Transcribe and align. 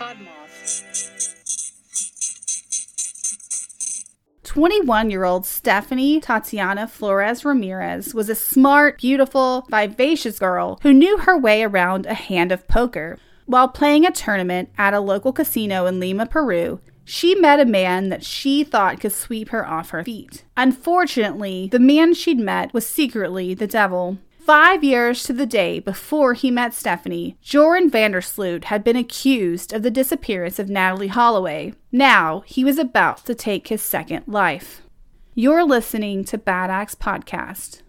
Podmoth. 0.00 1.36
21 4.44 5.10
year 5.10 5.24
old 5.24 5.44
Stephany 5.44 6.22
Tatiana 6.22 6.88
Flores 6.88 7.44
Ramirez 7.44 8.14
was 8.14 8.30
a 8.30 8.34
smart, 8.34 8.96
beautiful, 8.96 9.66
vivacious 9.68 10.38
girl 10.38 10.78
who 10.82 10.94
knew 10.94 11.18
her 11.18 11.36
way 11.36 11.62
around 11.62 12.06
a 12.06 12.14
hand 12.14 12.50
of 12.50 12.66
poker. 12.66 13.18
While 13.44 13.68
playing 13.68 14.06
a 14.06 14.10
tournament 14.10 14.70
at 14.78 14.94
a 14.94 15.00
local 15.00 15.34
casino 15.34 15.84
in 15.84 16.00
Lima, 16.00 16.24
Peru, 16.24 16.80
she 17.04 17.34
met 17.34 17.60
a 17.60 17.66
man 17.66 18.08
that 18.08 18.24
she 18.24 18.64
thought 18.64 19.00
could 19.00 19.12
sweep 19.12 19.50
her 19.50 19.66
off 19.66 19.90
her 19.90 20.02
feet. 20.02 20.44
Unfortunately, 20.56 21.68
the 21.70 21.78
man 21.78 22.14
she'd 22.14 22.38
met 22.38 22.72
was 22.72 22.86
secretly 22.86 23.52
the 23.52 23.66
devil. 23.66 24.16
Five 24.50 24.82
years 24.82 25.22
to 25.22 25.32
the 25.32 25.46
day 25.46 25.78
before 25.78 26.34
he 26.34 26.50
met 26.50 26.72
Stephany, 26.72 27.36
Joran 27.40 27.88
van 27.88 28.10
der 28.10 28.20
Sloot 28.20 28.64
had 28.64 28.82
been 28.82 28.96
accused 28.96 29.72
of 29.72 29.84
the 29.84 29.92
disappearance 29.92 30.58
of 30.58 30.68
Natalie 30.68 31.06
Holloway. 31.06 31.74
Now 31.92 32.42
he 32.46 32.64
was 32.64 32.76
about 32.76 33.24
to 33.26 33.36
take 33.36 33.68
his 33.68 33.80
second 33.80 34.24
life. 34.26 34.82
You're 35.36 35.62
listening 35.62 36.24
to 36.24 36.36
Bad 36.36 36.68
Axe 36.68 36.96
Podcast. 36.96 37.82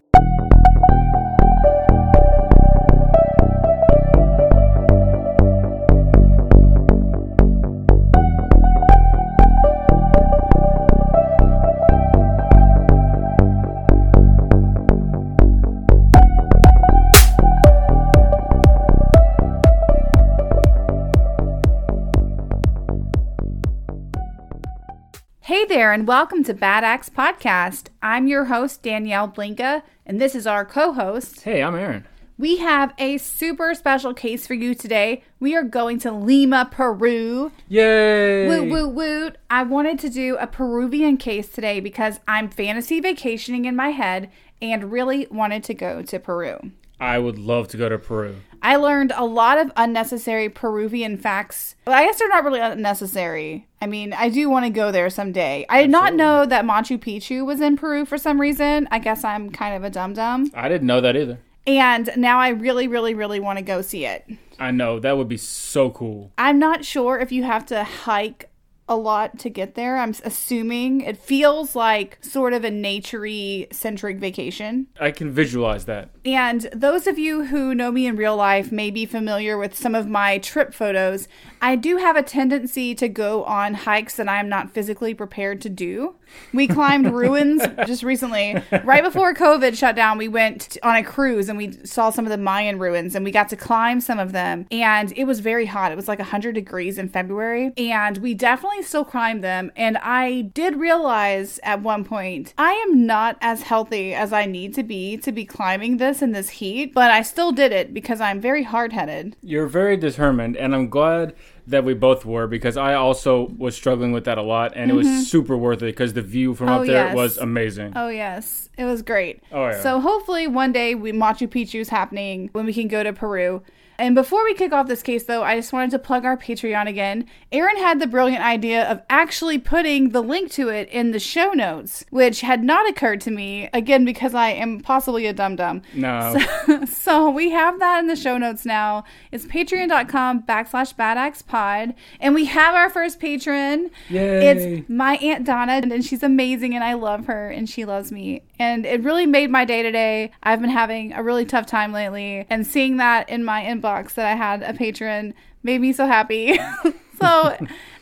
There, 25.72 25.90
and 25.90 26.06
welcome 26.06 26.44
to 26.44 26.52
Bad 26.52 26.84
Axe 26.84 27.08
Podcast. 27.08 27.86
I'm 28.02 28.26
your 28.26 28.44
host, 28.44 28.82
Danielle 28.82 29.26
Blinka, 29.26 29.82
and 30.04 30.20
this 30.20 30.34
is 30.34 30.46
our 30.46 30.66
co 30.66 30.92
host. 30.92 31.40
Hey, 31.44 31.62
I'm 31.62 31.74
Aaron. 31.74 32.04
We 32.36 32.58
have 32.58 32.92
a 32.98 33.16
super 33.16 33.72
special 33.72 34.12
case 34.12 34.46
for 34.46 34.52
you 34.52 34.74
today. 34.74 35.24
We 35.40 35.56
are 35.56 35.62
going 35.62 35.98
to 36.00 36.12
Lima, 36.12 36.68
Peru. 36.70 37.52
Yay! 37.68 38.48
Woot, 38.48 38.68
woot, 38.68 38.94
woot. 38.94 39.38
I 39.48 39.62
wanted 39.62 39.98
to 40.00 40.10
do 40.10 40.36
a 40.36 40.46
Peruvian 40.46 41.16
case 41.16 41.48
today 41.48 41.80
because 41.80 42.20
I'm 42.28 42.50
fantasy 42.50 43.00
vacationing 43.00 43.64
in 43.64 43.74
my 43.74 43.92
head 43.92 44.30
and 44.60 44.92
really 44.92 45.26
wanted 45.30 45.64
to 45.64 45.72
go 45.72 46.02
to 46.02 46.18
Peru. 46.18 46.72
I 47.02 47.18
would 47.18 47.36
love 47.36 47.66
to 47.68 47.76
go 47.76 47.88
to 47.88 47.98
Peru. 47.98 48.36
I 48.62 48.76
learned 48.76 49.12
a 49.16 49.24
lot 49.24 49.58
of 49.58 49.72
unnecessary 49.76 50.48
Peruvian 50.48 51.16
facts. 51.16 51.74
Well, 51.84 51.98
I 51.98 52.04
guess 52.04 52.20
they're 52.20 52.28
not 52.28 52.44
really 52.44 52.60
unnecessary. 52.60 53.66
I 53.80 53.86
mean, 53.86 54.12
I 54.12 54.28
do 54.28 54.48
want 54.48 54.66
to 54.66 54.70
go 54.70 54.92
there 54.92 55.10
someday. 55.10 55.66
I 55.68 55.82
did 55.82 55.90
not 55.90 56.14
know 56.14 56.46
that 56.46 56.64
Machu 56.64 56.96
Picchu 56.98 57.44
was 57.44 57.60
in 57.60 57.76
Peru 57.76 58.04
for 58.04 58.16
some 58.16 58.40
reason. 58.40 58.86
I 58.92 59.00
guess 59.00 59.24
I'm 59.24 59.50
kind 59.50 59.74
of 59.74 59.82
a 59.82 59.90
dum 59.90 60.14
dum. 60.14 60.52
I 60.54 60.68
didn't 60.68 60.86
know 60.86 61.00
that 61.00 61.16
either. 61.16 61.40
And 61.66 62.08
now 62.16 62.38
I 62.38 62.50
really, 62.50 62.86
really, 62.86 63.14
really 63.14 63.40
want 63.40 63.58
to 63.58 63.64
go 63.64 63.82
see 63.82 64.06
it. 64.06 64.24
I 64.60 64.70
know 64.70 65.00
that 65.00 65.16
would 65.16 65.28
be 65.28 65.38
so 65.38 65.90
cool. 65.90 66.30
I'm 66.38 66.60
not 66.60 66.84
sure 66.84 67.18
if 67.18 67.32
you 67.32 67.42
have 67.42 67.66
to 67.66 67.82
hike 67.82 68.48
a 68.88 68.96
lot 68.96 69.38
to 69.38 69.48
get 69.48 69.74
there. 69.74 69.96
I'm 69.96 70.14
assuming 70.24 71.00
it 71.00 71.16
feels 71.16 71.74
like 71.74 72.18
sort 72.20 72.52
of 72.52 72.64
a 72.64 72.70
naturey 72.70 73.72
centric 73.72 74.18
vacation. 74.18 74.88
I 75.00 75.12
can 75.12 75.30
visualize 75.30 75.84
that. 75.86 76.10
And 76.24 76.68
those 76.72 77.06
of 77.06 77.18
you 77.18 77.46
who 77.46 77.74
know 77.74 77.90
me 77.90 78.06
in 78.06 78.16
real 78.16 78.36
life 78.36 78.70
may 78.70 78.90
be 78.90 79.06
familiar 79.06 79.58
with 79.58 79.76
some 79.76 79.94
of 79.94 80.08
my 80.08 80.38
trip 80.38 80.72
photos. 80.72 81.26
I 81.60 81.74
do 81.74 81.96
have 81.96 82.16
a 82.16 82.22
tendency 82.22 82.94
to 82.94 83.08
go 83.08 83.44
on 83.44 83.74
hikes 83.74 84.16
that 84.16 84.28
I'm 84.28 84.48
not 84.48 84.70
physically 84.70 85.14
prepared 85.14 85.60
to 85.62 85.68
do. 85.68 86.14
We 86.52 86.68
climbed 86.68 87.12
ruins 87.12 87.62
just 87.86 88.02
recently. 88.02 88.62
Right 88.84 89.02
before 89.02 89.34
COVID 89.34 89.76
shut 89.76 89.96
down, 89.96 90.18
we 90.18 90.28
went 90.28 90.78
on 90.82 90.96
a 90.96 91.02
cruise 91.02 91.48
and 91.48 91.58
we 91.58 91.72
saw 91.84 92.10
some 92.10 92.24
of 92.24 92.30
the 92.30 92.38
Mayan 92.38 92.78
ruins 92.78 93.14
and 93.14 93.24
we 93.24 93.30
got 93.30 93.48
to 93.50 93.56
climb 93.56 94.00
some 94.00 94.18
of 94.18 94.32
them. 94.32 94.66
And 94.70 95.12
it 95.16 95.24
was 95.24 95.40
very 95.40 95.66
hot. 95.66 95.92
It 95.92 95.96
was 95.96 96.08
like 96.08 96.18
100 96.20 96.54
degrees 96.54 96.98
in 96.98 97.08
February. 97.08 97.72
And 97.76 98.18
we 98.18 98.34
definitely 98.34 98.82
still 98.82 99.04
climbed 99.04 99.42
them. 99.42 99.72
And 99.76 99.98
I 99.98 100.42
did 100.54 100.76
realize 100.76 101.58
at 101.62 101.82
one 101.82 102.04
point, 102.04 102.54
I 102.56 102.72
am 102.72 103.06
not 103.06 103.36
as 103.40 103.62
healthy 103.62 104.14
as 104.14 104.32
I 104.32 104.46
need 104.46 104.74
to 104.74 104.82
be 104.82 105.16
to 105.18 105.32
be 105.32 105.44
climbing 105.44 105.96
this 105.96 106.11
in 106.20 106.32
this 106.32 106.50
heat, 106.50 106.92
but 106.92 107.10
I 107.10 107.22
still 107.22 107.52
did 107.52 107.72
it 107.72 107.94
because 107.94 108.20
I'm 108.20 108.40
very 108.40 108.64
hard 108.64 108.92
headed. 108.92 109.36
You're 109.42 109.66
very 109.66 109.96
determined, 109.96 110.56
and 110.56 110.74
I'm 110.74 110.88
glad 110.90 111.34
that 111.66 111.84
we 111.84 111.94
both 111.94 112.24
were 112.24 112.48
because 112.48 112.76
I 112.76 112.94
also 112.94 113.48
was 113.56 113.76
struggling 113.76 114.10
with 114.12 114.24
that 114.24 114.36
a 114.36 114.42
lot, 114.42 114.72
and 114.74 114.90
it 114.90 114.94
was 114.94 115.28
super 115.28 115.56
worth 115.56 115.80
it 115.82 115.86
because 115.86 116.12
the 116.12 116.22
view 116.22 116.54
from 116.54 116.66
Mm-hmm. 116.66 116.76
Oh, 116.76 116.80
up 116.80 116.86
there 116.86 117.06
yes. 117.06 117.14
was 117.14 117.38
amazing. 117.38 117.92
Oh 117.96 118.08
yes, 118.08 118.68
it 118.76 118.84
was 118.84 119.02
great. 119.02 119.42
Oh, 119.52 119.68
yeah. 119.68 119.80
So 119.80 120.00
hopefully 120.00 120.46
one 120.46 120.72
day 120.72 120.94
we 120.94 121.12
Machu 121.12 121.48
Picchu's 121.48 121.88
happening 121.88 122.50
when 122.52 122.66
we 122.66 122.74
can 122.74 122.88
go 122.88 123.02
to 123.02 123.12
Peru. 123.12 123.62
And 123.98 124.14
before 124.14 124.42
we 124.44 124.54
kick 124.54 124.72
off 124.72 124.88
this 124.88 125.02
case, 125.02 125.24
though, 125.24 125.42
I 125.42 125.56
just 125.56 125.72
wanted 125.72 125.90
to 125.92 125.98
plug 125.98 126.24
our 126.24 126.36
Patreon 126.36 126.88
again. 126.88 127.26
Aaron 127.50 127.76
had 127.76 128.00
the 128.00 128.06
brilliant 128.06 128.42
idea 128.42 128.90
of 128.90 129.02
actually 129.10 129.58
putting 129.58 130.10
the 130.10 130.22
link 130.22 130.50
to 130.52 130.68
it 130.68 130.88
in 130.88 131.10
the 131.10 131.20
show 131.20 131.52
notes, 131.52 132.04
which 132.10 132.40
had 132.40 132.64
not 132.64 132.88
occurred 132.88 133.20
to 133.22 133.30
me, 133.30 133.68
again, 133.72 134.04
because 134.04 134.34
I 134.34 134.48
am 134.50 134.80
possibly 134.80 135.26
a 135.26 135.32
dum 135.32 135.56
dum. 135.56 135.82
No, 135.94 136.36
so 136.86 137.30
we 137.30 137.50
have 137.50 137.78
that 137.80 138.00
in 138.00 138.06
the 138.06 138.16
show 138.16 138.38
notes 138.38 138.64
now. 138.64 139.04
It's 139.30 139.44
patreon.com 139.44 140.42
backslash 140.42 140.94
badaxpod. 140.94 141.94
And 142.18 142.34
we 142.34 142.46
have 142.46 142.74
our 142.74 142.88
first 142.88 143.20
patron. 143.20 143.90
Yay. 144.08 144.48
It's 144.48 144.88
my 144.88 145.16
Aunt 145.16 145.44
Donna, 145.44 145.72
and 145.74 146.04
she's 146.04 146.22
amazing, 146.22 146.74
and 146.74 146.82
I 146.82 146.94
love 146.94 147.26
her, 147.26 147.48
and 147.50 147.68
she 147.68 147.84
loves 147.84 148.10
me. 148.10 148.42
And 148.58 148.86
it 148.86 149.02
really 149.02 149.26
made 149.26 149.50
my 149.50 149.64
day 149.64 149.82
today. 149.82 150.32
I've 150.42 150.60
been 150.60 150.70
having 150.70 151.12
a 151.12 151.22
really 151.22 151.44
tough 151.44 151.66
time 151.66 151.92
lately, 151.92 152.46
and 152.48 152.66
seeing 152.66 152.96
that 152.96 153.28
in 153.28 153.44
my 153.44 153.62
inbox 153.62 153.81
that 153.82 154.26
I 154.26 154.34
had 154.34 154.62
a 154.62 154.72
patron 154.72 155.34
made 155.62 155.80
me 155.80 155.92
so 155.92 156.06
happy. 156.06 156.58
so, 157.20 157.56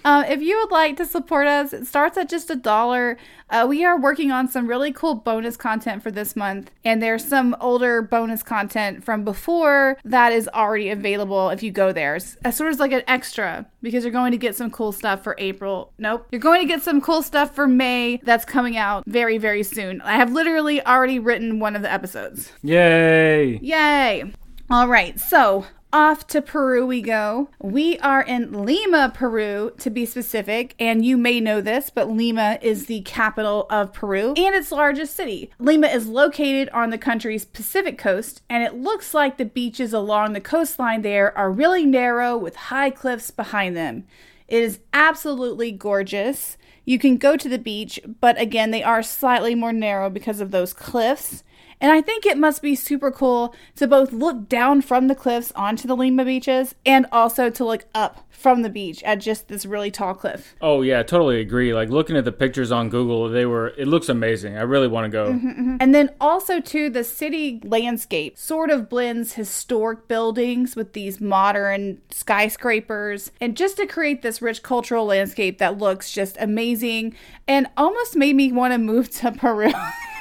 uh, 0.05 0.25
if 0.29 0.41
you 0.41 0.57
would 0.59 0.71
like 0.71 0.97
to 0.97 1.05
support 1.05 1.47
us, 1.47 1.73
it 1.73 1.87
starts 1.87 2.17
at 2.17 2.29
just 2.29 2.51
a 2.51 2.57
dollar. 2.57 3.19
Uh, 3.51 3.67
we 3.69 3.85
are 3.85 3.99
working 3.99 4.31
on 4.31 4.49
some 4.49 4.67
really 4.67 4.93
cool 4.93 5.15
bonus 5.15 5.57
content 5.57 6.03
for 6.03 6.11
this 6.11 6.37
month, 6.37 6.71
and 6.85 7.03
there's 7.03 7.25
some 7.25 7.55
older 7.61 8.01
bonus 8.01 8.43
content 8.43 9.05
from 9.05 9.25
before 9.25 9.99
that 10.05 10.33
is 10.33 10.49
already 10.55 10.89
available 10.89 11.51
if 11.51 11.63
you 11.63 11.71
go 11.71 11.93
there. 11.93 12.17
It's 12.17 12.37
it's 12.45 12.57
sort 12.57 12.73
of 12.73 12.79
like 12.79 12.93
an 12.93 13.03
extra 13.07 13.67
because 13.83 14.05
you're 14.05 14.13
going 14.13 14.33
to 14.33 14.39
get 14.39 14.57
some 14.57 14.71
cool 14.71 14.93
stuff 14.93 15.23
for 15.23 15.35
April. 15.39 15.93
Nope. 15.99 16.29
You're 16.31 16.41
going 16.41 16.61
to 16.61 16.67
get 16.67 16.83
some 16.83 17.01
cool 17.01 17.23
stuff 17.23 17.55
for 17.55 17.67
May 17.67 18.21
that's 18.23 18.45
coming 18.45 18.77
out 18.77 19.05
very, 19.07 19.37
very 19.37 19.63
soon. 19.63 20.01
I 20.03 20.13
have 20.13 20.33
literally 20.33 20.85
already 20.87 21.19
written 21.19 21.59
one 21.59 21.77
of 21.77 21.83
the 21.83 21.93
episodes. 21.93 22.53
yay! 22.63 23.59
Yay! 23.59 24.33
All 24.73 24.87
right, 24.87 25.19
so 25.19 25.67
off 25.93 26.29
to 26.29 26.41
Peru 26.41 26.87
we 26.87 27.03
go. 27.03 27.49
We 27.61 27.99
are 27.99 28.23
in 28.23 28.65
Lima, 28.65 29.11
Peru, 29.13 29.73
to 29.79 29.91
be 29.91 30.07
specific, 30.07 30.77
and 30.79 31.05
you 31.05 31.17
may 31.17 31.41
know 31.41 31.61
this, 31.61 31.91
but 31.91 32.09
Lima 32.09 32.57
is 32.63 32.87
the 32.87 33.01
capital 33.01 33.67
of 33.69 33.93
Peru 33.93 34.29
and 34.37 34.55
its 34.55 34.71
largest 34.71 35.17
city. 35.17 35.51
Lima 35.59 35.89
is 35.89 36.07
located 36.07 36.69
on 36.69 36.91
the 36.91 36.99
country's 36.99 37.45
Pacific 37.45 37.99
coast, 37.99 38.43
and 38.49 38.63
it 38.63 38.77
looks 38.77 39.13
like 39.13 39.39
the 39.39 39.45
beaches 39.45 39.93
along 39.93 40.35
the 40.35 40.41
coastline 40.41 41.03
there 41.03 41.37
are 41.37 41.51
really 41.51 41.85
narrow 41.85 42.39
with 42.39 42.55
high 42.55 42.91
cliffs 42.91 43.33
behind 43.33 43.77
them. 43.77 44.05
It 44.47 44.63
is 44.63 44.79
absolutely 44.93 45.73
gorgeous. 45.73 46.57
You 46.85 47.01
can 47.01 47.17
go 47.17 47.37
to 47.37 47.49
the 47.49 47.59
beach, 47.59 47.99
but 48.21 48.41
again, 48.41 48.71
they 48.71 48.85
are 48.85 49.03
slightly 49.03 49.57
more 49.57 49.73
narrow 49.73 50.09
because 50.09 50.41
of 50.41 50.53
those 50.53 50.73
cliffs. 50.73 51.43
And 51.81 51.93
I 51.93 52.01
think 52.01 52.27
it 52.27 52.37
must 52.37 52.63
be 52.63 52.75
super 52.75 53.11
cool 53.11 53.55
to 53.77 53.87
both 53.87 54.13
look 54.13 54.49
down 54.49 54.83
from 54.83 55.09
the 55.09 55.15
cliffs 55.15 55.53
onto 55.57 55.89
the 55.89 55.97
Lima 55.97 56.25
beaches 56.25 56.75
and 56.85 57.07
also 57.11 57.49
to 57.51 57.65
look 57.65 57.85
up 57.95 58.27
from 58.41 58.63
the 58.63 58.71
beach 58.71 59.03
at 59.03 59.17
just 59.17 59.49
this 59.49 59.67
really 59.67 59.91
tall 59.91 60.15
cliff. 60.15 60.55
Oh 60.61 60.83
yeah, 60.83 61.03
totally 61.03 61.41
agree. 61.41 61.75
Like 61.75 61.91
looking 61.91 62.17
at 62.17 62.25
the 62.25 62.33
pictures 62.33 62.73
on 62.73 62.89
Google, 62.89 63.29
they 63.29 63.45
were. 63.45 63.69
It 63.69 63.87
looks 63.87 64.09
amazing. 64.09 64.57
I 64.57 64.63
really 64.63 64.89
want 64.89 65.05
to 65.05 65.11
go. 65.11 65.33
Mm-hmm, 65.33 65.49
mm-hmm. 65.49 65.77
And 65.81 65.95
then 65.95 66.11
also 66.21 66.61
too 66.61 66.89
the 66.89 67.05
city 67.05 67.61
landscape 67.65 68.39
sort 68.39 68.71
of 68.71 68.89
blends 68.89 69.35
historic 69.35 70.09
buildings 70.09 70.75
with 70.75 70.95
these 70.95 71.21
modern 71.21 72.01
skyscrapers 72.11 73.31
and 73.41 73.57
just 73.57 73.77
to 73.77 73.87
create 73.87 74.23
this 74.23 74.41
rich 74.41 74.63
cultural 74.63 75.05
landscape 75.05 75.59
that 75.59 75.79
looks 75.79 76.11
just 76.11 76.37
amazing 76.41 77.15
and 77.47 77.69
almost 77.77 78.17
made 78.17 78.37
me 78.37 78.53
want 78.53 78.73
to 78.73 78.79
move 78.79 79.11
to 79.11 79.33
Peru. 79.41 79.71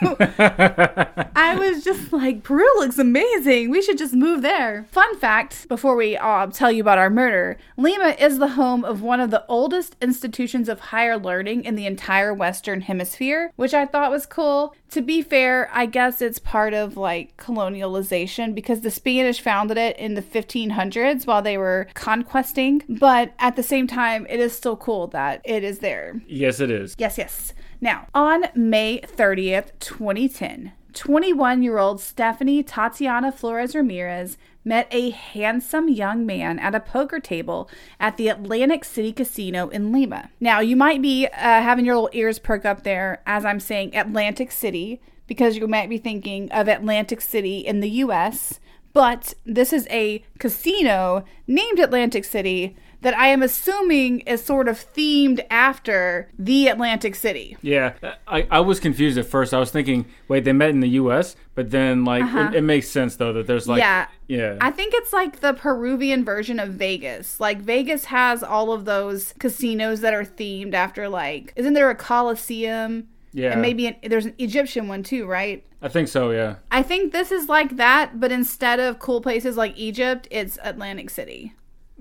I 1.36 1.56
was 1.57 1.84
just 1.84 2.12
like, 2.13 2.44
Peru 2.44 2.66
looks 2.78 2.98
amazing. 2.98 3.69
We 3.69 3.81
should 3.81 3.98
just 3.98 4.13
move 4.13 4.42
there. 4.42 4.86
Fun 4.92 5.18
fact 5.18 5.68
before 5.68 5.96
we 5.96 6.18
uh, 6.18 6.48
tell 6.48 6.72
you 6.72 6.81
about 6.81 6.98
our 6.98 7.10
murder 7.10 7.57
Lima 7.78 8.16
is 8.19 8.40
the 8.40 8.50
home 8.50 8.84
of 8.84 9.01
one 9.01 9.19
of 9.19 9.31
the 9.31 9.46
oldest 9.48 9.96
institutions 10.01 10.69
of 10.69 10.80
higher 10.80 11.18
learning 11.18 11.63
in 11.63 11.75
the 11.75 11.86
entire 11.86 12.34
Western 12.34 12.81
Hemisphere, 12.81 13.51
which 13.56 13.74
I 13.74 13.86
thought 13.86 14.12
was 14.12 14.25
cool. 14.25 14.75
To 14.92 15.01
be 15.01 15.22
fair, 15.22 15.69
I 15.74 15.86
guess 15.86 16.22
it's 16.22 16.40
part 16.40 16.74
of 16.74 16.98
like 16.98 17.38
colonialization 17.38 18.56
because 18.56 18.81
the 18.81 18.92
Spanish 18.92 19.40
founded 19.40 19.78
it 19.78 19.98
in 19.98 20.16
the 20.16 20.22
1500s 20.22 21.28
while 21.28 21.42
they 21.42 21.57
were 21.57 21.88
conquesting. 21.94 22.84
But 22.90 23.34
at 23.40 23.56
the 23.56 23.63
same 23.63 23.88
time, 23.88 24.25
it 24.30 24.40
is 24.40 24.56
still 24.56 24.75
cool 24.78 25.07
that 25.07 25.42
it 25.44 25.63
is 25.63 25.80
there. 25.80 26.22
Yes, 26.28 26.60
it 26.60 26.72
is. 26.72 26.96
Yes, 26.98 27.18
yes. 27.18 27.54
Now, 27.81 28.08
on 28.14 28.46
May 28.56 29.00
30th, 29.00 29.72
2010, 29.80 30.74
21 30.94 31.64
year 31.64 31.78
old 31.78 32.00
Stephany 32.00 32.62
Tatiana 32.66 33.31
Flores 33.31 33.74
Ramirez 33.74 34.38
met 34.66 34.88
a 34.92 35.12
handsome 35.12 35.88
young 35.88 36.26
man 36.26 36.60
at 36.60 36.76
a 36.76 36.81
poker 36.81 37.22
table 37.22 37.70
at 37.98 38.18
the 38.18 38.28
Atlantic 38.28 38.84
City 38.84 39.14
Casino 39.14 39.70
in 39.70 39.94
Lima. 39.94 40.30
Now, 40.42 40.60
you 40.60 40.76
might 40.76 41.02
be 41.02 41.28
uh, 41.28 41.31
having 41.38 41.86
your 41.86 41.96
little 41.96 42.10
ears 42.12 42.38
perk 42.38 42.66
up 42.66 42.84
there 42.84 43.22
as 43.26 43.46
I'm 43.46 43.62
saying 43.62 43.96
Atlantic 43.96 44.52
City 44.52 45.02
because 45.25 45.56
you 45.56 45.68
might 45.68 45.90
be 45.90 45.98
thinking 45.98 46.52
of 46.52 46.68
Atlantic 46.68 47.22
City 47.22 47.60
in 47.60 47.80
the 47.80 47.90
US, 47.90 48.60
but 48.92 49.36
this 49.46 49.72
is 49.72 49.88
a 49.90 50.24
casino 50.38 51.24
named 51.48 51.80
Atlantic 51.80 52.25
City 52.25 52.75
that 53.01 53.18
I 53.18 53.28
am 53.28 53.42
assuming 53.42 54.19
is 54.22 54.44
sort 54.44 54.68
of 54.68 54.78
themed 54.78 55.46
after 55.50 56.30
the 56.38 56.68
Atlantic 56.68 57.16
City. 57.16 57.56
Yeah, 57.62 57.94
I, 58.28 58.48
I 58.51 58.60
was 58.60 58.80
confused 58.80 59.18
at 59.18 59.25
first. 59.25 59.54
I 59.54 59.60
was 59.60 59.72
thinking, 59.72 60.06
wait, 60.28 60.44
they 60.44 60.51
met 60.54 60.69
in 60.72 60.81
the 60.81 60.90
U.S., 60.90 61.36
but 61.56 61.72
then 61.72 62.04
like 62.06 62.24
it, 62.24 62.56
it 62.57 62.62
makes 62.62 62.88
sense 62.90 63.16
though 63.18 63.34
that 63.34 63.48
there's 63.48 63.68
like 63.68 63.81
Uh-huh. 63.81 64.06
yeah. 64.28 64.38
yeah 64.54 64.57
I 64.62 64.72
think 64.72 64.94
it's 64.96 65.12
like 65.13 65.42
the 65.42 65.54
Peruvian 65.54 66.24
version 66.24 66.60
of 66.60 66.69
Vegas. 66.69 67.40
Like 67.40 67.60
Vegas 67.62 68.06
has 68.06 68.44
all 68.44 68.72
of 68.72 68.86
those 68.86 69.34
casinos 69.40 70.00
that 70.01 70.13
are 70.13 70.24
themed 70.24 70.74
after 70.74 71.10
like 71.10 71.51
isn't 71.57 71.74
there 71.74 71.90
a 71.90 71.96
Coliseum? 71.96 73.07
yeah 73.34 73.51
And 73.51 73.62
maybe 73.62 73.88
an, 73.88 73.96
there's 74.07 74.25
an 74.25 74.36
Egyptian 74.38 74.88
one 74.88 75.04
too, 75.04 75.25
right? 75.25 75.66
I 75.81 75.88
think 75.90 76.07
so. 76.07 76.31
Yeah. 76.31 76.56
I 76.72 76.81
think 76.81 77.12
this 77.13 77.31
is 77.31 77.48
like 77.50 77.75
that, 77.78 78.19
but 78.19 78.31
instead 78.31 78.80
of 78.80 79.00
cool 79.00 79.22
places 79.22 79.56
like 79.57 79.78
Egypt, 79.78 80.28
it's 80.31 80.57
Atlantic 80.63 81.10
City. 81.10 81.54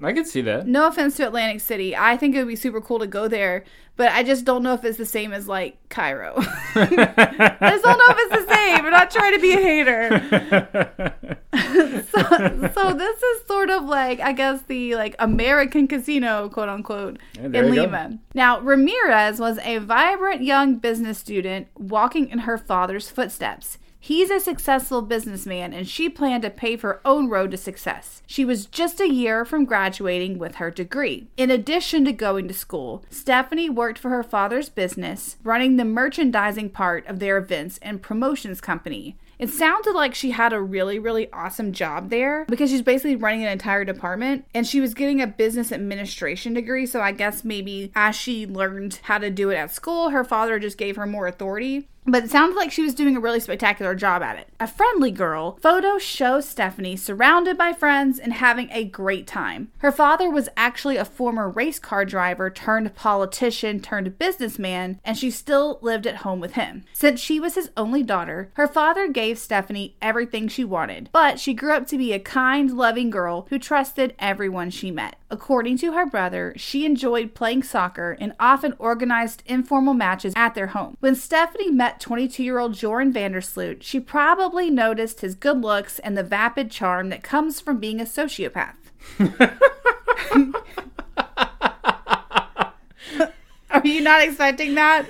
I 0.03 0.13
could 0.13 0.27
see 0.27 0.41
that. 0.43 0.67
No 0.67 0.87
offense 0.87 1.17
to 1.17 1.27
Atlantic 1.27 1.61
City. 1.61 1.97
I 1.97 2.17
think 2.17 2.35
it 2.35 2.39
would 2.39 2.49
be 2.49 2.57
super 2.57 2.81
cool 2.81 2.99
to 3.01 3.07
go 3.07 3.27
there, 3.29 3.65
but 3.97 4.13
I 4.13 4.23
just 4.23 4.45
don't 4.45 4.63
know 4.63 4.75
if 4.75 4.85
it's 4.85 4.99
the 4.99 5.05
same 5.07 5.33
as 5.33 5.49
like 5.49 5.77
Cairo. 5.89 6.35
I 6.37 7.57
just 7.61 7.85
don't 7.85 7.99
know 7.99 8.05
if 8.09 8.17
it's 8.19 8.47
the 8.47 8.55
same. 8.55 8.85
I'm 8.85 8.91
not 8.93 9.11
trying 9.11 9.35
to 9.35 9.41
be 9.41 9.53
a 9.53 9.57
hater. 9.57 11.27
so, 12.13 12.69
so 12.75 12.95
this 12.95 13.23
is 13.23 13.47
sort 13.47 13.71
of 13.71 13.85
like 13.85 14.21
I 14.21 14.33
guess 14.33 14.63
the 14.63 14.95
like 14.95 15.17
American 15.19 15.89
casino, 15.89 16.49
quote 16.49 16.69
unquote, 16.69 17.19
Yeah, 17.35 17.45
in 17.47 17.55
you 17.55 17.75
go. 17.75 17.83
Lima. 17.83 18.19
Now 18.35 18.61
Ramirez 18.61 19.41
was 19.41 19.59
a 19.59 19.79
vibrant 19.79 20.43
young 20.43 20.77
business 20.77 21.19
student 21.19 21.69
walking 21.77 22.29
in 22.29 22.41
her 22.41 22.57
father's 22.59 23.11
footsteps. 23.11 23.79
He's 24.01 24.31
a 24.31 24.41
successful 24.41 25.03
businessman 25.03 25.73
and 25.73 25.87
she 25.89 26.09
planned 26.09 26.43
to 26.43 26.51
pave 26.51 26.83
her 26.83 27.01
own 27.05 27.29
road 27.29 27.51
to 27.51 27.57
success. 27.57 28.23
She 28.27 28.45
was 28.45 28.67
just 28.67 29.01
a 29.01 29.13
year 29.13 29.45
from 29.45 29.65
graduating 29.65 30.39
with 30.39 30.57
her 30.57 30.71
degree. 30.71 31.29
In 31.37 31.51
addition 31.51 32.05
to 32.05 32.13
going 32.13 32.49
to 32.49 32.55
school, 32.55 33.05
Stephany 33.11 33.69
worked 33.69 33.99
for 33.99 34.11
her 34.11 34.23
father's 34.23 34.69
business, 34.69 35.37
running 35.43 35.77
the 35.77 35.85
merchandising 35.85 36.71
part 36.71 37.07
of 37.07 37.19
their 37.19 37.37
events 37.37 37.79
and 37.83 38.03
promotions 38.03 38.61
company. 38.61 39.17
It 39.39 39.51
sounded 39.51 39.95
like 39.95 40.15
she 40.15 40.33
had 40.33 40.53
a 40.53 40.61
really, 40.61 40.99
really 40.99 41.31
awesome 41.33 41.73
job 41.73 42.11
there 42.11 42.45
because 42.49 42.71
she's 42.71 42.83
basically 42.83 43.15
running 43.15 43.45
an 43.45 43.53
entire 43.53 43.85
department 43.85 44.45
and 44.53 44.67
she 44.67 44.81
was 44.81 44.95
getting 44.95 45.23
a 45.23 45.29
business 45.29 45.71
administration 45.71 46.55
degree. 46.55 46.87
So 46.87 47.01
I 47.01 47.13
guess 47.13 47.45
maybe 47.45 47.93
as 47.95 48.17
she 48.17 48.47
learned 48.47 48.99
how 49.03 49.19
to 49.19 49.31
do 49.31 49.51
it 49.51 49.57
at 49.57 49.73
school, 49.73 50.11
her 50.11 50.25
father 50.25 50.59
just 50.59 50.77
gave 50.77 50.97
her 50.97 51.07
more 51.07 51.29
authority. 51.29 51.87
But 52.09 52.25
it 52.25 52.31
sounded 52.31 52.57
like 52.57 52.73
she 52.73 52.83
was 52.83 52.95
doing 52.95 53.17
a 53.17 53.21
really 53.21 53.39
spectacular 53.39 53.95
job 53.95 54.23
at 54.23 54.39
it. 54.39 54.49
A 54.59 54.67
friendly 54.67 55.11
girl, 55.11 55.59
photos 55.61 56.03
show 56.03 56.39
Stephany 56.39 56.99
surrounded 56.99 57.59
by 57.59 57.75
friends 57.75 58.19
and 58.19 58.33
having 58.33 58.71
a 58.73 58.85
great 58.85 59.27
time. 59.27 59.71
Her 59.79 59.93
father 59.93 60.31
was 60.31 60.49
actually 60.57 60.97
a 60.97 61.05
former 61.05 61.51
race 61.51 61.79
car 61.79 62.07
driver 62.07 62.49
turned 62.49 62.95
politician 62.95 63.81
turned 63.81 64.19
businessman, 64.19 65.01
and 65.05 65.19
she 65.19 65.31
still 65.31 65.79
lived 65.83 66.07
at 66.07 66.17
home 66.17 66.41
with 66.41 66.55
him. 66.55 66.85
Since 66.95 67.21
she 67.21 67.39
was 67.39 67.57
his 67.57 67.71
only 67.77 68.03
daughter, 68.03 68.51
her 68.55 68.67
father 68.67 69.09
gave 69.09 69.37
Stephany 69.37 69.93
everything 70.01 70.49
she 70.49 70.65
wanted, 70.65 71.11
but 71.13 71.39
she 71.39 71.53
grew 71.53 71.73
up 71.73 71.87
to 71.89 71.99
be 71.99 72.15
a 72.15 72.19
kind, 72.19 72.71
loving 72.71 73.11
girl 73.11 73.47
who 73.51 73.59
trusted 73.59 74.15
everyone 74.19 74.71
she 74.71 74.91
met. 74.91 75.17
According 75.31 75.77
to 75.79 75.93
her 75.93 76.07
brother, 76.07 76.55
she 76.57 76.87
enjoyed 76.87 77.35
playing 77.35 77.63
soccer 77.63 78.17
and 78.19 78.33
often 78.41 78.75
organized 78.79 79.43
informal 79.45 79.93
matches 79.93 80.33
at 80.35 80.55
their 80.55 80.69
home. 80.69 80.97
When 81.01 81.15
Stephany 81.15 81.71
met 81.71 82.01
22 82.01 82.43
year 82.43 82.59
old 82.59 82.73
Joran 82.73 83.13
van 83.13 83.33
der 83.33 83.43
Sloot, 83.43 83.83
she 83.83 84.01
probably 84.01 84.71
noticed 84.71 85.21
his 85.21 85.35
good 85.35 85.61
looks 85.61 85.99
and 85.99 86.17
the 86.17 86.23
vapid 86.23 86.71
charm 86.71 87.11
that 87.11 87.23
comes 87.23 87.61
from 87.61 87.79
being 87.79 88.01
a 88.01 88.05
sociopath. 88.05 88.75
Are 93.71 93.87
you 93.87 94.01
not 94.01 94.23
expecting 94.23 94.77
that? 94.77 95.05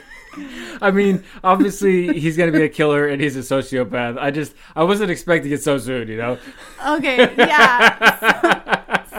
I 0.80 0.90
mean, 0.90 1.22
obviously 1.44 2.18
he's 2.18 2.36
gonna 2.36 2.52
be 2.52 2.62
a 2.62 2.68
killer 2.68 3.06
and 3.06 3.22
he's 3.22 3.36
a 3.36 3.40
sociopath. 3.40 4.18
I 4.18 4.32
just 4.32 4.54
I 4.74 4.82
wasn't 4.82 5.12
expecting 5.12 5.52
it 5.52 5.62
so 5.62 5.78
soon. 5.78 6.08
You 6.08 6.16
know. 6.16 6.38
Okay, 6.86 7.32
yeah. 7.36 8.74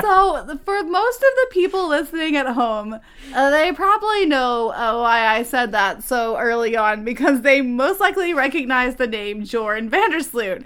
So, 0.09 0.57
for 0.65 0.83
most 0.85 1.17
of 1.17 1.21
the 1.21 1.47
people 1.51 1.87
listening 1.87 2.35
at 2.35 2.47
home, 2.47 2.99
uh, 3.31 3.49
they 3.51 3.71
probably 3.71 4.25
know 4.25 4.69
uh, 4.69 4.97
why 4.97 5.27
I 5.27 5.43
said 5.43 5.71
that 5.73 6.03
so 6.03 6.35
early 6.35 6.75
on 6.75 7.05
because 7.05 7.41
they 7.41 7.61
most 7.61 7.99
likely 7.99 8.33
recognize 8.33 8.95
the 8.95 9.05
name 9.05 9.45
Joran 9.45 9.87
van 9.87 10.09
der 10.09 10.21
Sloot. 10.21 10.63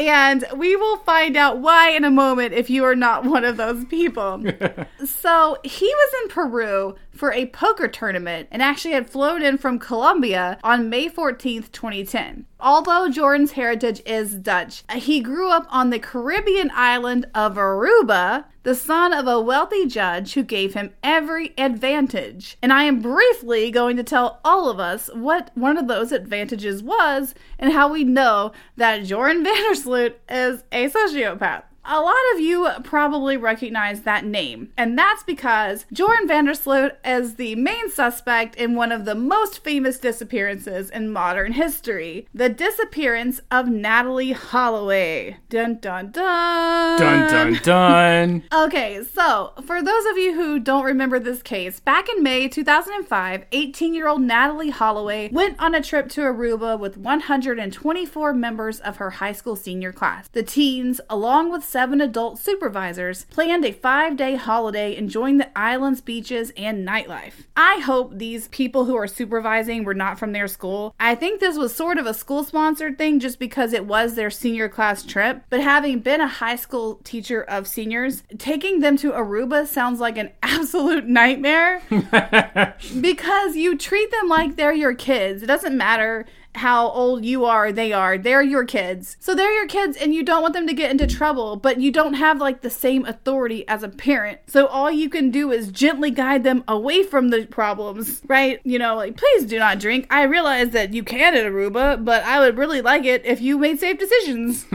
And 0.00 0.44
we 0.56 0.74
will 0.74 0.96
find 0.96 1.36
out 1.36 1.58
why 1.58 1.90
in 1.90 2.02
a 2.02 2.10
moment 2.10 2.54
if 2.54 2.70
you 2.70 2.84
are 2.84 2.96
not 2.96 3.24
one 3.24 3.44
of 3.44 3.56
those 3.56 3.84
people. 3.84 4.42
so 5.04 5.58
he 5.62 5.86
was 5.86 6.12
in 6.24 6.28
Peru 6.30 6.96
for 7.12 7.32
a 7.32 7.46
poker 7.46 7.88
tournament 7.88 8.48
and 8.50 8.62
actually 8.62 8.94
had 8.94 9.08
flown 9.08 9.42
in 9.42 9.58
from 9.58 9.78
Colombia 9.78 10.58
on 10.64 10.90
May 10.90 11.08
14th, 11.08 11.70
2010. 11.72 12.46
Although 12.58 13.08
Jordan's 13.10 13.52
heritage 13.52 14.00
is 14.06 14.34
Dutch, 14.34 14.84
he 14.94 15.20
grew 15.20 15.50
up 15.50 15.66
on 15.68 15.90
the 15.90 15.98
Caribbean 15.98 16.70
island 16.74 17.26
of 17.34 17.56
Aruba, 17.56 18.44
the 18.62 18.74
son 18.74 19.12
of 19.12 19.26
a 19.26 19.40
wealthy 19.40 19.86
judge 19.86 20.34
who 20.34 20.44
gave 20.44 20.74
him 20.74 20.94
every 21.02 21.52
advantage. 21.58 22.56
And 22.62 22.72
I 22.72 22.84
am 22.84 23.00
briefly 23.00 23.70
going 23.70 23.96
to 23.96 24.04
tell 24.04 24.40
all 24.44 24.70
of 24.70 24.78
us 24.78 25.10
what 25.12 25.50
one 25.54 25.76
of 25.76 25.88
those 25.88 26.12
advantages 26.12 26.82
was 26.82 27.34
and 27.58 27.72
how 27.72 27.92
we 27.92 28.04
know 28.04 28.52
that 28.76 29.04
Jordan 29.04 29.42
van 29.44 29.54
der 29.54 29.74
Sloot 29.74 30.20
is 30.28 30.62
a 30.70 30.88
sociopath. 30.88 31.64
A 31.84 32.00
lot 32.00 32.14
of 32.32 32.40
you 32.40 32.68
probably 32.84 33.36
recognize 33.36 34.02
that 34.02 34.24
name, 34.24 34.72
and 34.76 34.96
that's 34.96 35.24
because 35.24 35.84
Jordan 35.92 36.28
van 36.28 36.44
der 36.44 36.54
Sloot 36.54 36.92
is 37.04 37.34
the 37.34 37.56
main 37.56 37.90
suspect 37.90 38.54
in 38.54 38.76
one 38.76 38.92
of 38.92 39.04
the 39.04 39.16
most 39.16 39.64
famous 39.64 39.98
disappearances 39.98 40.90
in 40.90 41.12
modern 41.12 41.52
history 41.52 42.28
the 42.32 42.48
disappearance 42.48 43.40
of 43.50 43.66
Natalie 43.66 44.30
Holloway. 44.32 45.38
Dun 45.48 45.78
dun 45.80 46.12
dun. 46.12 46.98
Dun 47.00 47.30
dun 47.30 47.60
dun. 47.62 48.42
Okay, 48.52 49.02
so 49.02 49.52
for 49.64 49.82
those 49.82 50.06
of 50.06 50.16
you 50.16 50.34
who 50.34 50.60
don't 50.60 50.84
remember 50.84 51.18
this 51.18 51.42
case, 51.42 51.80
back 51.80 52.08
in 52.08 52.22
May 52.22 52.48
2005, 52.48 53.44
18 53.50 53.92
year 53.94 54.06
old 54.06 54.22
Natalie 54.22 54.70
Holloway 54.70 55.30
went 55.32 55.58
on 55.58 55.74
a 55.74 55.82
trip 55.82 56.08
to 56.10 56.20
Aruba 56.20 56.78
with 56.78 56.96
124 56.96 58.32
members 58.34 58.78
of 58.80 58.98
her 58.98 59.10
high 59.10 59.32
school 59.32 59.56
senior 59.56 59.92
class. 59.92 60.28
The 60.28 60.44
teens, 60.44 61.00
along 61.10 61.50
with 61.50 61.64
seven 61.72 62.02
adult 62.02 62.38
supervisors, 62.38 63.24
planned 63.30 63.64
a 63.64 63.72
five 63.72 64.14
day 64.14 64.36
holiday 64.36 64.94
enjoying 64.94 65.38
the 65.38 65.58
island's 65.58 66.02
beaches 66.02 66.52
and 66.54 66.86
nightlife. 66.86 67.32
I 67.56 67.78
hope 67.78 68.12
these 68.14 68.48
people 68.48 68.84
who 68.84 68.94
are 68.94 69.06
supervising 69.06 69.82
were 69.84 69.94
not 69.94 70.18
from 70.18 70.32
their 70.32 70.48
school. 70.48 70.94
I 71.00 71.14
think 71.14 71.40
this 71.40 71.56
was 71.56 71.74
sort 71.74 71.96
of 71.96 72.04
a 72.04 72.12
school 72.12 72.44
sponsored 72.44 72.98
thing 72.98 73.20
just 73.20 73.38
because 73.38 73.72
it 73.72 73.86
was 73.86 74.14
their 74.14 74.30
senior 74.30 74.68
class 74.68 75.02
trip, 75.02 75.44
but 75.48 75.60
having 75.60 76.00
been 76.00 76.20
a 76.20 76.28
high 76.28 76.56
school 76.56 77.00
teacher 77.04 77.42
of 77.42 77.66
seniors, 77.66 78.22
taking 78.36 78.80
them 78.80 78.98
to 78.98 79.12
Aruba 79.12 79.66
sounds 79.66 79.98
like 79.98 80.18
an 80.18 80.30
absolute 80.42 81.06
nightmare 81.06 81.80
because 83.00 83.56
you 83.56 83.78
treat 83.78 84.10
them 84.10 84.28
like 84.28 84.56
they're 84.56 84.74
your 84.74 84.94
kids. 84.94 85.42
It 85.42 85.46
doesn't 85.46 85.76
matter 85.76 86.26
how 86.54 86.88
old 86.88 87.24
you 87.24 87.44
are, 87.44 87.72
they 87.72 87.92
are. 87.92 88.18
They're 88.18 88.42
your 88.42 88.64
kids. 88.64 89.16
So 89.20 89.34
they're 89.34 89.52
your 89.52 89.66
kids 89.66 89.96
and 89.96 90.14
you 90.14 90.22
don't 90.22 90.42
want 90.42 90.54
them 90.54 90.66
to 90.66 90.74
get 90.74 90.90
into 90.90 91.06
trouble, 91.06 91.56
but 91.56 91.80
you 91.80 91.90
don't 91.90 92.14
have 92.14 92.40
like 92.40 92.60
the 92.60 92.70
same 92.70 93.06
authority 93.06 93.66
as 93.68 93.82
a 93.82 93.88
parent. 93.88 94.40
So 94.46 94.66
all 94.66 94.90
you 94.90 95.08
can 95.08 95.30
do 95.30 95.50
is 95.50 95.68
gently 95.68 96.10
guide 96.10 96.44
them 96.44 96.62
away 96.68 97.02
from 97.02 97.30
the 97.30 97.46
problems, 97.46 98.20
right? 98.26 98.60
You 98.64 98.78
know, 98.78 98.96
like, 98.96 99.16
please 99.16 99.44
do 99.44 99.58
not 99.58 99.78
drink. 99.78 100.06
I 100.10 100.24
realize 100.24 100.70
that 100.70 100.92
you 100.92 101.02
can 101.02 101.34
at 101.34 101.46
Aruba, 101.46 102.04
but 102.04 102.22
I 102.24 102.40
would 102.40 102.58
really 102.58 102.82
like 102.82 103.04
it 103.04 103.24
if 103.24 103.40
you 103.40 103.58
made 103.58 103.80
safe 103.80 103.98
decisions. 103.98 104.66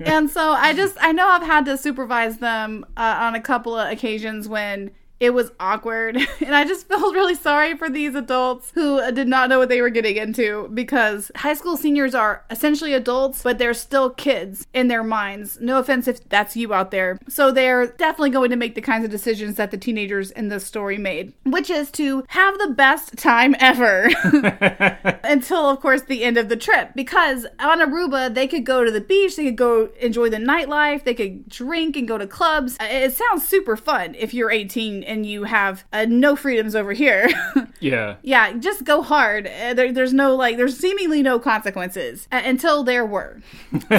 and 0.00 0.30
so 0.30 0.50
I 0.52 0.72
just, 0.74 0.96
I 1.00 1.12
know 1.12 1.28
I've 1.28 1.42
had 1.42 1.64
to 1.66 1.76
supervise 1.78 2.38
them 2.38 2.84
uh, 2.96 3.16
on 3.20 3.34
a 3.34 3.40
couple 3.40 3.76
of 3.76 3.90
occasions 3.90 4.46
when 4.48 4.90
it 5.20 5.34
was 5.34 5.52
awkward. 5.60 6.18
And 6.40 6.54
I 6.56 6.64
just 6.64 6.88
felt 6.88 7.14
really 7.14 7.34
sorry 7.34 7.76
for 7.76 7.90
these 7.90 8.14
adults 8.14 8.72
who 8.74 9.12
did 9.12 9.28
not 9.28 9.50
know 9.50 9.58
what 9.58 9.68
they 9.68 9.82
were 9.82 9.90
getting 9.90 10.16
into 10.16 10.68
because 10.72 11.30
high 11.36 11.52
school 11.54 11.76
seniors 11.76 12.14
are 12.14 12.44
essentially 12.50 12.94
adults, 12.94 13.42
but 13.42 13.58
they're 13.58 13.74
still 13.74 14.10
kids 14.10 14.66
in 14.72 14.88
their 14.88 15.04
minds. 15.04 15.58
No 15.60 15.78
offense 15.78 16.08
if 16.08 16.26
that's 16.28 16.56
you 16.56 16.72
out 16.72 16.90
there. 16.90 17.18
So 17.28 17.52
they're 17.52 17.88
definitely 17.88 18.30
going 18.30 18.50
to 18.50 18.56
make 18.56 18.74
the 18.74 18.80
kinds 18.80 19.04
of 19.04 19.10
decisions 19.10 19.56
that 19.56 19.70
the 19.70 19.76
teenagers 19.76 20.30
in 20.30 20.48
this 20.48 20.64
story 20.64 20.96
made, 20.96 21.34
which 21.44 21.68
is 21.68 21.90
to 21.92 22.24
have 22.28 22.58
the 22.58 22.68
best 22.68 23.16
time 23.18 23.54
ever 23.60 24.08
until, 25.22 25.68
of 25.68 25.80
course, 25.80 26.02
the 26.02 26.24
end 26.24 26.38
of 26.38 26.48
the 26.48 26.56
trip. 26.56 26.92
Because 26.96 27.46
on 27.60 27.80
Aruba, 27.80 28.32
they 28.32 28.48
could 28.48 28.64
go 28.64 28.82
to 28.82 28.90
the 28.90 29.00
beach, 29.00 29.36
they 29.36 29.44
could 29.44 29.56
go 29.56 29.90
enjoy 30.00 30.30
the 30.30 30.38
nightlife, 30.38 31.04
they 31.04 31.14
could 31.14 31.48
drink 31.48 31.96
and 31.96 32.08
go 32.08 32.16
to 32.16 32.26
clubs. 32.26 32.78
It 32.80 33.12
sounds 33.12 33.46
super 33.46 33.76
fun 33.76 34.14
if 34.14 34.32
you're 34.32 34.50
18 34.50 35.04
and 35.10 35.26
you 35.26 35.42
have 35.44 35.84
uh, 35.92 36.06
no 36.08 36.36
freedoms 36.36 36.76
over 36.76 36.92
here. 36.92 37.28
yeah. 37.80 38.16
Yeah, 38.22 38.52
just 38.52 38.84
go 38.84 39.02
hard. 39.02 39.48
Uh, 39.48 39.74
there, 39.74 39.92
there's 39.92 40.12
no 40.12 40.36
like, 40.36 40.56
there's 40.56 40.78
seemingly 40.78 41.20
no 41.20 41.40
consequences 41.40 42.28
uh, 42.30 42.40
until 42.44 42.84
there 42.84 43.04
were. 43.04 43.40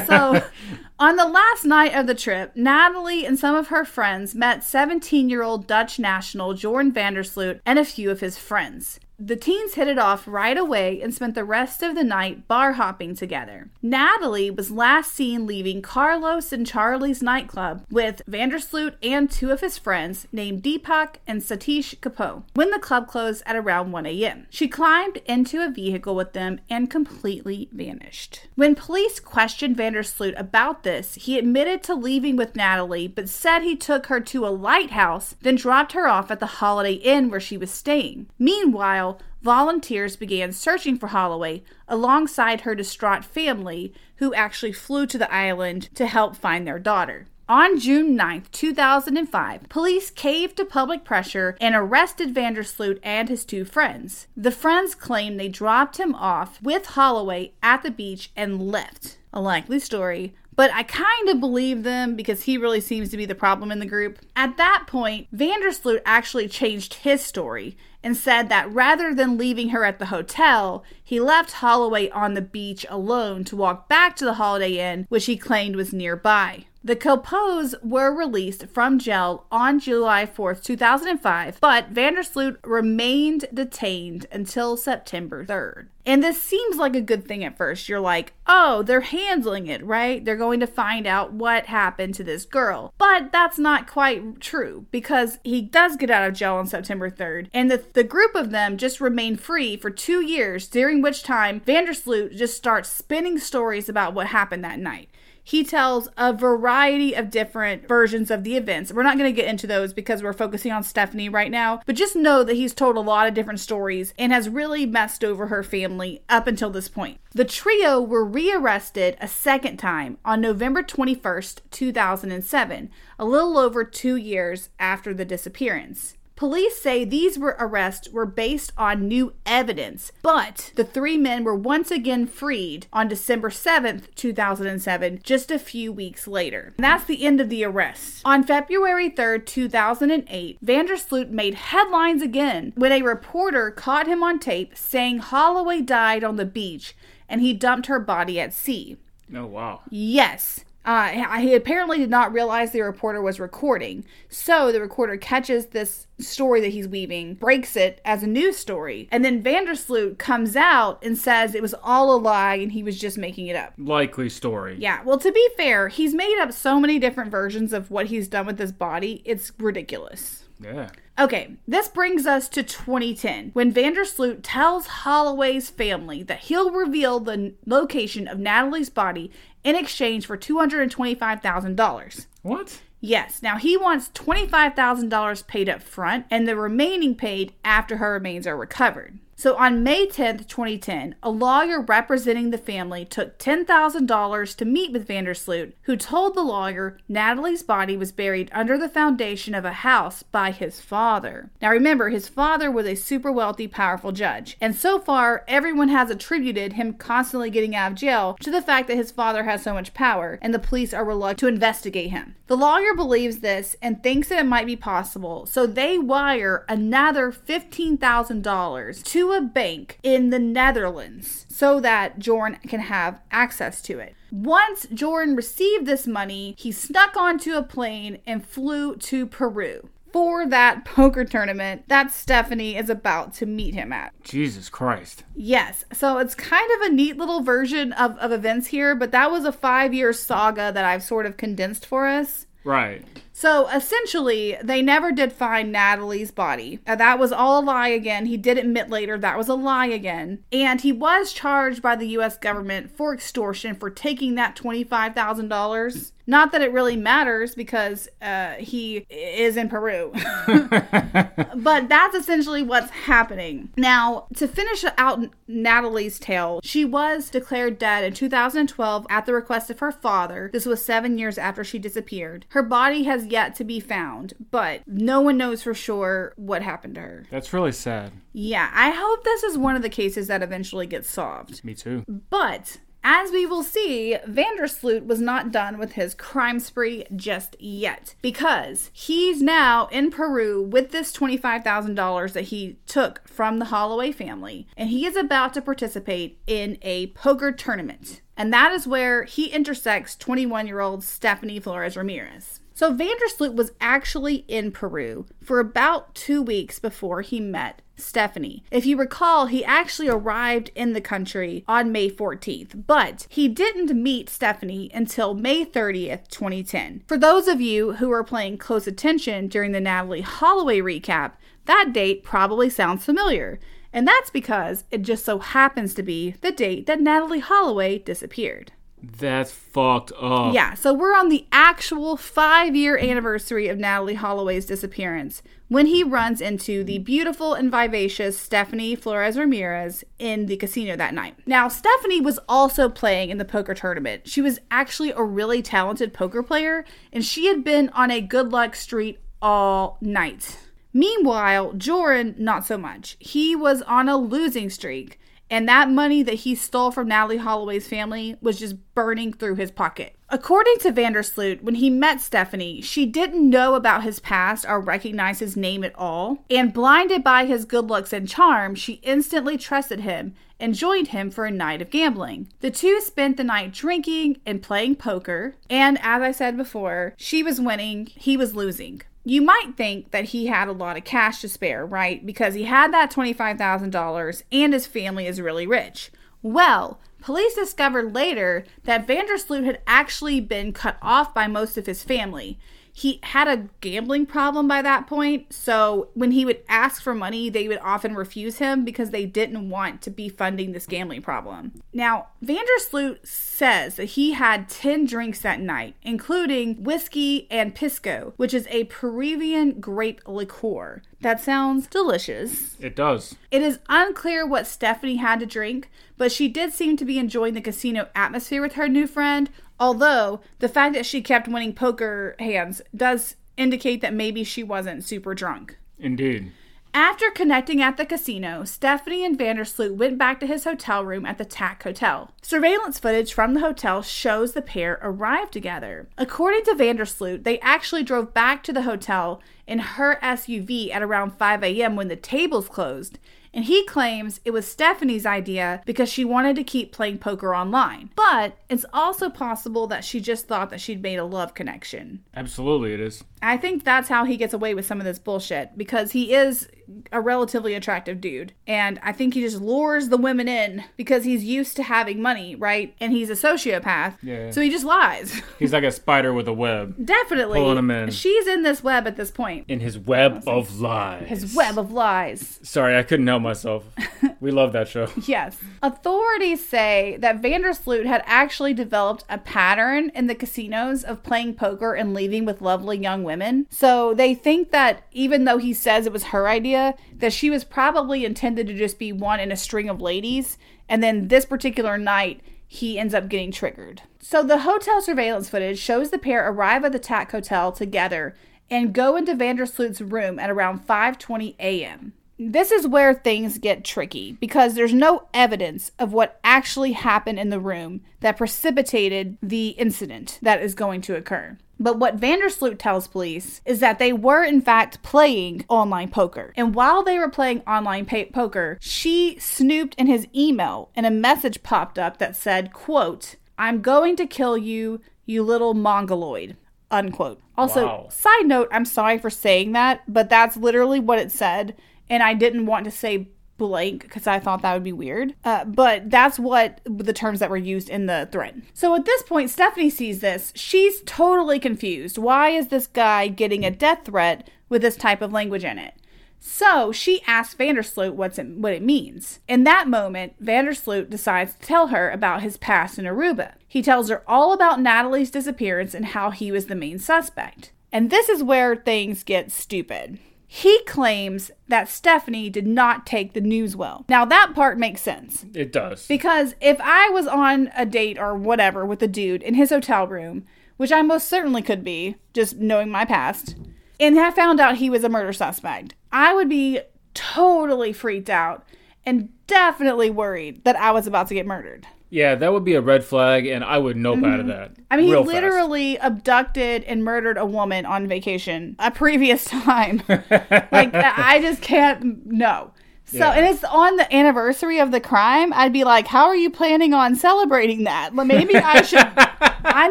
So. 0.07 0.41
On 0.99 1.15
the 1.15 1.25
last 1.25 1.65
night 1.65 1.95
of 1.95 2.05
the 2.05 2.13
trip, 2.13 2.51
Natalie 2.55 3.25
and 3.25 3.39
some 3.39 3.55
of 3.55 3.69
her 3.69 3.83
friends 3.83 4.35
met 4.35 4.63
17 4.63 5.29
year 5.29 5.41
old 5.41 5.65
Dutch 5.65 5.97
national 5.97 6.53
Joran 6.53 6.91
van 6.91 7.15
der 7.15 7.23
Sloot 7.23 7.59
and 7.65 7.79
a 7.79 7.85
few 7.85 8.11
of 8.11 8.19
his 8.19 8.37
friends. 8.37 8.99
The 9.23 9.35
teens 9.35 9.75
hit 9.75 9.87
it 9.87 9.99
off 9.99 10.27
right 10.27 10.57
away 10.57 10.99
and 10.99 11.13
spent 11.13 11.35
the 11.35 11.43
rest 11.43 11.83
of 11.83 11.93
the 11.93 12.03
night 12.03 12.47
bar 12.47 12.73
hopping 12.73 13.15
together. 13.15 13.69
Natalie 13.79 14.49
was 14.49 14.71
last 14.71 15.11
seen 15.11 15.45
leaving 15.45 15.83
Carlos 15.83 16.51
and 16.51 16.65
Charlie's 16.65 17.21
nightclub 17.21 17.85
with 17.91 18.23
van 18.25 18.49
der 18.49 18.57
Sloot 18.57 18.95
and 19.03 19.29
two 19.29 19.51
of 19.51 19.61
his 19.61 19.77
friends 19.77 20.27
named 20.31 20.63
Deepak 20.63 21.17
and 21.27 21.41
Satish 21.41 21.99
Kalpoe 21.99 22.45
when 22.55 22.71
the 22.71 22.79
club 22.79 23.07
closed 23.07 23.43
at 23.45 23.55
around 23.55 23.91
1 23.91 24.07
a.m. 24.07 24.47
She 24.49 24.67
climbed 24.67 25.17
into 25.27 25.63
a 25.63 25.69
vehicle 25.69 26.15
with 26.15 26.33
them 26.33 26.59
and 26.67 26.89
completely 26.89 27.69
vanished. 27.71 28.47
When 28.55 28.73
police 28.73 29.19
questioned 29.19 29.77
van 29.77 29.93
der 29.93 30.01
Sloot 30.01 30.33
about 30.35 30.81
this, 30.81 31.13
he 31.13 31.37
admitted 31.37 31.83
to 31.83 31.93
leaving 31.93 32.37
with 32.37 32.55
Natalie 32.55 33.07
but 33.07 33.29
said 33.29 33.61
he 33.61 33.75
took 33.75 34.07
her 34.07 34.19
to 34.19 34.47
a 34.47 34.49
lighthouse, 34.49 35.35
then 35.41 35.57
dropped 35.57 35.91
her 35.91 36.07
off 36.07 36.31
at 36.31 36.39
the 36.39 36.57
Holiday 36.57 36.93
Inn 36.93 37.29
where 37.29 37.39
she 37.39 37.55
was 37.55 37.69
staying. 37.69 38.25
Meanwhile, 38.39 39.10
volunteers 39.41 40.15
began 40.15 40.51
searching 40.51 40.97
for 40.97 41.07
Holloway 41.07 41.63
alongside 41.87 42.61
her 42.61 42.75
distraught 42.75 43.25
family, 43.25 43.93
who 44.17 44.33
actually 44.33 44.73
flew 44.73 45.05
to 45.07 45.17
the 45.17 45.33
island 45.33 45.89
to 45.95 46.05
help 46.05 46.35
find 46.35 46.67
their 46.67 46.79
daughter. 46.79 47.27
On 47.49 47.77
June 47.77 48.15
9, 48.15 48.45
2005, 48.53 49.67
police 49.67 50.09
caved 50.09 50.55
to 50.55 50.63
public 50.63 51.03
pressure 51.03 51.57
and 51.59 51.75
arrested 51.75 52.33
van 52.33 52.53
der 52.53 52.63
Sloot 52.63 52.97
and 53.03 53.27
his 53.27 53.43
two 53.43 53.65
friends. 53.65 54.27
The 54.37 54.51
friends 54.51 54.95
claimed 54.95 55.37
they 55.37 55.49
dropped 55.49 55.97
him 55.97 56.15
off 56.15 56.61
with 56.61 56.85
Holloway 56.85 57.51
at 57.61 57.83
the 57.83 57.91
beach 57.91 58.31
and 58.37 58.71
left. 58.71 59.17
A 59.33 59.41
likely 59.41 59.79
story, 59.79 60.33
but 60.55 60.71
I 60.73 60.83
kind 60.83 61.29
of 61.29 61.39
believe 61.39 61.83
them 61.83 62.15
because 62.15 62.43
he 62.43 62.57
really 62.57 62.81
seems 62.81 63.09
to 63.09 63.17
be 63.17 63.25
the 63.25 63.35
problem 63.35 63.71
in 63.71 63.79
the 63.79 63.85
group. 63.85 64.19
At 64.35 64.57
that 64.57 64.85
point, 64.87 65.27
van 65.31 65.61
der 65.61 65.71
Sloot 65.71 66.01
actually 66.05 66.47
changed 66.47 66.95
his 66.95 67.23
story 67.23 67.77
and 68.03 68.17
said 68.17 68.49
that 68.49 68.71
rather 68.71 69.13
than 69.13 69.37
leaving 69.37 69.69
her 69.69 69.83
at 69.83 69.99
the 69.99 70.07
hotel, 70.07 70.83
he 71.03 71.19
left 71.19 71.53
Holloway 71.53 72.09
on 72.09 72.33
the 72.33 72.41
beach 72.41 72.85
alone 72.89 73.43
to 73.45 73.55
walk 73.55 73.87
back 73.87 74.15
to 74.17 74.25
the 74.25 74.33
Holiday 74.33 74.77
Inn, 74.91 75.05
which 75.09 75.25
he 75.25 75.37
claimed 75.37 75.75
was 75.75 75.93
nearby. 75.93 76.65
The 76.83 76.95
Kalpoes 76.95 77.75
were 77.83 78.11
released 78.11 78.65
from 78.69 78.97
jail 78.97 79.45
on 79.51 79.79
July 79.79 80.25
4th, 80.25 80.63
2005, 80.63 81.59
but 81.61 81.89
van 81.89 82.15
der 82.15 82.23
Sloot 82.23 82.59
remained 82.63 83.45
detained 83.53 84.25
until 84.31 84.75
September 84.75 85.45
3rd. 85.45 85.89
And 86.07 86.23
this 86.23 86.41
seems 86.41 86.77
like 86.77 86.95
a 86.95 87.01
good 87.01 87.27
thing 87.27 87.43
at 87.43 87.55
first. 87.55 87.87
You're 87.87 87.99
like, 87.99 88.33
oh, 88.47 88.81
they're 88.81 89.01
handling 89.01 89.67
it, 89.67 89.85
right? 89.85 90.25
They're 90.25 90.35
going 90.35 90.59
to 90.61 90.65
find 90.65 91.05
out 91.05 91.33
what 91.33 91.67
happened 91.67 92.15
to 92.15 92.23
this 92.23 92.45
girl. 92.45 92.95
But 92.97 93.31
that's 93.31 93.59
not 93.59 93.85
quite 93.85 94.39
true 94.39 94.87
because 94.89 95.37
he 95.43 95.61
does 95.61 95.95
get 95.97 96.09
out 96.09 96.27
of 96.27 96.33
jail 96.33 96.55
on 96.55 96.65
September 96.65 97.11
3rd, 97.11 97.49
and 97.53 97.69
the, 97.69 97.85
the 97.93 98.03
group 98.03 98.33
of 98.33 98.49
them 98.49 98.77
just 98.77 98.99
remain 98.99 99.35
free 99.35 99.77
for 99.77 99.91
two 99.91 100.21
years, 100.21 100.67
during 100.67 101.03
which 101.03 101.21
time 101.21 101.59
van 101.59 101.85
der 101.85 101.93
Sloot 101.93 102.31
just 102.31 102.57
starts 102.57 102.89
spinning 102.89 103.37
stories 103.37 103.87
about 103.87 104.15
what 104.15 104.25
happened 104.27 104.63
that 104.63 104.79
night 104.79 105.09
he 105.43 105.63
tells 105.63 106.07
a 106.17 106.33
variety 106.33 107.13
of 107.13 107.29
different 107.31 107.87
versions 107.87 108.31
of 108.31 108.43
the 108.43 108.57
events. 108.57 108.93
We're 108.93 109.03
not 109.03 109.17
going 109.17 109.33
to 109.33 109.41
get 109.41 109.49
into 109.49 109.67
those 109.67 109.93
because 109.93 110.21
we're 110.21 110.33
focusing 110.33 110.71
on 110.71 110.83
Stephany 110.83 111.31
right 111.31 111.51
now, 111.51 111.81
but 111.85 111.95
just 111.95 112.15
know 112.15 112.43
that 112.43 112.55
he's 112.55 112.73
told 112.73 112.97
a 112.97 113.01
lot 113.01 113.27
of 113.27 113.33
different 113.33 113.59
stories 113.59 114.13
and 114.17 114.31
has 114.31 114.49
really 114.49 114.85
messed 114.85 115.23
over 115.23 115.47
her 115.47 115.63
family 115.63 116.21
up 116.29 116.47
until 116.47 116.69
this 116.69 116.89
point. 116.89 117.19
The 117.33 117.45
trio 117.45 118.01
were 118.01 118.25
rearrested 118.25 119.17
a 119.19 119.27
second 119.27 119.77
time 119.77 120.17
on 120.23 120.41
November 120.41 120.83
21st, 120.83 121.61
2007, 121.71 122.89
a 123.17 123.25
little 123.25 123.57
over 123.57 123.83
two 123.83 124.15
years 124.15 124.69
after 124.79 125.13
the 125.13 125.25
disappearance. 125.25 126.15
Police 126.41 126.81
say 126.81 127.05
these 127.05 127.37
were 127.37 127.55
arrests 127.59 128.09
were 128.09 128.25
based 128.25 128.71
on 128.75 129.07
new 129.07 129.33
evidence, 129.45 130.11
but 130.23 130.71
the 130.73 130.83
three 130.83 131.15
men 131.15 131.43
were 131.43 131.53
once 131.53 131.91
again 131.91 132.25
freed 132.25 132.87
on 132.91 133.07
December 133.07 133.51
7th, 133.51 134.05
2007, 134.15 135.19
just 135.21 135.51
a 135.51 135.59
few 135.59 135.93
weeks 135.93 136.25
later. 136.25 136.73
And 136.77 136.83
that's 136.83 137.03
the 137.03 137.23
end 137.23 137.41
of 137.41 137.49
the 137.49 137.63
arrests. 137.63 138.23
On 138.25 138.43
February 138.43 139.11
3rd, 139.11 139.45
2008, 139.45 140.57
van 140.63 140.87
der 140.87 140.97
Sloot 140.97 141.29
made 141.29 141.53
headlines 141.53 142.23
again 142.23 142.73
when 142.75 142.91
a 142.91 143.03
reporter 143.03 143.69
caught 143.69 144.07
him 144.07 144.23
on 144.23 144.39
tape 144.39 144.75
saying 144.75 145.19
Holloway 145.19 145.81
died 145.81 146.23
on 146.23 146.37
the 146.37 146.45
beach 146.45 146.95
and 147.29 147.41
he 147.41 147.53
dumped 147.53 147.85
her 147.85 147.99
body 147.99 148.39
at 148.39 148.51
sea. 148.51 148.97
Oh, 149.31 149.45
wow. 149.45 149.81
Yes. 149.91 150.65
Uh, 150.83 151.39
he 151.39 151.53
apparently 151.53 151.99
did 151.99 152.09
not 152.09 152.33
realize 152.33 152.71
the 152.71 152.81
reporter 152.81 153.21
was 153.21 153.39
recording. 153.39 154.03
So 154.29 154.71
the 154.71 154.81
recorder 154.81 155.17
catches 155.17 155.67
this 155.67 156.07
story 156.19 156.61
that 156.61 156.69
he's 156.69 156.87
weaving, 156.87 157.35
breaks 157.35 157.75
it 157.75 158.01
as 158.03 158.23
a 158.23 158.27
news 158.27 158.57
story, 158.57 159.07
and 159.11 159.23
then 159.23 159.41
van 159.41 159.65
der 159.65 159.75
Sloot 159.75 160.17
comes 160.17 160.55
out 160.55 161.03
and 161.03 161.17
says 161.17 161.53
it 161.53 161.61
was 161.61 161.75
all 161.83 162.15
a 162.15 162.17
lie 162.17 162.55
and 162.55 162.71
he 162.71 162.83
was 162.83 162.99
just 162.99 163.17
making 163.17 163.47
it 163.47 163.55
up. 163.55 163.73
Likely 163.77 164.29
story. 164.29 164.75
Yeah. 164.79 165.03
Well, 165.03 165.19
to 165.19 165.31
be 165.31 165.47
fair, 165.55 165.87
he's 165.87 166.13
made 166.13 166.39
up 166.39 166.51
so 166.51 166.79
many 166.79 166.99
different 166.99 167.31
versions 167.31 167.73
of 167.73 167.91
what 167.91 168.07
he's 168.07 168.27
done 168.27 168.45
with 168.45 168.59
his 168.59 168.71
body, 168.71 169.21
it's 169.25 169.51
ridiculous. 169.59 170.45
Yeah. 170.59 170.89
Okay, 171.19 171.55
this 171.67 171.87
brings 171.87 172.25
us 172.25 172.47
to 172.49 172.63
2010 172.63 173.51
when 173.53 173.71
van 173.71 173.93
der 173.93 174.05
Sloot 174.05 174.43
tells 174.43 174.87
Holloway's 174.87 175.69
family 175.69 176.23
that 176.23 176.39
he'll 176.39 176.71
reveal 176.71 177.19
the 177.19 177.53
location 177.65 178.27
of 178.27 178.39
Natalie's 178.39 178.89
body 178.89 179.31
in 179.63 179.75
exchange 179.75 180.25
for 180.25 180.37
$225,000. 180.37 182.25
What? 182.41 182.81
Yes. 182.99 183.41
Now 183.41 183.57
he 183.57 183.77
wants 183.77 184.09
$25,000 184.09 185.47
paid 185.47 185.69
up 185.69 185.81
front 185.81 186.25
and 186.29 186.47
the 186.47 186.55
remaining 186.55 187.15
paid 187.15 187.53
after 187.63 187.97
her 187.97 188.13
remains 188.13 188.45
are 188.45 188.57
recovered. 188.57 189.19
So 189.41 189.55
on 189.55 189.81
May 189.81 190.05
10th, 190.05 190.47
2010, 190.47 191.15
a 191.23 191.31
lawyer 191.31 191.81
representing 191.81 192.51
the 192.51 192.59
family 192.59 193.05
took 193.05 193.39
$10,000 193.39 194.55
to 194.55 194.65
meet 194.65 194.91
with 194.91 195.07
van 195.07 195.23
der 195.23 195.33
Sloot, 195.33 195.73
who 195.81 195.97
told 195.97 196.35
the 196.35 196.43
lawyer 196.43 196.99
Natalie's 197.09 197.63
body 197.63 197.97
was 197.97 198.11
buried 198.11 198.51
under 198.53 198.77
the 198.77 198.87
foundation 198.87 199.55
of 199.55 199.65
a 199.65 199.71
house 199.71 200.21
by 200.21 200.51
his 200.51 200.79
father. 200.79 201.49
Now 201.59 201.71
remember, 201.71 202.09
his 202.09 202.29
father 202.29 202.69
was 202.69 202.85
a 202.85 202.93
super 202.93 203.31
wealthy, 203.31 203.67
powerful 203.67 204.11
judge, 204.11 204.57
and 204.61 204.75
so 204.75 204.99
far 204.99 205.43
everyone 205.47 205.89
has 205.89 206.11
attributed 206.11 206.73
him 206.73 206.93
constantly 206.93 207.49
getting 207.49 207.75
out 207.75 207.93
of 207.93 207.97
jail 207.97 208.37
to 208.41 208.51
the 208.51 208.61
fact 208.61 208.87
that 208.89 208.97
his 208.97 209.09
father 209.09 209.45
has 209.45 209.63
so 209.63 209.73
much 209.73 209.95
power, 209.95 210.37
and 210.43 210.53
the 210.53 210.59
police 210.59 210.93
are 210.93 211.03
reluctant 211.03 211.39
to 211.39 211.47
investigate 211.47 212.11
him. 212.11 212.35
The 212.45 212.57
lawyer 212.57 212.93
believes 212.93 213.39
this 213.39 213.75
and 213.81 214.03
thinks 214.03 214.27
that 214.27 214.41
it 214.41 214.45
might 214.45 214.67
be 214.67 214.75
possible, 214.75 215.47
so 215.47 215.65
they 215.65 215.97
wire 215.97 216.63
another 216.69 217.31
$15,000 217.31 219.03
to 219.03 219.30
a 219.33 219.41
bank 219.41 219.99
in 220.03 220.29
the 220.29 220.39
Netherlands 220.39 221.45
so 221.49 221.79
that 221.79 222.19
Joran 222.19 222.57
can 222.67 222.79
have 222.81 223.19
access 223.31 223.81
to 223.83 223.99
it. 223.99 224.15
Once 224.31 224.87
Joran 224.93 225.35
received 225.35 225.85
this 225.85 226.07
money, 226.07 226.55
he 226.57 226.71
snuck 226.71 227.17
onto 227.17 227.53
a 227.53 227.63
plane 227.63 228.19
and 228.25 228.45
flew 228.45 228.95
to 228.95 229.25
Peru. 229.25 229.89
for 230.13 230.45
that 230.45 230.83
poker 230.85 231.23
tournament 231.23 231.83
that 231.87 232.07
Stephany 232.07 232.77
is 232.77 232.89
about 232.89 233.33
to 233.35 233.45
meet 233.45 233.73
him 233.73 233.93
at. 233.93 234.13
Jesus 234.23 234.67
Christ. 234.69 235.23
Yes. 235.35 235.85
So 235.93 236.17
it's 236.17 236.35
kind 236.35 236.69
of 236.75 236.81
a 236.81 236.93
neat 236.93 237.15
little 237.17 237.43
version 237.43 237.93
of, 237.93 238.17
of 238.17 238.31
events 238.33 238.67
here, 238.67 238.93
but 238.93 239.11
that 239.11 239.31
was 239.31 239.45
a 239.45 239.53
five 239.53 239.93
year 239.93 240.11
saga 240.11 240.71
that 240.73 240.83
I've 240.85 241.03
sort 241.03 241.25
of 241.25 241.37
condensed 241.37 241.85
for 241.85 242.07
us. 242.07 242.45
Right. 242.63 243.03
So 243.41 243.67
essentially, 243.69 244.55
they 244.61 244.83
never 244.83 245.11
did 245.11 245.33
find 245.33 245.71
Natalie's 245.71 246.29
body. 246.29 246.79
That 246.85 247.17
was 247.17 247.31
all 247.31 247.59
a 247.59 247.65
lie 247.65 247.87
again. 247.87 248.27
He 248.27 248.37
did 248.37 248.59
admit 248.59 248.91
later 248.91 249.17
that 249.17 249.35
was 249.35 249.47
a 249.47 249.55
lie 249.55 249.87
again. 249.87 250.43
And 250.51 250.79
he 250.79 250.91
was 250.91 251.33
charged 251.33 251.81
by 251.81 251.95
the 251.95 252.09
US 252.09 252.37
government 252.37 252.91
for 252.91 253.15
extortion 253.15 253.73
for 253.73 253.89
taking 253.89 254.35
that 254.35 254.55
$25,000. 254.55 256.11
Not 256.31 256.53
that 256.53 256.61
it 256.61 256.71
really 256.71 256.95
matters 256.95 257.55
because 257.55 258.07
uh, 258.21 258.53
he 258.53 259.05
is 259.09 259.57
in 259.57 259.67
Peru. 259.67 260.13
but 260.47 261.89
that's 261.89 262.15
essentially 262.15 262.63
what's 262.63 262.89
happening. 262.89 263.69
Now, 263.75 264.27
to 264.37 264.47
finish 264.47 264.85
out 264.97 265.19
Natalie's 265.49 266.19
tale, 266.19 266.61
she 266.63 266.85
was 266.85 267.29
declared 267.29 267.77
dead 267.77 268.05
in 268.05 268.13
2012 268.13 269.05
at 269.09 269.25
the 269.25 269.33
request 269.33 269.69
of 269.69 269.79
her 269.79 269.91
father. 269.91 270.49
This 270.53 270.65
was 270.65 270.81
seven 270.81 271.17
years 271.17 271.37
after 271.37 271.65
she 271.65 271.77
disappeared. 271.77 272.45
Her 272.51 272.63
body 272.63 273.03
has 273.03 273.25
yet 273.25 273.53
to 273.55 273.65
be 273.65 273.81
found, 273.81 274.33
but 274.51 274.87
no 274.87 275.19
one 275.19 275.35
knows 275.35 275.61
for 275.63 275.73
sure 275.73 276.31
what 276.37 276.61
happened 276.61 276.95
to 276.95 277.01
her. 277.01 277.25
That's 277.29 277.51
really 277.51 277.73
sad. 277.73 278.13
Yeah, 278.31 278.71
I 278.73 278.91
hope 278.91 279.25
this 279.25 279.43
is 279.43 279.57
one 279.57 279.75
of 279.75 279.81
the 279.81 279.89
cases 279.89 280.27
that 280.27 280.41
eventually 280.41 280.87
gets 280.87 281.09
solved. 281.09 281.61
Me 281.65 281.75
too. 281.75 282.05
But 282.29 282.77
as 283.03 283.31
we 283.31 283.45
will 283.45 283.63
see, 283.63 284.17
van 284.27 284.57
der 284.57 284.67
Sloot 284.67 285.05
was 285.05 285.19
not 285.19 285.51
done 285.51 285.77
with 285.77 285.93
his 285.93 286.13
crime 286.13 286.59
spree 286.59 287.05
just 287.15 287.55
yet 287.59 288.15
because 288.21 288.91
he's 288.93 289.41
now 289.41 289.87
in 289.87 290.11
Peru 290.11 290.61
with 290.61 290.91
this 290.91 291.11
$25,000 291.11 292.33
that 292.33 292.45
he 292.45 292.77
took 292.85 293.27
from 293.27 293.59
the 293.59 293.65
Holloway 293.65 294.11
family 294.11 294.67
and 294.77 294.89
he 294.89 295.05
is 295.05 295.15
about 295.15 295.53
to 295.55 295.61
participate 295.61 296.39
in 296.45 296.77
a 296.81 297.07
poker 297.07 297.51
tournament. 297.51 298.21
And 298.37 298.53
that 298.53 298.71
is 298.71 298.87
where 298.87 299.23
he 299.23 299.47
intersects 299.47 300.15
21 300.15 300.67
year 300.67 300.79
old 300.79 301.01
Stephany 301.01 301.61
Flores 301.61 301.97
Ramirez. 301.97 302.59
So 302.73 302.93
van 302.93 303.17
der 303.19 303.27
Sloot 303.27 303.53
was 303.53 303.73
actually 303.79 304.37
in 304.47 304.71
Peru 304.71 305.25
for 305.43 305.59
about 305.59 306.15
two 306.15 306.41
weeks 306.41 306.79
before 306.79 307.21
he 307.21 307.39
met 307.39 307.81
Stephany. 308.01 308.63
If 308.71 308.85
you 308.85 308.97
recall, 308.97 309.45
he 309.45 309.63
actually 309.63 310.09
arrived 310.09 310.71
in 310.75 310.93
the 310.93 311.01
country 311.01 311.63
on 311.67 311.91
May 311.91 312.09
14th, 312.09 312.85
but 312.85 313.27
he 313.29 313.47
didn't 313.47 314.01
meet 314.01 314.29
Stephany 314.29 314.93
until 314.93 315.33
May 315.33 315.65
30th, 315.65 316.27
2010. 316.29 317.03
For 317.07 317.17
those 317.17 317.47
of 317.47 317.61
you 317.61 317.93
who 317.93 318.11
are 318.11 318.23
paying 318.23 318.57
close 318.57 318.87
attention 318.87 319.47
during 319.47 319.71
the 319.71 319.79
Natalie 319.79 320.21
Holloway 320.21 320.79
recap, 320.79 321.33
that 321.65 321.91
date 321.93 322.23
probably 322.23 322.69
sounds 322.69 323.05
familiar. 323.05 323.59
And 323.93 324.07
that's 324.07 324.29
because 324.29 324.85
it 324.89 325.01
just 325.01 325.25
so 325.25 325.39
happens 325.39 325.93
to 325.95 326.03
be 326.03 326.31
the 326.41 326.51
date 326.51 326.85
that 326.87 327.01
Natalie 327.01 327.39
Holloway 327.39 327.99
disappeared. 327.99 328.71
That's 329.03 329.51
fucked 329.51 330.11
up. 330.19 330.53
Yeah, 330.53 330.75
so 330.75 330.93
we're 330.93 331.17
on 331.17 331.29
the 331.29 331.47
actual 331.51 332.17
five 332.17 332.75
year 332.75 332.97
anniversary 332.97 333.67
of 333.67 333.79
Natalie 333.79 334.13
Holloway's 334.13 334.65
disappearance 334.65 335.41
when 335.71 335.85
he 335.85 336.03
runs 336.03 336.41
into 336.41 336.83
the 336.83 336.97
beautiful 336.97 337.53
and 337.53 337.71
vivacious 337.71 338.37
Stephany 338.45 338.99
Flores 338.99 339.37
Ramirez 339.37 340.03
in 340.19 340.47
the 340.47 340.57
casino 340.57 340.97
that 340.97 341.13
night. 341.13 341.35
Now, 341.45 341.69
Stephanie 341.69 342.19
was 342.19 342.37
also 342.49 342.89
playing 342.89 343.29
in 343.29 343.37
the 343.37 343.45
poker 343.45 343.73
tournament. 343.73 344.27
She 344.27 344.41
was 344.41 344.59
actually 344.69 345.11
a 345.11 345.23
really 345.23 345.61
talented 345.61 346.13
poker 346.13 346.43
player, 346.43 346.83
and 347.13 347.23
she 347.23 347.45
had 347.45 347.63
been 347.63 347.87
on 347.91 348.11
a 348.11 348.19
good 348.19 348.51
luck 348.51 348.75
streak 348.75 349.21
all 349.41 349.97
night. 350.01 350.57
Meanwhile, 350.91 351.71
Joran, 351.77 352.35
not 352.37 352.65
so 352.65 352.77
much. 352.77 353.15
He 353.19 353.55
was 353.55 353.81
on 353.83 354.09
a 354.09 354.17
losing 354.17 354.69
streak. 354.69 355.21
And 355.49 355.69
that 355.69 355.89
money 355.89 356.21
that 356.21 356.35
he 356.35 356.53
stole 356.53 356.91
from 356.91 357.07
Natalie 357.07 357.37
Holloway's 357.37 357.87
family 357.87 358.35
was 358.41 358.59
just 358.59 358.75
burning 358.93 359.31
through 359.31 359.55
his 359.55 359.71
pocket. 359.71 360.17
According 360.33 360.77
to 360.79 360.93
van 360.93 361.11
der 361.11 361.23
Sloot, 361.23 361.61
when 361.61 361.75
he 361.75 361.89
met 361.89 362.19
Stephany, 362.19 362.81
she 362.81 363.05
didn't 363.05 363.49
know 363.49 363.75
about 363.75 364.03
his 364.03 364.21
past 364.21 364.65
or 364.65 364.79
recognize 364.79 365.39
his 365.39 365.57
name 365.57 365.83
at 365.83 365.93
all. 365.97 366.45
And 366.49 366.71
blinded 366.71 367.21
by 367.21 367.43
his 367.43 367.65
good 367.65 367.89
looks 367.89 368.13
and 368.13 368.29
charm, 368.29 368.73
she 368.73 369.01
instantly 369.03 369.57
trusted 369.57 369.99
him 369.99 370.33
and 370.57 370.73
joined 370.73 371.09
him 371.09 371.31
for 371.31 371.43
a 371.43 371.51
night 371.51 371.81
of 371.81 371.89
gambling. 371.89 372.47
The 372.61 372.71
two 372.71 373.01
spent 373.01 373.35
the 373.35 373.43
night 373.43 373.73
drinking 373.73 374.39
and 374.45 374.63
playing 374.63 374.95
poker. 374.95 375.55
And 375.69 375.99
as 376.01 376.21
I 376.21 376.31
said 376.31 376.55
before, 376.55 377.13
she 377.17 377.43
was 377.43 377.59
winning, 377.59 378.05
he 378.15 378.37
was 378.37 378.55
losing 378.55 379.01
you 379.23 379.41
might 379.41 379.73
think 379.77 380.09
that 380.09 380.25
he 380.25 380.47
had 380.47 380.67
a 380.67 380.71
lot 380.71 380.97
of 380.97 381.03
cash 381.03 381.41
to 381.41 381.47
spare, 381.47 381.85
right? 381.85 382.25
Because 382.25 382.55
he 382.55 382.63
had 382.63 382.91
that 382.91 383.11
$25,000 383.11 384.43
and 384.51 384.73
his 384.73 384.87
family 384.87 385.27
is 385.27 385.39
really 385.39 385.67
rich. 385.67 386.11
Well, 386.41 386.99
police 387.21 387.53
discovered 387.53 388.13
later 388.13 388.65
that 388.83 389.07
van 389.07 389.27
der 389.27 389.37
Sloot 389.37 389.63
had 389.63 389.81
actually 389.87 390.41
been 390.41 390.73
cut 390.73 390.97
off 391.01 391.33
by 391.33 391.47
most 391.47 391.77
of 391.77 391.85
his 391.85 392.03
family 392.03 392.59
he 392.93 393.19
had 393.23 393.47
a 393.47 393.69
gambling 393.79 394.25
problem 394.25 394.67
by 394.67 394.81
that 394.81 395.07
point. 395.07 395.53
So 395.53 396.09
when 396.13 396.31
he 396.31 396.45
would 396.45 396.61
ask 396.67 397.01
for 397.01 397.13
money, 397.13 397.49
they 397.49 397.67
would 397.67 397.79
often 397.79 398.15
refuse 398.15 398.57
him 398.57 398.83
because 398.83 399.11
they 399.11 399.25
didn't 399.25 399.69
want 399.69 400.01
to 400.03 400.09
be 400.09 400.29
funding 400.29 400.71
this 400.71 400.85
gambling 400.85 401.21
problem. 401.21 401.81
Now, 401.93 402.27
van 402.41 402.65
der 402.65 402.79
Sloot 402.79 403.27
says 403.27 403.95
that 403.95 404.05
he 404.05 404.33
had 404.33 404.69
10 404.69 405.05
drinks 405.05 405.39
that 405.39 405.61
night, 405.61 405.95
including 406.03 406.83
whiskey 406.83 407.47
and 407.49 407.73
pisco, 407.73 408.33
which 408.37 408.53
is 408.53 408.67
a 408.69 408.85
Peruvian 408.85 409.79
grape 409.79 410.21
liqueur. 410.27 411.01
That 411.21 411.39
sounds 411.39 411.87
delicious. 411.87 412.75
It 412.79 412.95
does. 412.95 413.35
It 413.51 413.61
is 413.61 413.79
unclear 413.87 414.45
what 414.45 414.65
Stephanie 414.65 415.17
had 415.17 415.39
to 415.39 415.45
drink, 415.45 415.89
but 416.17 416.31
she 416.31 416.47
did 416.47 416.73
seem 416.73 416.97
to 416.97 417.05
be 417.05 417.19
enjoying 417.19 417.53
the 417.53 417.61
casino 417.61 418.09
atmosphere 418.15 418.61
with 418.61 418.73
her 418.73 418.89
new 418.89 419.05
friend, 419.05 419.49
Although 419.81 420.41
the 420.59 420.69
fact 420.69 420.93
that 420.93 421.07
she 421.07 421.23
kept 421.23 421.47
winning 421.47 421.73
poker 421.73 422.35
hands 422.37 422.83
does 422.95 423.35
indicate 423.57 424.01
that 424.01 424.13
maybe 424.13 424.43
she 424.43 424.61
wasn't 424.61 425.03
super 425.03 425.33
drunk. 425.33 425.79
Indeed. 425.97 426.51
After 426.93 427.31
connecting 427.31 427.81
at 427.81 427.97
the 427.97 428.05
casino, 428.05 428.61
Stephany 428.61 429.25
and 429.25 429.35
van 429.35 429.55
der 429.55 429.63
Sloot 429.63 429.95
went 429.95 430.19
back 430.19 430.39
to 430.41 430.45
his 430.45 430.65
hotel 430.65 431.03
room 431.03 431.25
at 431.25 431.39
the 431.39 431.45
TAC 431.45 431.81
Hotel. 431.81 432.29
Surveillance 432.43 432.99
footage 432.99 433.33
from 433.33 433.55
the 433.55 433.61
hotel 433.61 434.03
shows 434.03 434.51
the 434.51 434.61
pair 434.61 434.99
arrive 435.01 435.49
together. 435.49 436.07
According 436.15 436.65
to 436.65 436.75
van 436.75 436.97
der 436.97 437.05
Sloot, 437.05 437.43
they 437.43 437.59
actually 437.61 438.03
drove 438.03 438.35
back 438.35 438.61
to 438.63 438.73
the 438.73 438.83
hotel 438.83 439.41
in 439.65 439.79
her 439.79 440.19
SUV 440.21 440.93
at 440.93 441.01
around 441.01 441.31
5 441.31 441.63
a.m. 441.63 441.95
when 441.95 442.07
the 442.07 442.15
tables 442.15 442.69
closed, 442.69 443.17
and 443.53 443.65
he 443.65 443.85
claims 443.85 444.39
it 444.45 444.51
was 444.51 444.67
Stephanie's 444.67 445.25
idea 445.25 445.81
because 445.85 446.09
she 446.09 446.23
wanted 446.23 446.55
to 446.55 446.63
keep 446.63 446.91
playing 446.91 447.17
poker 447.17 447.53
online. 447.53 448.11
But 448.15 448.57
it's 448.69 448.85
also 448.93 449.29
possible 449.29 449.87
that 449.87 450.05
she 450.05 450.19
just 450.19 450.47
thought 450.47 450.69
that 450.69 450.81
she'd 450.81 451.01
made 451.01 451.17
a 451.17 451.25
love 451.25 451.53
connection. 451.53 452.23
Absolutely, 452.35 452.93
it 452.93 452.99
is. 452.99 453.23
I 453.41 453.57
think 453.57 453.83
that's 453.83 454.07
how 454.07 454.25
he 454.25 454.37
gets 454.37 454.53
away 454.53 454.73
with 454.73 454.85
some 454.85 454.99
of 454.99 455.05
this 455.05 455.19
bullshit 455.19 455.77
because 455.77 456.11
he 456.11 456.33
is 456.33 456.67
a 457.11 457.21
relatively 457.21 457.73
attractive 457.73 458.21
dude. 458.21 458.53
And 458.67 458.99
I 459.03 459.11
think 459.11 459.33
he 459.33 459.41
just 459.41 459.61
lures 459.61 460.09
the 460.09 460.17
women 460.17 460.47
in 460.47 460.83
because 460.97 461.23
he's 461.23 461.43
used 461.43 461.75
to 461.77 461.83
having 461.83 462.21
money, 462.21 462.55
right? 462.55 462.95
And 462.99 463.11
he's 463.11 463.29
a 463.29 463.33
sociopath. 463.33 464.17
Yeah. 464.21 464.51
So 464.51 464.61
he 464.61 464.69
just 464.69 464.85
lies. 464.85 465.41
He's 465.59 465.73
like 465.73 465.83
a 465.83 465.91
spider 465.91 466.33
with 466.33 466.47
a 466.47 466.53
web. 466.53 466.95
Definitely. 467.05 467.59
Pulling 467.59 467.77
him 467.77 467.91
in. 467.91 468.09
She's 468.09 468.47
in 468.47 468.63
this 468.63 468.83
web 468.83 469.05
at 469.05 469.15
this 469.15 469.29
point. 469.29 469.65
In 469.67 469.79
his 469.79 469.97
web 469.97 470.43
of 470.47 470.79
lies. 470.79 471.27
His 471.27 471.55
web 471.55 471.77
of 471.77 471.91
lies. 471.91 472.59
Sorry, 472.63 472.97
I 472.97 473.03
couldn't 473.03 473.27
help 473.27 473.43
myself. 473.43 473.85
we 474.39 474.51
love 474.51 474.73
that 474.73 474.87
show. 474.87 475.07
Yes. 475.31 475.57
Authorities 475.81 476.67
say 476.67 477.15
that 477.19 477.41
van 477.41 477.61
der 477.61 477.73
Sloot 477.73 478.05
had 478.05 478.23
actually 478.25 478.73
developed 478.73 479.23
a 479.29 479.37
pattern 479.37 480.11
in 480.15 480.27
the 480.27 480.35
casinos 480.35 481.03
of 481.03 481.23
playing 481.23 481.53
poker 481.53 481.93
and 481.93 482.13
leaving 482.13 482.43
with 482.43 482.61
lovely 482.61 482.97
young 482.97 483.23
women. 483.23 483.67
So 483.69 484.13
they 484.13 484.33
think 484.33 484.71
that 484.71 485.03
even 485.11 485.45
though 485.45 485.57
he 485.57 485.73
says 485.73 486.05
it 486.05 486.11
was 486.11 486.25
her 486.25 486.49
idea, 486.49 486.80
that 487.15 487.33
she 487.33 487.49
was 487.49 487.63
probably 487.63 488.25
intended 488.25 488.67
to 488.67 488.73
just 488.73 488.99
be 488.99 489.11
one 489.11 489.39
in 489.39 489.51
a 489.51 489.57
string 489.57 489.89
of 489.89 490.01
ladies. 490.01 490.57
And 490.89 491.01
then 491.01 491.27
this 491.27 491.45
particular 491.45 491.97
night, 491.97 492.41
he 492.67 492.97
ends 492.97 493.13
up 493.13 493.29
getting 493.29 493.51
triggered. 493.51 494.03
So 494.19 494.43
the 494.43 494.59
hotel 494.59 495.01
surveillance 495.01 495.49
footage 495.49 495.79
shows 495.79 496.09
the 496.09 496.17
pair 496.17 496.49
arrive 496.49 496.85
at 496.85 496.91
the 496.91 496.99
TAC 496.99 497.31
hotel 497.31 497.71
together 497.71 498.35
and 498.69 498.93
go 498.93 499.15
into 499.15 499.35
van 499.35 499.57
der 499.57 499.65
Sloot's 499.65 500.01
room 500.01 500.39
at 500.39 500.49
around 500.49 500.87
5:20 500.87 501.55
a.m. 501.59 502.13
This 502.39 502.71
is 502.71 502.87
where 502.87 503.13
things 503.13 503.59
get 503.59 503.83
tricky 503.83 504.31
because 504.39 504.73
there's 504.73 504.93
no 504.93 505.27
evidence 505.33 505.91
of 505.99 506.11
what 506.11 506.39
actually 506.43 506.93
happened 506.93 507.37
in 507.37 507.49
the 507.49 507.59
room 507.59 508.01
that 508.21 508.37
precipitated 508.37 509.37
the 509.43 509.69
incident 509.69 510.39
that 510.41 510.61
is 510.61 510.73
going 510.73 511.01
to 511.01 511.15
occur. 511.15 511.57
But 511.81 511.97
what 511.97 512.15
van 512.15 512.39
der 512.39 512.49
Sloot 512.49 512.77
tells 512.77 513.07
police 513.07 513.59
is 513.65 513.79
that 513.79 513.97
they 513.97 514.13
were 514.13 514.43
in 514.43 514.61
fact 514.61 515.01
playing 515.01 515.65
online 515.67 516.09
poker. 516.09 516.53
And 516.55 516.75
while 516.75 517.03
they 517.03 517.17
were 517.17 517.29
playing 517.29 517.61
online 517.61 518.05
poker, 518.05 518.77
she 518.79 519.37
snooped 519.39 519.95
in 519.95 520.05
his 520.05 520.27
email 520.35 520.91
and 520.95 521.05
a 521.07 521.11
message 521.11 521.63
popped 521.63 521.97
up 521.97 522.17
that 522.19 522.35
said, 522.35 522.71
quote, 522.71 523.35
I'm 523.57 523.81
going 523.81 524.15
to 524.17 524.27
kill 524.27 524.57
you, 524.57 525.01
you 525.25 525.41
little 525.43 525.73
mongoloid. 525.73 526.55
unquote. 526.91 527.39
Also, 527.57 527.85
Wow. 527.85 528.07
side 528.09 528.45
note, 528.45 528.67
I'm 528.71 528.85
sorry 528.85 529.17
for 529.17 529.29
saying 529.29 529.71
that, 529.71 530.01
but 530.07 530.29
that's 530.29 530.57
literally 530.57 530.99
what 530.99 531.19
it 531.19 531.31
said. 531.31 531.75
And 532.09 532.21
I 532.21 532.33
didn't 532.33 532.65
want 532.65 532.83
to 532.85 532.91
say 532.91 533.29
blank 533.61 534.01
because 534.01 534.25
I 534.25 534.39
thought 534.39 534.63
that 534.63 534.73
would 534.73 534.83
be 534.83 534.91
weird. 534.91 535.35
Uh, 535.45 535.65
but 535.65 536.09
that's 536.09 536.39
what 536.39 536.81
the 536.83 537.13
terms 537.13 537.39
that 537.39 537.51
were 537.51 537.57
used 537.57 537.89
in 537.89 538.07
the 538.07 538.27
thread. 538.31 538.63
So 538.73 538.95
at 538.95 539.05
this 539.05 539.21
point, 539.21 539.51
Stephany 539.51 539.91
sees 539.91 540.19
this. 540.19 540.51
She's 540.55 541.01
totally 541.05 541.59
confused. 541.59 542.17
Why 542.17 542.49
is 542.49 542.69
this 542.69 542.87
guy 542.87 543.27
getting 543.27 543.63
a 543.63 543.69
death 543.69 544.05
threat 544.05 544.49
with 544.67 544.81
this 544.81 544.97
type 544.97 545.21
of 545.21 545.31
language 545.31 545.63
in 545.63 545.77
it? 545.77 545.93
So 546.39 546.91
she 546.91 547.21
asks 547.27 547.53
van 547.53 547.75
der 547.75 547.83
Sloot 547.83 548.15
what's 548.15 548.39
it, 548.39 548.47
what 548.47 548.73
it 548.73 548.81
means. 548.81 549.39
In 549.47 549.63
that 549.65 549.87
moment, 549.87 550.33
van 550.39 550.65
der 550.65 550.73
Sloot 550.73 551.11
decides 551.11 551.53
to 551.53 551.59
tell 551.59 551.87
her 551.87 552.09
about 552.09 552.41
his 552.41 552.57
past 552.57 552.97
in 552.97 553.05
Aruba. 553.05 553.53
He 553.67 553.83
tells 553.83 554.09
her 554.09 554.23
all 554.27 554.51
about 554.51 554.81
Natalie's 554.81 555.29
disappearance 555.29 555.93
and 555.93 556.07
how 556.07 556.31
he 556.31 556.51
was 556.51 556.65
the 556.65 556.73
main 556.73 556.97
suspect. 556.97 557.71
And 557.91 558.09
this 558.09 558.27
is 558.27 558.41
where 558.41 558.75
things 558.75 559.23
get 559.23 559.51
stupid. 559.51 560.17
He 560.53 560.83
claims 560.83 561.49
that 561.69 561.87
Stephany 561.87 562.51
did 562.51 562.67
not 562.67 563.05
take 563.05 563.31
the 563.31 563.39
news 563.39 563.73
well. 563.73 564.03
Now, 564.09 564.25
that 564.25 564.51
part 564.53 564.77
makes 564.77 564.99
sense. 564.99 565.45
It 565.53 565.71
does. 565.71 566.05
Because 566.07 566.55
if 566.59 566.77
I 566.81 567.07
was 567.07 567.25
on 567.25 567.71
a 567.73 567.85
date 567.85 568.19
or 568.19 568.35
whatever 568.35 568.85
with 568.85 569.01
a 569.01 569.07
dude 569.07 569.43
in 569.43 569.53
his 569.53 569.69
hotel 569.69 570.05
room, 570.07 570.45
which 570.75 570.91
I 570.91 571.03
most 571.03 571.29
certainly 571.29 571.61
could 571.61 571.85
be, 571.85 572.17
just 572.33 572.57
knowing 572.57 572.89
my 572.89 573.05
past, 573.05 573.55
and 573.97 574.19
I 574.19 574.29
found 574.31 574.59
out 574.59 574.75
he 574.75 574.89
was 574.89 575.05
a 575.05 575.09
murder 575.09 575.31
suspect, 575.31 575.95
I 576.11 576.33
would 576.33 576.49
be 576.49 576.81
totally 577.13 577.93
freaked 577.93 578.29
out 578.29 578.67
and 579.05 579.29
definitely 579.47 580.09
worried 580.09 580.65
that 580.65 580.75
I 580.75 580.91
was 580.91 581.07
about 581.07 581.29
to 581.29 581.33
get 581.33 581.45
murdered. 581.45 581.87
Yeah, 582.11 582.35
that 582.35 582.51
would 582.51 582.65
be 582.65 582.73
a 582.75 582.81
red 582.81 583.05
flag, 583.05 583.47
and 583.47 583.63
I 583.63 583.77
would 583.77 583.95
nope 583.95 584.23
out 584.25 584.41
of 584.41 584.47
that. 584.47 584.73
Mm-hmm. 584.73 584.81
I 584.91 584.97
mean, 584.97 585.05
he 585.07 585.13
fast. 585.13 585.27
literally 585.27 585.97
abducted 585.97 586.83
and 586.83 587.03
murdered 587.05 587.37
a 587.37 587.45
woman 587.45 587.85
on 587.85 588.05
vacation 588.05 588.75
a 588.79 588.91
previous 588.91 589.45
time. 589.65 590.03
like, 590.09 590.93
I 590.93 591.39
just 591.41 591.61
can't, 591.61 592.25
no. 592.25 592.73
So, 593.05 593.17
Yeah. 593.17 593.31
and 593.31 593.45
it's 593.45 593.63
on 593.63 593.95
the 593.95 594.13
anniversary 594.13 594.79
of 594.79 594.91
the 594.91 594.99
crime. 594.99 595.53
I'd 595.53 595.71
be 595.73 595.85
like, 595.85 596.07
how 596.07 596.25
are 596.25 596.35
you 596.35 596.49
planning 596.49 596.93
on 596.93 597.15
celebrating 597.15 597.85
that? 597.85 598.13
Maybe 598.13 598.55
I 598.57 598.81
should, 598.81 599.07
I 599.63 599.87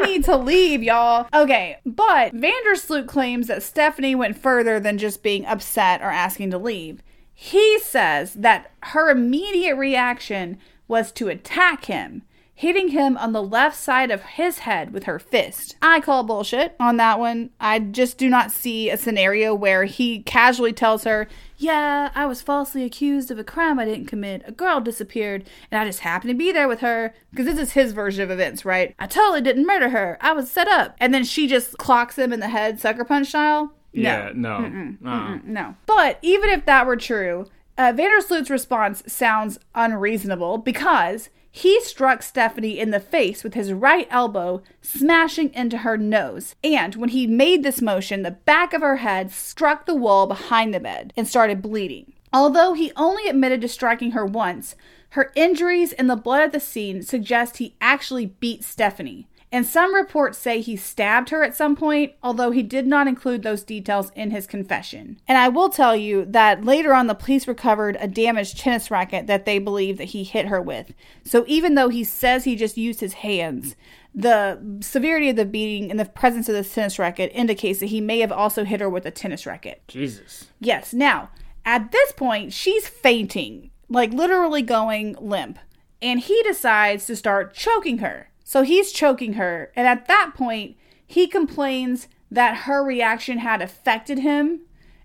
need 0.04 0.24
to 0.24 0.36
leave, 0.36 0.82
y'all. 0.82 1.26
Okay, 1.34 1.78
but 1.86 2.32
van 2.34 2.52
der 2.64 2.74
Sloot 2.76 3.06
claims 3.08 3.46
that 3.46 3.58
Stephany 3.60 4.14
went 4.14 4.36
further 4.36 4.78
than 4.78 4.98
just 4.98 5.22
being 5.22 5.46
upset 5.46 6.02
or 6.02 6.10
asking 6.10 6.50
to 6.50 6.58
leave. 6.58 7.02
He 7.32 7.78
says 7.80 8.34
that 8.34 8.72
her 8.82 9.08
immediate 9.10 9.76
reaction 9.76 10.58
was 10.90 11.10
to 11.12 11.28
attack 11.28 11.86
him, 11.86 12.22
hitting 12.52 12.88
him 12.88 13.16
on 13.16 13.32
the 13.32 13.42
left 13.42 13.76
side 13.76 14.10
of 14.10 14.22
his 14.22 14.58
head 14.58 14.92
with 14.92 15.04
her 15.04 15.18
fist. 15.18 15.76
I 15.80 16.00
call 16.00 16.24
bullshit 16.24 16.76
on 16.78 16.98
that 16.98 17.18
one. 17.18 17.50
I 17.58 17.78
just 17.78 18.18
do 18.18 18.28
not 18.28 18.50
see 18.50 18.90
a 18.90 18.98
scenario 18.98 19.54
where 19.54 19.84
he 19.84 20.22
casually 20.24 20.74
tells 20.74 21.04
her, 21.04 21.26
Yeah, 21.56 22.10
I 22.14 22.26
was 22.26 22.42
falsely 22.42 22.84
accused 22.84 23.30
of 23.30 23.38
a 23.38 23.44
crime 23.44 23.78
I 23.78 23.86
didn't 23.86 24.08
commit. 24.08 24.42
A 24.46 24.52
girl 24.52 24.80
disappeared, 24.80 25.48
and 25.70 25.80
I 25.80 25.86
just 25.86 26.00
happened 26.00 26.30
to 26.32 26.36
be 26.36 26.52
there 26.52 26.68
with 26.68 26.80
her. 26.80 27.14
Because 27.30 27.46
this 27.46 27.58
is 27.58 27.72
his 27.72 27.92
version 27.92 28.22
of 28.24 28.30
events, 28.30 28.64
right? 28.66 28.94
I 28.98 29.06
totally 29.06 29.40
didn't 29.40 29.66
murder 29.66 29.88
her. 29.90 30.18
I 30.20 30.32
was 30.32 30.50
set 30.50 30.68
up. 30.68 30.96
And 31.00 31.14
then 31.14 31.24
she 31.24 31.46
just 31.46 31.78
clocks 31.78 32.18
him 32.18 32.32
in 32.32 32.40
the 32.40 32.48
head, 32.48 32.80
sucker 32.80 33.04
punch 33.04 33.28
style. 33.28 33.72
No. 33.92 34.02
Yeah, 34.02 34.32
no. 34.34 34.96
Uh-uh. 35.04 35.38
No. 35.44 35.76
But 35.86 36.18
even 36.22 36.50
if 36.50 36.66
that 36.66 36.86
were 36.86 36.96
true, 36.96 37.46
uh, 37.80 37.92
van 37.94 38.10
der 38.10 38.20
Sloot's 38.20 38.50
response 38.50 39.02
sounds 39.06 39.58
unreasonable 39.74 40.58
because 40.58 41.30
he 41.50 41.80
struck 41.80 42.20
Stephany 42.20 42.76
in 42.76 42.90
the 42.90 43.00
face 43.00 43.42
with 43.42 43.54
his 43.54 43.72
right 43.72 44.06
elbow, 44.10 44.62
smashing 44.82 45.52
into 45.54 45.78
her 45.78 45.96
nose. 45.96 46.54
And 46.62 46.94
when 46.96 47.08
he 47.08 47.26
made 47.26 47.62
this 47.62 47.80
motion, 47.80 48.22
the 48.22 48.32
back 48.32 48.74
of 48.74 48.82
her 48.82 48.96
head 48.96 49.32
struck 49.32 49.86
the 49.86 49.94
wall 49.94 50.26
behind 50.26 50.74
the 50.74 50.78
bed 50.78 51.14
and 51.16 51.26
started 51.26 51.62
bleeding. 51.62 52.12
Although 52.34 52.74
he 52.74 52.92
only 52.96 53.26
admitted 53.30 53.62
to 53.62 53.68
striking 53.68 54.10
her 54.10 54.26
once, 54.26 54.76
her 55.10 55.32
injuries 55.34 55.94
and 55.94 56.08
the 56.08 56.16
blood 56.16 56.42
at 56.42 56.52
the 56.52 56.60
scene 56.60 57.02
suggest 57.02 57.56
he 57.56 57.76
actually 57.80 58.26
beat 58.26 58.60
Stephany. 58.60 59.24
And 59.52 59.66
some 59.66 59.94
reports 59.94 60.38
say 60.38 60.60
he 60.60 60.76
stabbed 60.76 61.30
her 61.30 61.42
at 61.42 61.56
some 61.56 61.74
point, 61.74 62.12
although 62.22 62.52
he 62.52 62.62
did 62.62 62.86
not 62.86 63.08
include 63.08 63.42
those 63.42 63.64
details 63.64 64.12
in 64.14 64.30
his 64.30 64.46
confession. 64.46 65.20
And 65.26 65.36
I 65.38 65.48
will 65.48 65.70
tell 65.70 65.96
you 65.96 66.24
that 66.26 66.64
later 66.64 66.94
on, 66.94 67.08
the 67.08 67.14
police 67.16 67.48
recovered 67.48 67.96
a 67.98 68.06
damaged 68.06 68.58
tennis 68.58 68.92
racket 68.92 69.26
that 69.26 69.46
they 69.46 69.58
believe 69.58 69.98
that 69.98 70.04
he 70.04 70.22
hit 70.22 70.46
her 70.46 70.62
with. 70.62 70.92
So 71.24 71.44
even 71.48 71.74
though 71.74 71.88
he 71.88 72.04
says 72.04 72.44
he 72.44 72.54
just 72.54 72.76
used 72.76 73.00
his 73.00 73.14
hands, 73.14 73.74
the 74.14 74.78
severity 74.80 75.30
of 75.30 75.36
the 75.36 75.44
beating 75.44 75.90
and 75.90 75.98
the 75.98 76.04
presence 76.04 76.48
of 76.48 76.54
the 76.54 76.64
tennis 76.64 76.98
racket 76.98 77.32
indicates 77.34 77.80
that 77.80 77.86
he 77.86 78.00
may 78.00 78.20
have 78.20 78.32
also 78.32 78.64
hit 78.64 78.80
her 78.80 78.88
with 78.88 79.04
a 79.04 79.10
tennis 79.10 79.46
racket. 79.46 79.82
Jesus. 79.88 80.46
Yes. 80.60 80.94
Now, 80.94 81.30
at 81.64 81.90
this 81.90 82.12
point, 82.12 82.52
she's 82.52 82.86
fainting, 82.88 83.70
like 83.88 84.12
literally 84.12 84.62
going 84.62 85.16
limp. 85.20 85.58
And 86.00 86.20
he 86.20 86.42
decides 86.44 87.04
to 87.06 87.16
start 87.16 87.52
choking 87.52 87.98
her. 87.98 88.29
So 88.50 88.62
he's 88.62 88.90
choking 88.90 89.34
her. 89.34 89.70
And 89.76 89.86
at 89.86 90.08
that 90.08 90.32
point, 90.34 90.76
he 91.06 91.28
complains 91.28 92.08
that 92.32 92.62
her 92.62 92.82
reaction 92.82 93.38
had 93.38 93.62
affected 93.62 94.18
him. 94.18 94.62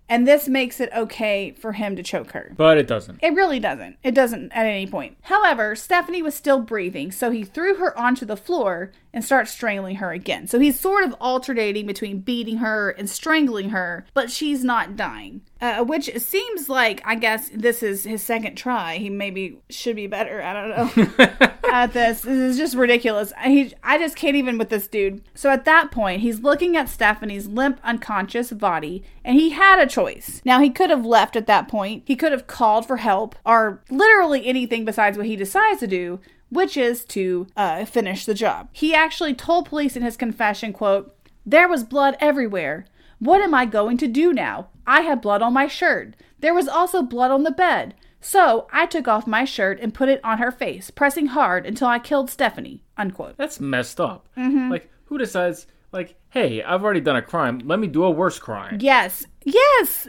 And 0.08 0.26
this 0.26 0.48
makes 0.48 0.80
it 0.80 0.90
okay 0.92 1.52
for 1.52 1.74
him 1.74 1.94
to 1.94 2.02
choke 2.02 2.32
her. 2.32 2.52
But 2.56 2.76
it 2.76 2.88
doesn't. 2.88 3.20
It 3.22 3.34
really 3.34 3.60
doesn't. 3.60 3.98
It 4.02 4.16
doesn't 4.16 4.50
at 4.50 4.66
any 4.66 4.88
point. 4.88 5.18
However, 5.22 5.76
Stephany 5.76 6.24
was 6.24 6.34
still 6.34 6.58
breathing, 6.58 7.12
so 7.12 7.30
he 7.30 7.44
threw 7.44 7.76
her 7.76 7.96
onto 7.96 8.26
the 8.26 8.36
floor 8.36 8.90
and 9.16 9.24
starts 9.24 9.50
strangling 9.50 9.96
her 9.96 10.12
again. 10.12 10.46
So 10.46 10.60
he's 10.60 10.78
sort 10.78 11.02
of 11.02 11.14
alternating 11.18 11.86
between 11.86 12.20
beating 12.20 12.58
her 12.58 12.90
and 12.90 13.08
strangling 13.08 13.70
her, 13.70 14.04
but 14.12 14.30
she's 14.30 14.62
not 14.62 14.94
dying. 14.94 15.40
Uh, 15.58 15.82
which 15.82 16.14
seems 16.18 16.68
like, 16.68 17.00
I 17.02 17.14
guess, 17.14 17.48
this 17.48 17.82
is 17.82 18.04
his 18.04 18.22
second 18.22 18.56
try. 18.56 18.98
He 18.98 19.08
maybe 19.08 19.56
should 19.70 19.96
be 19.96 20.06
better. 20.06 20.42
I 20.42 20.52
don't 20.52 21.18
know. 21.18 21.48
at 21.64 21.92
this. 21.92 22.20
This 22.20 22.36
is 22.36 22.56
just 22.58 22.74
ridiculous. 22.74 23.32
He, 23.42 23.72
I 23.82 23.98
just 23.98 24.16
can't 24.16 24.36
even 24.36 24.58
with 24.58 24.68
this 24.68 24.86
dude. 24.86 25.22
So 25.34 25.50
at 25.50 25.64
that 25.64 25.90
point, 25.90 26.20
he's 26.20 26.40
looking 26.40 26.76
at 26.76 26.88
Stephany's 26.88 27.46
limp, 27.46 27.80
unconscious 27.82 28.52
body, 28.52 29.02
and 29.24 29.38
he 29.38 29.50
had 29.50 29.78
a 29.78 29.86
choice. 29.86 30.42
Now, 30.44 30.60
he 30.60 30.70
could 30.70 30.90
have 30.90 31.06
left 31.06 31.36
at 31.36 31.46
that 31.46 31.68
point. 31.68 32.02
He 32.06 32.16
could 32.16 32.32
have 32.32 32.46
called 32.46 32.86
for 32.86 32.98
help, 32.98 33.34
or 33.44 33.82
literally 33.90 34.46
anything 34.46 34.84
besides 34.84 35.16
what 35.16 35.26
he 35.26 35.36
decides 35.36 35.80
to 35.80 35.86
do, 35.86 36.20
which 36.50 36.76
is 36.76 37.04
to 37.06 37.46
uh, 37.56 37.84
finish 37.84 38.24
the 38.24 38.34
job. 38.34 38.68
He 38.72 38.94
actually 38.94 39.34
told 39.34 39.68
police 39.68 39.96
in 39.96 40.02
his 40.02 40.16
confession, 40.16 40.72
quote, 40.72 41.14
There 41.44 41.68
was 41.68 41.84
blood 41.84 42.16
everywhere. 42.20 42.86
What 43.18 43.40
am 43.40 43.54
I 43.54 43.66
going 43.66 43.96
to 43.98 44.06
do 44.06 44.32
now? 44.32 44.68
I 44.86 45.00
had 45.00 45.20
blood 45.20 45.42
on 45.42 45.52
my 45.52 45.66
shirt. 45.66 46.14
There 46.40 46.54
was 46.54 46.68
also 46.68 47.02
blood 47.02 47.30
on 47.30 47.42
the 47.42 47.50
bed. 47.50 47.94
So 48.20 48.66
I 48.72 48.86
took 48.86 49.08
off 49.08 49.26
my 49.26 49.44
shirt 49.44 49.78
and 49.80 49.94
put 49.94 50.08
it 50.08 50.20
on 50.24 50.38
her 50.38 50.50
face, 50.50 50.90
pressing 50.90 51.26
hard 51.26 51.64
until 51.64 51.88
I 51.88 51.98
killed 51.98 52.28
Stephany. 52.28 52.80
Unquote. 52.96 53.36
That's 53.36 53.60
messed 53.60 54.00
up. 54.00 54.28
Mm-hmm. 54.36 54.70
Like, 54.70 54.90
who 55.04 55.18
decides, 55.18 55.66
like, 55.92 56.16
hey, 56.30 56.62
I've 56.62 56.82
already 56.82 57.00
done 57.00 57.16
a 57.16 57.22
crime. 57.22 57.60
Let 57.64 57.78
me 57.78 57.86
do 57.86 58.04
a 58.04 58.10
worse 58.10 58.38
crime. 58.38 58.78
Yes, 58.80 59.26
yes, 59.44 60.08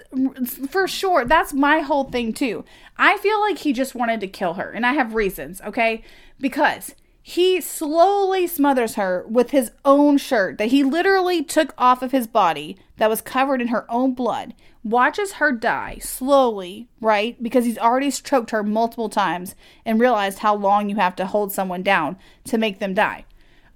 for 0.69 0.87
sure. 0.87 1.25
That's 1.25 1.53
my 1.53 1.79
whole 1.79 2.05
thing 2.05 2.33
too. 2.33 2.65
I 2.97 3.17
feel 3.17 3.39
like 3.39 3.59
he 3.59 3.71
just 3.71 3.95
wanted 3.95 4.19
to 4.21 4.27
kill 4.27 4.55
her, 4.55 4.71
and 4.71 4.85
I 4.85 4.93
have 4.93 5.13
reasons, 5.13 5.61
okay? 5.61 6.03
Because 6.39 6.95
he 7.21 7.59
slowly 7.59 8.47
smothers 8.47 8.95
her 8.95 9.25
with 9.27 9.51
his 9.51 9.71
own 9.83 10.17
shirt 10.17 10.57
that 10.57 10.69
he 10.69 10.81
literally 10.81 11.43
took 11.43 11.73
off 11.77 12.01
of 12.01 12.13
his 12.13 12.25
body 12.25 12.77
that 12.95 13.09
was 13.09 13.19
covered 13.19 13.61
in 13.61 13.67
her 13.67 13.85
own 13.91 14.13
blood, 14.13 14.53
watches 14.81 15.33
her 15.33 15.51
die 15.51 15.97
slowly, 15.99 16.87
right? 17.01 17.41
Because 17.43 17.65
he's 17.65 17.77
already 17.77 18.11
choked 18.11 18.51
her 18.51 18.63
multiple 18.63 19.09
times 19.09 19.55
and 19.85 19.99
realized 19.99 20.39
how 20.39 20.55
long 20.55 20.89
you 20.89 20.95
have 20.95 21.17
to 21.17 21.25
hold 21.25 21.51
someone 21.51 21.83
down 21.83 22.17
to 22.45 22.57
make 22.57 22.79
them 22.79 22.93
die. 22.93 23.25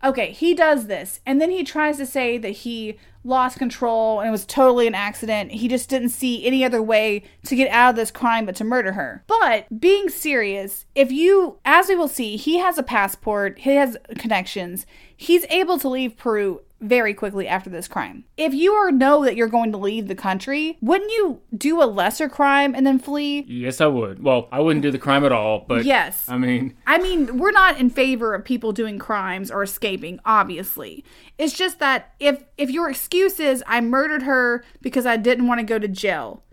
Okay, 0.04 0.32
he 0.32 0.54
does 0.54 0.88
this, 0.88 1.20
and 1.26 1.40
then 1.40 1.52
he 1.52 1.64
tries 1.64 1.98
to 1.98 2.06
say 2.06 2.38
that 2.38 2.50
he 2.50 2.98
lost 3.24 3.60
control 3.60 4.20
and 4.20 4.28
it 4.28 4.32
was 4.32 4.46
totally 4.46 4.88
an 4.88 4.96
accident. 4.96 5.52
He 5.52 5.68
just 5.68 5.90
didn't 5.90 6.10
see 6.10 6.46
any 6.46 6.66
other 6.66 6.82
way 6.82 7.24
to 7.46 7.56
get 7.56 7.70
out 7.72 7.92
of 7.92 7.96
this 7.96 8.12
crime 8.12 8.46
but 8.46 8.56
to 8.56 8.64
murder 8.64 8.94
her. 8.94 9.24
But 9.28 9.80
being 9.80 10.10
serious, 10.10 10.86
if 10.96 11.12
you, 11.12 11.60
as 11.64 11.88
we 11.88 11.96
will 11.96 12.08
see, 12.08 12.36
he 12.36 12.58
has 12.58 12.78
a 12.78 12.84
passport, 12.84 13.60
he 13.60 13.76
has 13.76 13.98
connections, 14.18 14.86
he's 15.16 15.46
able 15.50 15.78
to 15.80 15.90
leave 15.90 16.18
Peru 16.18 16.62
very 16.82 17.14
quickly 17.14 17.48
after 17.48 17.70
this 17.70 17.88
crime. 17.88 18.26
If 18.38 18.54
you 18.54 18.74
are 18.74 18.92
know 18.92 19.24
that 19.24 19.36
you're 19.36 19.48
going 19.48 19.72
to 19.72 19.78
leave 19.78 20.08
the 20.08 20.16
country, 20.16 20.78
wouldn't 20.82 21.12
you 21.12 21.42
do 21.56 21.82
a 21.82 21.86
lesser 21.86 22.28
crime 22.28 22.74
and 22.76 22.86
then 22.86 23.00
flee? 23.00 23.46
Yes, 23.48 23.80
I 23.80 23.88
would. 23.88 24.24
Well, 24.24 24.48
I 24.52 24.60
wouldn't 24.60 24.84
do 24.84 24.92
the 24.92 24.98
crime 24.98 25.24
at 25.24 25.32
all, 25.32 25.64
but 25.68 25.86
Yes. 25.86 26.28
I 26.28 26.38
mean, 26.38 26.76
I 26.88 26.98
mean, 26.98 27.38
we're 27.38 27.52
not 27.52 27.80
in 27.80 27.90
favor 27.90 28.34
of 28.34 28.44
people 28.44 28.72
doing 28.72 29.00
crimes 29.00 29.52
or 29.52 29.64
escaping, 29.64 30.20
obviously. 30.26 31.06
It's 31.38 31.54
just 31.54 31.80
that 31.80 32.14
if 32.20 32.44
if 32.58 32.70
your 32.70 32.90
excuse 32.90 33.40
is 33.40 33.64
I 33.68 33.82
murdered 33.82 34.24
her 34.24 34.64
because 34.82 35.06
I 35.06 35.18
didn't 35.18 35.48
want 35.48 35.60
to 35.60 35.66
go 35.66 35.80
to 35.80 35.88
jail, 35.88 36.44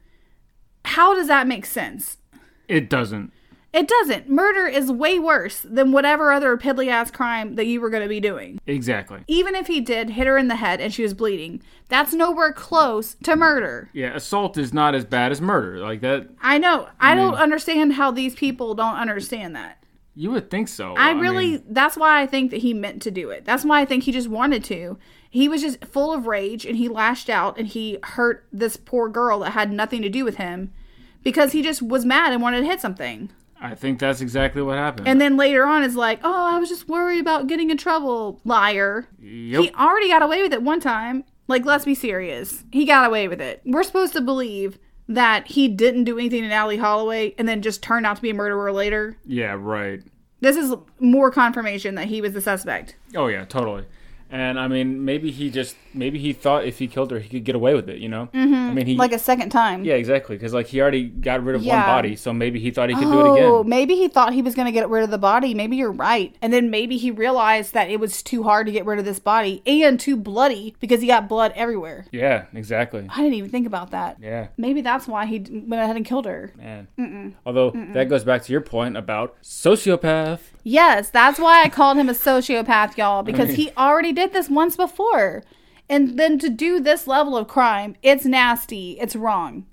how 0.84 1.14
does 1.14 1.26
that 1.28 1.46
make 1.46 1.66
sense? 1.66 2.18
it 2.68 2.90
doesn't. 2.90 3.32
It 3.72 3.86
doesn't. 3.86 4.30
Murder 4.30 4.66
is 4.66 4.90
way 4.90 5.18
worse 5.18 5.60
than 5.60 5.92
whatever 5.92 6.32
other 6.32 6.56
piddly 6.56 6.88
ass 6.88 7.10
crime 7.10 7.56
that 7.56 7.66
you 7.66 7.80
were 7.82 7.90
going 7.90 8.02
to 8.02 8.08
be 8.08 8.18
doing. 8.20 8.58
Exactly. 8.66 9.20
Even 9.26 9.54
if 9.54 9.66
he 9.66 9.80
did 9.80 10.10
hit 10.10 10.26
her 10.26 10.38
in 10.38 10.48
the 10.48 10.56
head 10.56 10.80
and 10.80 10.92
she 10.92 11.02
was 11.02 11.12
bleeding, 11.12 11.62
that's 11.88 12.14
nowhere 12.14 12.52
close 12.52 13.14
to 13.24 13.36
murder. 13.36 13.90
Yeah, 13.92 14.14
assault 14.14 14.56
is 14.56 14.72
not 14.72 14.94
as 14.94 15.04
bad 15.04 15.32
as 15.32 15.40
murder. 15.42 15.80
Like 15.80 16.00
that, 16.00 16.28
I 16.40 16.56
know. 16.56 16.88
I 16.98 17.14
don't 17.14 17.34
understand 17.34 17.92
how 17.92 18.10
these 18.10 18.34
people 18.34 18.74
don't 18.74 18.96
understand 18.96 19.54
that. 19.56 19.84
you 20.14 20.30
would 20.30 20.50
think 20.50 20.68
so. 20.68 20.94
I 20.96 21.12
really, 21.12 21.52
mean, 21.52 21.64
that's 21.68 21.96
why 21.96 22.22
I 22.22 22.26
think 22.26 22.50
that 22.50 22.62
he 22.62 22.72
meant 22.74 23.02
to 23.02 23.10
do 23.10 23.28
it. 23.30 23.44
That's 23.44 23.64
why 23.66 23.80
I 23.82 23.84
think 23.84 24.04
he 24.04 24.12
just 24.12 24.28
wanted 24.28 24.64
to. 24.64 24.98
He 25.30 25.46
was 25.46 25.60
just 25.60 25.84
full 25.84 26.12
of 26.14 26.26
rage 26.26 26.64
and 26.64 26.76
he 26.78 26.88
lashed 26.88 27.28
out 27.28 27.58
and 27.58 27.68
he 27.68 27.98
hurt 28.02 28.46
this 28.50 28.78
poor 28.78 29.10
girl 29.10 29.40
that 29.40 29.50
had 29.50 29.70
nothing 29.70 30.00
to 30.02 30.08
do 30.08 30.24
with 30.24 30.36
him 30.36 30.72
because 31.22 31.52
he 31.52 31.62
just 31.62 31.82
was 31.82 32.06
mad 32.06 32.32
and 32.32 32.40
wanted 32.40 32.60
to 32.62 32.66
hit 32.66 32.80
something. 32.80 33.28
I 33.60 33.74
think 33.74 33.98
that's 33.98 34.20
exactly 34.20 34.62
what 34.62 34.78
happened. 34.78 35.08
And 35.08 35.20
then 35.20 35.36
later 35.36 35.64
on 35.66 35.82
is 35.82 35.96
like, 35.96 36.20
oh, 36.22 36.46
I 36.54 36.58
was 36.58 36.68
just 36.68 36.88
worried 36.88 37.20
about 37.20 37.46
getting 37.46 37.70
in 37.70 37.76
trouble. 37.76 38.40
Liar. 38.44 39.08
yep. 39.20 39.62
He 39.62 39.70
already 39.74 40.08
got 40.08 40.22
away 40.22 40.42
with 40.42 40.52
it 40.52 40.62
one 40.62 40.80
time. 40.80 41.24
Like, 41.48 41.64
let's 41.64 41.84
be 41.84 41.94
serious. 41.94 42.64
He 42.72 42.84
got 42.84 43.06
away 43.06 43.26
with 43.26 43.40
it. 43.40 43.62
We're 43.64 43.82
supposed 43.82 44.12
to 44.12 44.20
believe 44.20 44.78
that 45.08 45.46
he 45.48 45.66
didn't 45.68 46.04
do 46.04 46.18
anything 46.18 46.42
to 46.42 46.48
Natalie 46.48 46.76
Holloway 46.76 47.34
and 47.38 47.48
then 47.48 47.62
just 47.62 47.82
turned 47.82 48.04
out 48.06 48.16
to 48.16 48.22
be 48.22 48.30
a 48.30 48.34
murderer 48.34 48.70
later. 48.72 49.16
yeah, 49.26 49.56
right. 49.58 50.02
This 50.40 50.56
is 50.56 50.72
more 51.00 51.32
confirmation 51.32 51.96
that 51.96 52.06
he 52.06 52.20
was 52.20 52.32
the 52.32 52.40
suspect. 52.40 52.94
Oh 53.16 53.26
yeah, 53.26 53.44
totally. 53.44 53.84
And 54.30 54.60
I 54.60 54.68
mean, 54.68 55.04
maybe 55.04 55.30
he 55.30 55.50
just 55.50 55.74
maybe 55.94 56.18
he 56.18 56.32
thought 56.34 56.64
if 56.64 56.78
he 56.78 56.86
killed 56.86 57.10
her, 57.12 57.18
he 57.18 57.28
could 57.30 57.44
get 57.44 57.54
away 57.54 57.74
with 57.74 57.88
it. 57.88 57.98
You 57.98 58.08
know? 58.10 58.28
Mm-hmm. 58.34 58.54
I 58.54 58.72
mean, 58.74 58.86
he 58.86 58.94
Like 58.96 59.12
a 59.12 59.18
second 59.18 59.48
time. 59.50 59.84
yeah, 59.84 59.94
exactly. 59.94 60.36
Because 60.36 60.52
like 60.52 60.66
he 60.66 60.80
already 60.82 61.04
got 61.08 61.42
rid 61.42 61.56
of 61.56 61.62
Yeah. 61.62 61.76
one 61.78 61.86
body, 61.86 62.14
so 62.16 62.32
maybe 62.34 62.60
he 62.60 62.70
thought 62.70 62.90
he 62.90 62.94
could 62.94 63.04
do 63.10 63.20
it 63.20 63.28
Oh, 63.28 63.60
again. 63.60 63.70
maybe 63.70 63.94
he 63.96 64.06
thought 64.08 64.34
he 64.34 64.42
was 64.42 64.54
going 64.54 64.66
to 64.66 64.72
get 64.72 64.88
rid 64.90 65.02
of 65.02 65.10
the 65.10 65.18
body. 65.18 65.54
Maybe 65.54 65.76
you're 65.76 65.90
right. 65.90 66.34
And 66.42 66.52
then 66.52 66.68
maybe 66.70 66.98
he 66.98 67.10
realized 67.10 67.72
that 67.74 67.88
it 67.90 68.00
was 68.00 68.22
too 68.22 68.42
hard 68.42 68.66
to 68.66 68.72
get 68.72 68.84
rid 68.84 68.98
of 68.98 69.04
this 69.06 69.18
body 69.18 69.62
and 69.66 69.98
too 69.98 70.16
bloody 70.16 70.76
because 70.78 71.00
he 71.00 71.06
got 71.06 71.26
blood 71.28 71.52
everywhere. 71.56 72.04
Yeah, 72.12 72.44
exactly. 72.52 73.06
I 73.08 73.16
didn't 73.22 73.34
even 73.34 73.50
think 73.50 73.66
about 73.66 73.92
that. 73.92 74.18
Yeah, 74.20 74.48
Maybe 74.58 74.82
that's 74.82 75.08
why 75.08 75.24
he 75.24 75.38
went 75.38 75.82
ahead 75.82 75.96
and 75.96 76.04
killed 76.04 76.26
her. 76.26 76.52
man. 76.56 77.34
Although 77.46 77.70
that 77.94 78.08
goes 78.10 78.24
back 78.24 78.42
to 78.42 78.52
your 78.52 78.60
point 78.60 78.96
about 78.96 79.36
sociopath. 79.42 80.40
Yes, 80.68 81.08
that's 81.08 81.38
why 81.38 81.62
I 81.62 81.70
called 81.70 81.96
him 81.96 82.10
a 82.10 82.12
sociopath, 82.12 82.98
y'all, 82.98 83.22
because 83.22 83.54
he 83.54 83.70
already 83.74 84.12
did 84.12 84.34
this 84.34 84.50
once 84.50 84.76
before. 84.76 85.42
And 85.88 86.18
then 86.18 86.38
to 86.40 86.50
do 86.50 86.78
this 86.78 87.06
level 87.06 87.38
of 87.38 87.48
crime, 87.48 87.96
it's 88.02 88.26
nasty. 88.26 88.98
It's 89.00 89.16
wrong. 89.16 89.64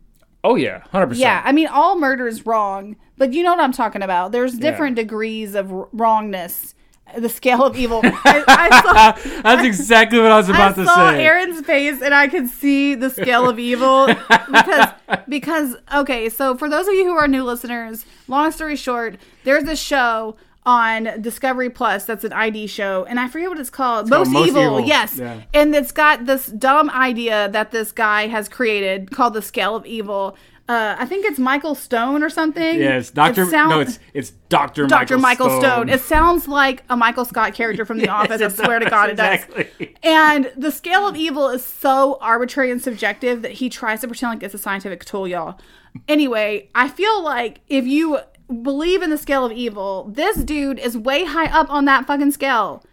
Oh 0.41 0.55
yeah, 0.55 0.83
hundred 0.91 1.07
percent. 1.07 1.23
Yeah, 1.23 1.41
I 1.43 1.51
mean, 1.51 1.67
all 1.67 1.99
murder 1.99 2.27
is 2.27 2.45
wrong, 2.45 2.95
but 3.17 3.33
you 3.33 3.43
know 3.43 3.49
what 3.51 3.59
I'm 3.59 3.73
talking 3.73 4.03
about. 4.03 4.31
There's 4.31 4.53
different 4.53 4.95
degrees 4.95 5.53
of 5.53 5.73
r- 5.73 5.89
wrongness. 5.91 6.75
The 7.17 7.27
scale 7.29 7.63
of 7.63 7.77
evil. 7.77 7.99
I, 8.03 8.43
I 8.47 8.81
saw, 8.81 9.41
That's 9.41 9.65
exactly 9.65 10.19
what 10.19 10.31
I 10.31 10.37
was 10.37 10.49
I 10.49 10.53
about 10.53 10.75
to 10.75 10.85
say. 10.85 10.91
I 10.91 10.95
saw. 10.95 11.09
Aaron's 11.09 11.65
face, 11.65 12.01
and 12.01 12.13
I 12.13 12.29
could 12.29 12.47
see 12.47 12.95
the 12.95 13.09
scale 13.09 13.49
of 13.49 13.59
evil 13.59 14.07
because 14.07 14.89
because 15.27 15.75
okay. 15.93 16.29
So 16.29 16.55
for 16.55 16.69
those 16.69 16.87
of 16.87 16.93
you 16.93 17.03
who 17.03 17.15
are 17.17 17.27
new 17.27 17.43
listeners, 17.43 18.05
long 18.29 18.51
story 18.51 18.77
short, 18.77 19.17
there's 19.43 19.65
this 19.65 19.81
show 19.81 20.37
on 20.65 21.21
Discovery 21.21 21.69
Plus 21.69 22.05
that's 22.05 22.23
an 22.23 22.33
ID 22.33 22.67
show, 22.67 23.05
and 23.05 23.19
I 23.19 23.27
forget 23.27 23.49
what 23.49 23.59
it's 23.59 23.69
called. 23.69 24.09
called 24.09 24.09
Most, 24.09 24.31
Most 24.31 24.47
evil, 24.49 24.61
Evil. 24.63 24.79
yes. 24.81 25.17
Yeah. 25.17 25.41
And 25.53 25.75
it's 25.75 25.91
got 25.91 26.25
this 26.25 26.47
dumb 26.47 26.89
idea 26.89 27.49
that 27.49 27.71
this 27.71 27.91
guy 27.91 28.27
has 28.27 28.49
created 28.49 29.11
called 29.11 29.33
the 29.35 29.41
scale 29.41 29.75
of 29.75 29.85
evil. 29.85 30.35
Uh, 30.67 30.95
I 30.97 31.05
think 31.05 31.23
it's 31.27 31.37
Michael 31.37 31.75
Stone 31.75 32.23
or 32.23 32.29
something. 32.31 32.79
yeah, 32.79 32.97
it's 32.97 33.11
Doctor. 33.11 33.43
It 33.43 33.51
sound- 33.51 33.69
no, 33.69 33.79
it's 33.81 33.99
it's 34.15 34.31
Doctor. 34.49 34.87
Dr. 34.87 35.19
Michael 35.19 35.59
Stone. 35.61 35.89
It 35.89 36.01
sounds 36.01 36.47
like 36.47 36.83
a 36.89 36.97
Michael 36.97 37.23
Scott 37.25 37.53
character 37.53 37.85
from 37.85 37.99
The 37.99 38.09
Office. 38.19 38.41
I 38.41 38.47
swear 38.47 38.79
to 38.79 38.89
God, 38.89 39.11
it 39.11 39.17
does. 39.17 39.43
exactly. 39.43 39.95
And 40.01 40.51
the 40.57 40.71
scale 40.71 41.07
of 41.07 41.15
evil 41.15 41.49
is 41.49 41.63
so 41.63 42.17
arbitrary 42.19 42.71
and 42.71 42.81
subjective 42.81 43.43
that 43.43 43.51
he 43.51 43.69
tries 43.69 44.01
to 44.01 44.07
pretend 44.07 44.31
like 44.33 44.43
it's 44.43 44.55
a 44.55 44.57
scientific 44.57 45.05
tool, 45.05 45.27
y'all. 45.27 45.59
Anyway, 46.07 46.69
I 46.73 46.89
feel 46.89 47.23
like 47.23 47.61
if 47.67 47.85
you 47.85 48.19
believe 48.61 49.01
in 49.01 49.09
the 49.09 49.17
scale 49.17 49.45
of 49.45 49.51
evil, 49.51 50.09
this 50.11 50.43
dude 50.43 50.79
is 50.79 50.97
way 50.97 51.25
high 51.25 51.47
up 51.47 51.69
on 51.69 51.85
that 51.85 52.05
fucking 52.05 52.31
scale. 52.31 52.83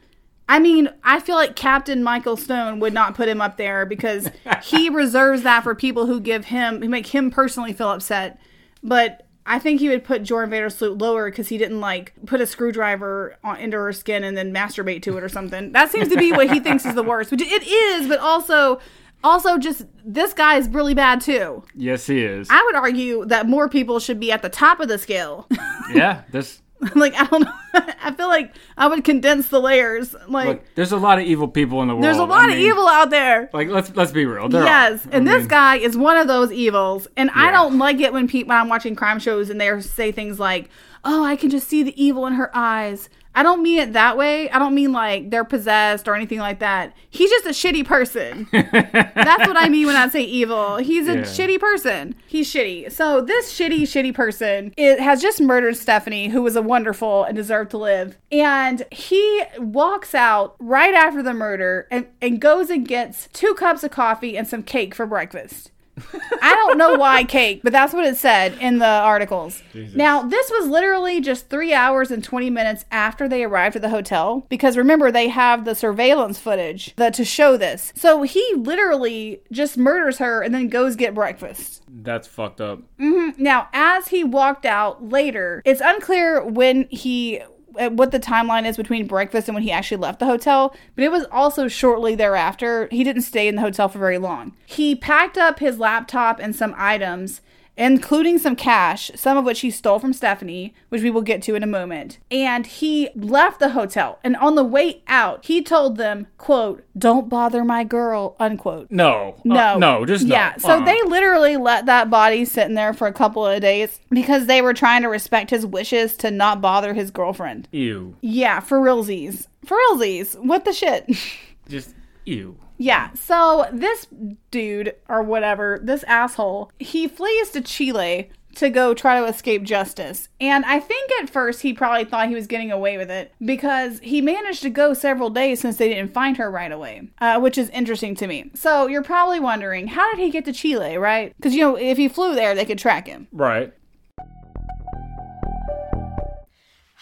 I 0.48 0.58
mean, 0.58 0.88
I 1.04 1.20
feel 1.20 1.36
like 1.36 1.56
Captain 1.56 2.02
Michael 2.02 2.36
Stone 2.36 2.80
would 2.80 2.92
not 2.92 3.14
put 3.14 3.28
him 3.28 3.40
up 3.40 3.56
there 3.56 3.86
because 3.86 4.28
he 4.62 4.88
reserves 4.88 5.42
that 5.42 5.62
for 5.62 5.74
people 5.74 6.06
who 6.06 6.20
give 6.20 6.46
him, 6.46 6.82
who 6.82 6.88
make 6.88 7.06
him 7.06 7.30
personally 7.30 7.72
feel 7.72 7.90
upset. 7.90 8.40
But 8.82 9.26
I 9.46 9.58
think 9.58 9.80
he 9.80 9.88
would 9.88 10.04
put 10.04 10.22
Jordan 10.22 10.50
van 10.50 10.62
der 10.62 10.70
Sloot 10.70 10.98
lower 10.98 11.30
because 11.30 11.48
he 11.48 11.58
didn't 11.58 11.80
like 11.80 12.12
put 12.26 12.40
a 12.40 12.46
screwdriver 12.46 13.36
on, 13.42 13.56
into 13.58 13.76
her 13.76 13.92
skin 13.92 14.24
and 14.24 14.36
then 14.36 14.52
masturbate 14.52 15.02
to 15.02 15.16
it 15.16 15.24
or 15.24 15.28
something. 15.28 15.72
That 15.72 15.90
seems 15.90 16.08
to 16.08 16.16
be 16.16 16.32
what 16.32 16.50
he 16.50 16.60
thinks 16.60 16.84
is 16.84 16.94
the 16.94 17.02
worst, 17.02 17.30
which 17.30 17.42
it 17.42 17.66
is. 17.66 18.08
But 18.08 18.20
also, 18.20 18.80
also 19.24 19.58
just 19.58 19.86
this 20.04 20.32
guy 20.32 20.56
is 20.56 20.68
really 20.68 20.94
bad 20.94 21.20
too. 21.20 21.62
Yes, 21.74 22.06
he 22.06 22.24
is. 22.24 22.48
I 22.50 22.62
would 22.64 22.74
argue 22.74 23.24
that 23.26 23.48
more 23.48 23.68
people 23.68 24.00
should 24.00 24.20
be 24.20 24.32
at 24.32 24.42
the 24.42 24.48
top 24.48 24.80
of 24.80 24.88
the 24.88 24.98
scale. 24.98 25.48
yeah, 25.92 26.22
this. 26.30 26.60
like 26.96 27.14
I 27.14 27.26
don't 27.26 27.42
know. 27.42 27.52
I 28.02 28.12
feel 28.12 28.26
like 28.26 28.54
I 28.76 28.88
would 28.88 29.04
condense 29.04 29.48
the 29.48 29.60
layers. 29.60 30.16
Like 30.26 30.46
Look, 30.48 30.64
there's 30.74 30.90
a 30.90 30.96
lot 30.96 31.20
of 31.20 31.24
evil 31.26 31.46
people 31.46 31.80
in 31.82 31.86
the 31.88 31.94
world. 31.94 32.02
there's 32.02 32.16
a 32.18 32.24
lot 32.24 32.48
of 32.48 32.56
mean, 32.56 32.66
evil 32.66 32.88
out 32.88 33.10
there. 33.10 33.48
Like 33.52 33.68
let's 33.68 33.94
let's 33.94 34.10
be 34.10 34.26
real. 34.26 34.48
There 34.48 34.64
yes, 34.64 35.06
are. 35.06 35.10
and 35.12 35.28
I 35.28 35.32
this 35.32 35.42
mean, 35.42 35.48
guy 35.48 35.76
is 35.76 35.96
one 35.96 36.16
of 36.16 36.26
those 36.26 36.50
evils. 36.50 37.06
And 37.16 37.30
I 37.34 37.52
don't 37.52 37.78
like 37.78 38.00
it 38.00 38.12
when 38.12 38.26
people 38.26 38.48
when 38.48 38.58
I'm 38.58 38.68
watching 38.68 38.96
crime 38.96 39.20
shows 39.20 39.48
and 39.48 39.60
they 39.60 39.80
say 39.80 40.10
things 40.10 40.40
like, 40.40 40.70
"Oh, 41.04 41.24
I 41.24 41.36
can 41.36 41.50
just 41.50 41.68
see 41.68 41.84
the 41.84 42.02
evil 42.02 42.26
in 42.26 42.32
her 42.32 42.50
eyes." 42.52 43.08
I 43.34 43.42
don't 43.42 43.62
mean 43.62 43.78
it 43.78 43.92
that 43.94 44.16
way. 44.16 44.50
I 44.50 44.58
don't 44.58 44.74
mean 44.74 44.92
like 44.92 45.30
they're 45.30 45.44
possessed 45.44 46.06
or 46.06 46.14
anything 46.14 46.38
like 46.38 46.58
that. 46.58 46.94
He's 47.10 47.30
just 47.30 47.46
a 47.46 47.50
shitty 47.50 47.84
person. 47.86 48.46
That's 48.52 49.48
what 49.48 49.56
I 49.56 49.68
mean 49.68 49.86
when 49.86 49.96
I 49.96 50.08
say 50.08 50.22
evil. 50.22 50.76
He's 50.76 51.08
a 51.08 51.14
Yeah. 51.16 51.22
shitty 51.22 51.58
person. 51.58 52.14
He's 52.26 52.52
shitty. 52.52 52.92
So 52.92 53.20
this 53.20 53.52
shitty, 53.52 53.82
shitty 53.82 54.14
person 54.14 54.72
it 54.76 55.00
has 55.00 55.20
just 55.22 55.40
murdered 55.40 55.74
Stephany, 55.74 56.30
who 56.30 56.42
was 56.42 56.56
a 56.56 56.62
wonderful 56.62 57.24
and 57.24 57.34
deserved 57.34 57.70
to 57.72 57.78
live. 57.78 58.16
And 58.30 58.84
he 58.90 59.42
walks 59.58 60.14
out 60.14 60.54
right 60.60 60.94
after 60.94 61.22
the 61.22 61.34
murder 61.34 61.88
and, 61.90 62.06
and 62.20 62.40
goes 62.40 62.70
and 62.70 62.86
gets 62.86 63.28
two 63.32 63.54
cups 63.54 63.82
of 63.82 63.90
coffee 63.90 64.36
and 64.36 64.46
some 64.46 64.62
cake 64.62 64.94
for 64.94 65.06
breakfast. 65.06 65.70
I 66.42 66.54
don't 66.54 66.78
know 66.78 66.94
why 66.94 67.24
cake, 67.24 67.60
but 67.62 67.72
that's 67.72 67.92
what 67.92 68.06
it 68.06 68.16
said 68.16 68.56
in 68.60 68.78
the 68.78 68.86
articles. 68.86 69.62
Now, 69.74 70.22
this 70.22 70.50
was 70.50 70.68
literally 70.68 71.20
just 71.20 71.48
three 71.50 71.74
hours 71.74 72.10
and 72.10 72.24
20 72.24 72.50
minutes 72.50 72.84
after 72.90 73.28
they 73.28 73.44
arrived 73.44 73.76
at 73.76 73.82
the 73.82 73.90
hotel 73.90 74.46
because 74.48 74.76
remember, 74.76 75.10
they 75.10 75.28
have 75.28 75.64
the 75.64 75.74
surveillance 75.74 76.38
footage 76.38 76.94
that, 76.96 77.14
to 77.14 77.24
show 77.24 77.56
this. 77.56 77.92
So 77.94 78.22
he 78.22 78.46
literally 78.56 79.42
just 79.50 79.76
murders 79.76 80.18
her 80.18 80.42
and 80.42 80.54
then 80.54 80.68
goes 80.68 80.96
get 80.96 81.14
breakfast. 81.14 81.82
That's 81.88 82.26
fucked 82.26 82.60
up. 82.60 82.80
Mm-hmm. 82.98 83.42
Now, 83.42 83.68
as 83.72 84.08
he 84.08 84.24
walked 84.24 84.64
out 84.64 85.08
later, 85.08 85.62
it's 85.64 85.82
unclear 85.84 86.42
when 86.42 86.88
he 86.90 87.42
Uh, 87.78 87.90
what 87.90 88.10
the 88.10 88.20
timeline 88.20 88.66
is 88.66 88.76
between 88.76 89.06
breakfast 89.06 89.48
and 89.48 89.54
when 89.54 89.62
he 89.62 89.70
actually 89.70 89.96
left 89.96 90.18
the 90.18 90.26
hotel, 90.26 90.74
but 90.94 91.04
it 91.04 91.10
was 91.10 91.24
also 91.30 91.68
shortly 91.68 92.14
thereafter. 92.14 92.88
He 92.90 93.04
didn't 93.04 93.22
stay 93.22 93.48
in 93.48 93.56
the 93.56 93.62
hotel 93.62 93.88
for 93.88 93.98
very 93.98 94.18
long. 94.18 94.56
He 94.66 94.94
packed 94.94 95.38
up 95.38 95.58
his 95.58 95.78
laptop 95.78 96.38
and 96.40 96.54
some 96.54 96.74
items 96.76 97.40
including 97.76 98.38
some 98.38 98.54
cash, 98.54 99.10
some 99.14 99.36
of 99.38 99.44
which 99.44 99.60
he 99.60 99.70
stole 99.70 99.98
from 99.98 100.12
Stephany, 100.12 100.72
which 100.90 101.02
we 101.02 101.10
will 101.10 101.22
get 101.22 101.40
to 101.42 101.54
in 101.54 101.62
a 101.62 101.66
moment. 101.66 102.18
And 102.30 102.66
he 102.66 103.08
left 103.16 103.58
the 103.60 103.70
hotel. 103.70 104.18
And 104.22 104.36
on 104.36 104.54
the 104.54 104.64
way 104.64 105.02
out, 105.08 105.44
he 105.46 105.62
told 105.62 105.96
them, 105.96 106.26
quote, 106.38 106.84
"Don't 106.96 107.28
bother 107.28 107.64
my 107.64 107.84
girl," 107.84 108.36
unquote. 108.38 108.88
No. 108.90 109.36
Uh, 109.38 109.40
No. 109.44 109.78
no, 109.78 110.04
just 110.04 110.24
no. 110.26 110.34
Yeah. 110.34 110.56
So 110.56 110.70
Uh-uh. 110.72 110.84
they 110.84 111.00
literally 111.02 111.56
let 111.56 111.86
that 111.86 112.10
body 112.10 112.44
sit 112.44 112.66
in 112.66 112.74
there 112.74 112.92
for 112.92 113.06
a 113.06 113.12
couple 113.12 113.46
of 113.46 113.60
days 113.60 114.00
because 114.10 114.46
they 114.46 114.60
were 114.60 114.74
trying 114.74 115.02
to 115.02 115.08
respect 115.08 115.50
his 115.50 115.64
wishes 115.66 116.16
to 116.18 116.30
not 116.30 116.60
bother 116.60 116.92
his 116.94 117.10
girlfriend. 117.10 117.68
Ew. 117.72 118.16
Yeah, 118.20 118.60
for 118.60 118.78
realsies. 118.78 119.46
For 119.64 119.76
realsies. 119.90 120.36
What 120.44 120.64
the 120.64 120.72
shit? 120.72 121.06
Just 121.68 121.94
ew. 122.26 122.56
Yeah. 122.82 123.12
So 123.14 123.66
this 123.72 124.08
dude 124.50 124.94
or 125.08 125.22
whatever, 125.22 125.78
this 125.82 126.02
asshole, 126.04 126.72
he 126.78 127.06
flees 127.06 127.50
to 127.50 127.60
Chile 127.60 128.30
to 128.56 128.70
go 128.70 128.92
try 128.92 129.20
to 129.20 129.26
escape 129.26 129.62
justice. 129.62 130.28
And 130.40 130.64
I 130.64 130.80
think 130.80 131.10
at 131.22 131.30
first 131.30 131.62
he 131.62 131.72
probably 131.72 132.04
thought 132.04 132.28
he 132.28 132.34
was 132.34 132.46
getting 132.46 132.70
away 132.70 132.98
with 132.98 133.10
it 133.10 133.32
because 133.42 134.00
he 134.00 134.20
managed 134.20 134.62
to 134.62 134.70
go 134.70 134.94
several 134.94 135.30
days 135.30 135.60
since 135.60 135.76
they 135.76 135.88
didn't 135.88 136.12
find 136.12 136.36
her 136.36 136.50
right 136.50 136.72
away, 136.72 137.08
uh, 137.20 137.38
which 137.40 137.56
is 137.56 137.70
interesting 137.70 138.14
to 138.16 138.26
me. 138.26 138.50
So 138.54 138.88
you're 138.88 139.04
probably 139.04 139.40
wondering, 139.40 139.86
how 139.86 140.10
did 140.10 140.20
he 140.20 140.30
get 140.30 140.44
to 140.46 140.52
Chile, 140.52 140.98
right? 140.98 141.32
Because, 141.36 141.54
you 141.54 141.62
know, 141.62 141.76
if 141.76 141.96
he 141.96 142.08
flew 142.08 142.34
there, 142.34 142.54
they 142.54 142.64
could 142.64 142.78
track 142.78 143.06
him. 143.06 143.28
Right. 143.32 143.72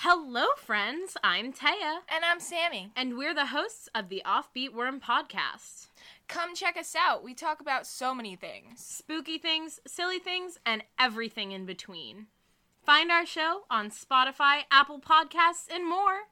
Hello, 0.02 0.46
friends. 0.56 1.18
I'm 1.22 1.52
Taya, 1.52 1.98
And 2.08 2.24
I'm 2.24 2.40
Sammy. 2.40 2.90
and 2.96 3.18
we're 3.18 3.34
the 3.34 3.46
hosts 3.46 3.86
of 3.94 4.08
the 4.08 4.22
Offbeat 4.24 4.72
Worm 4.72 4.98
podcast. 4.98 5.88
Come 6.26 6.54
check 6.54 6.78
us 6.78 6.96
out. 6.96 7.22
We 7.22 7.34
talk 7.34 7.60
about 7.60 7.86
so 7.86 8.14
many 8.14 8.34
things. 8.34 8.80
Spooky 8.82 9.36
things, 9.36 9.78
silly 9.86 10.18
things, 10.18 10.58
and 10.64 10.84
everything 10.98 11.52
in 11.52 11.66
between. 11.66 12.28
Find 12.82 13.10
our 13.10 13.26
show 13.26 13.64
on 13.70 13.90
Spotify, 13.90 14.60
Apple 14.70 15.00
Podcasts, 15.00 15.68
and 15.70 15.86
more. 15.86 16.28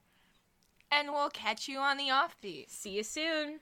And 0.90 1.10
we'll 1.12 1.28
catch 1.28 1.68
you 1.68 1.78
on 1.78 1.98
the 1.98 2.08
offbeat. 2.08 2.70
See 2.70 2.92
you 2.92 3.02
soon. 3.02 3.60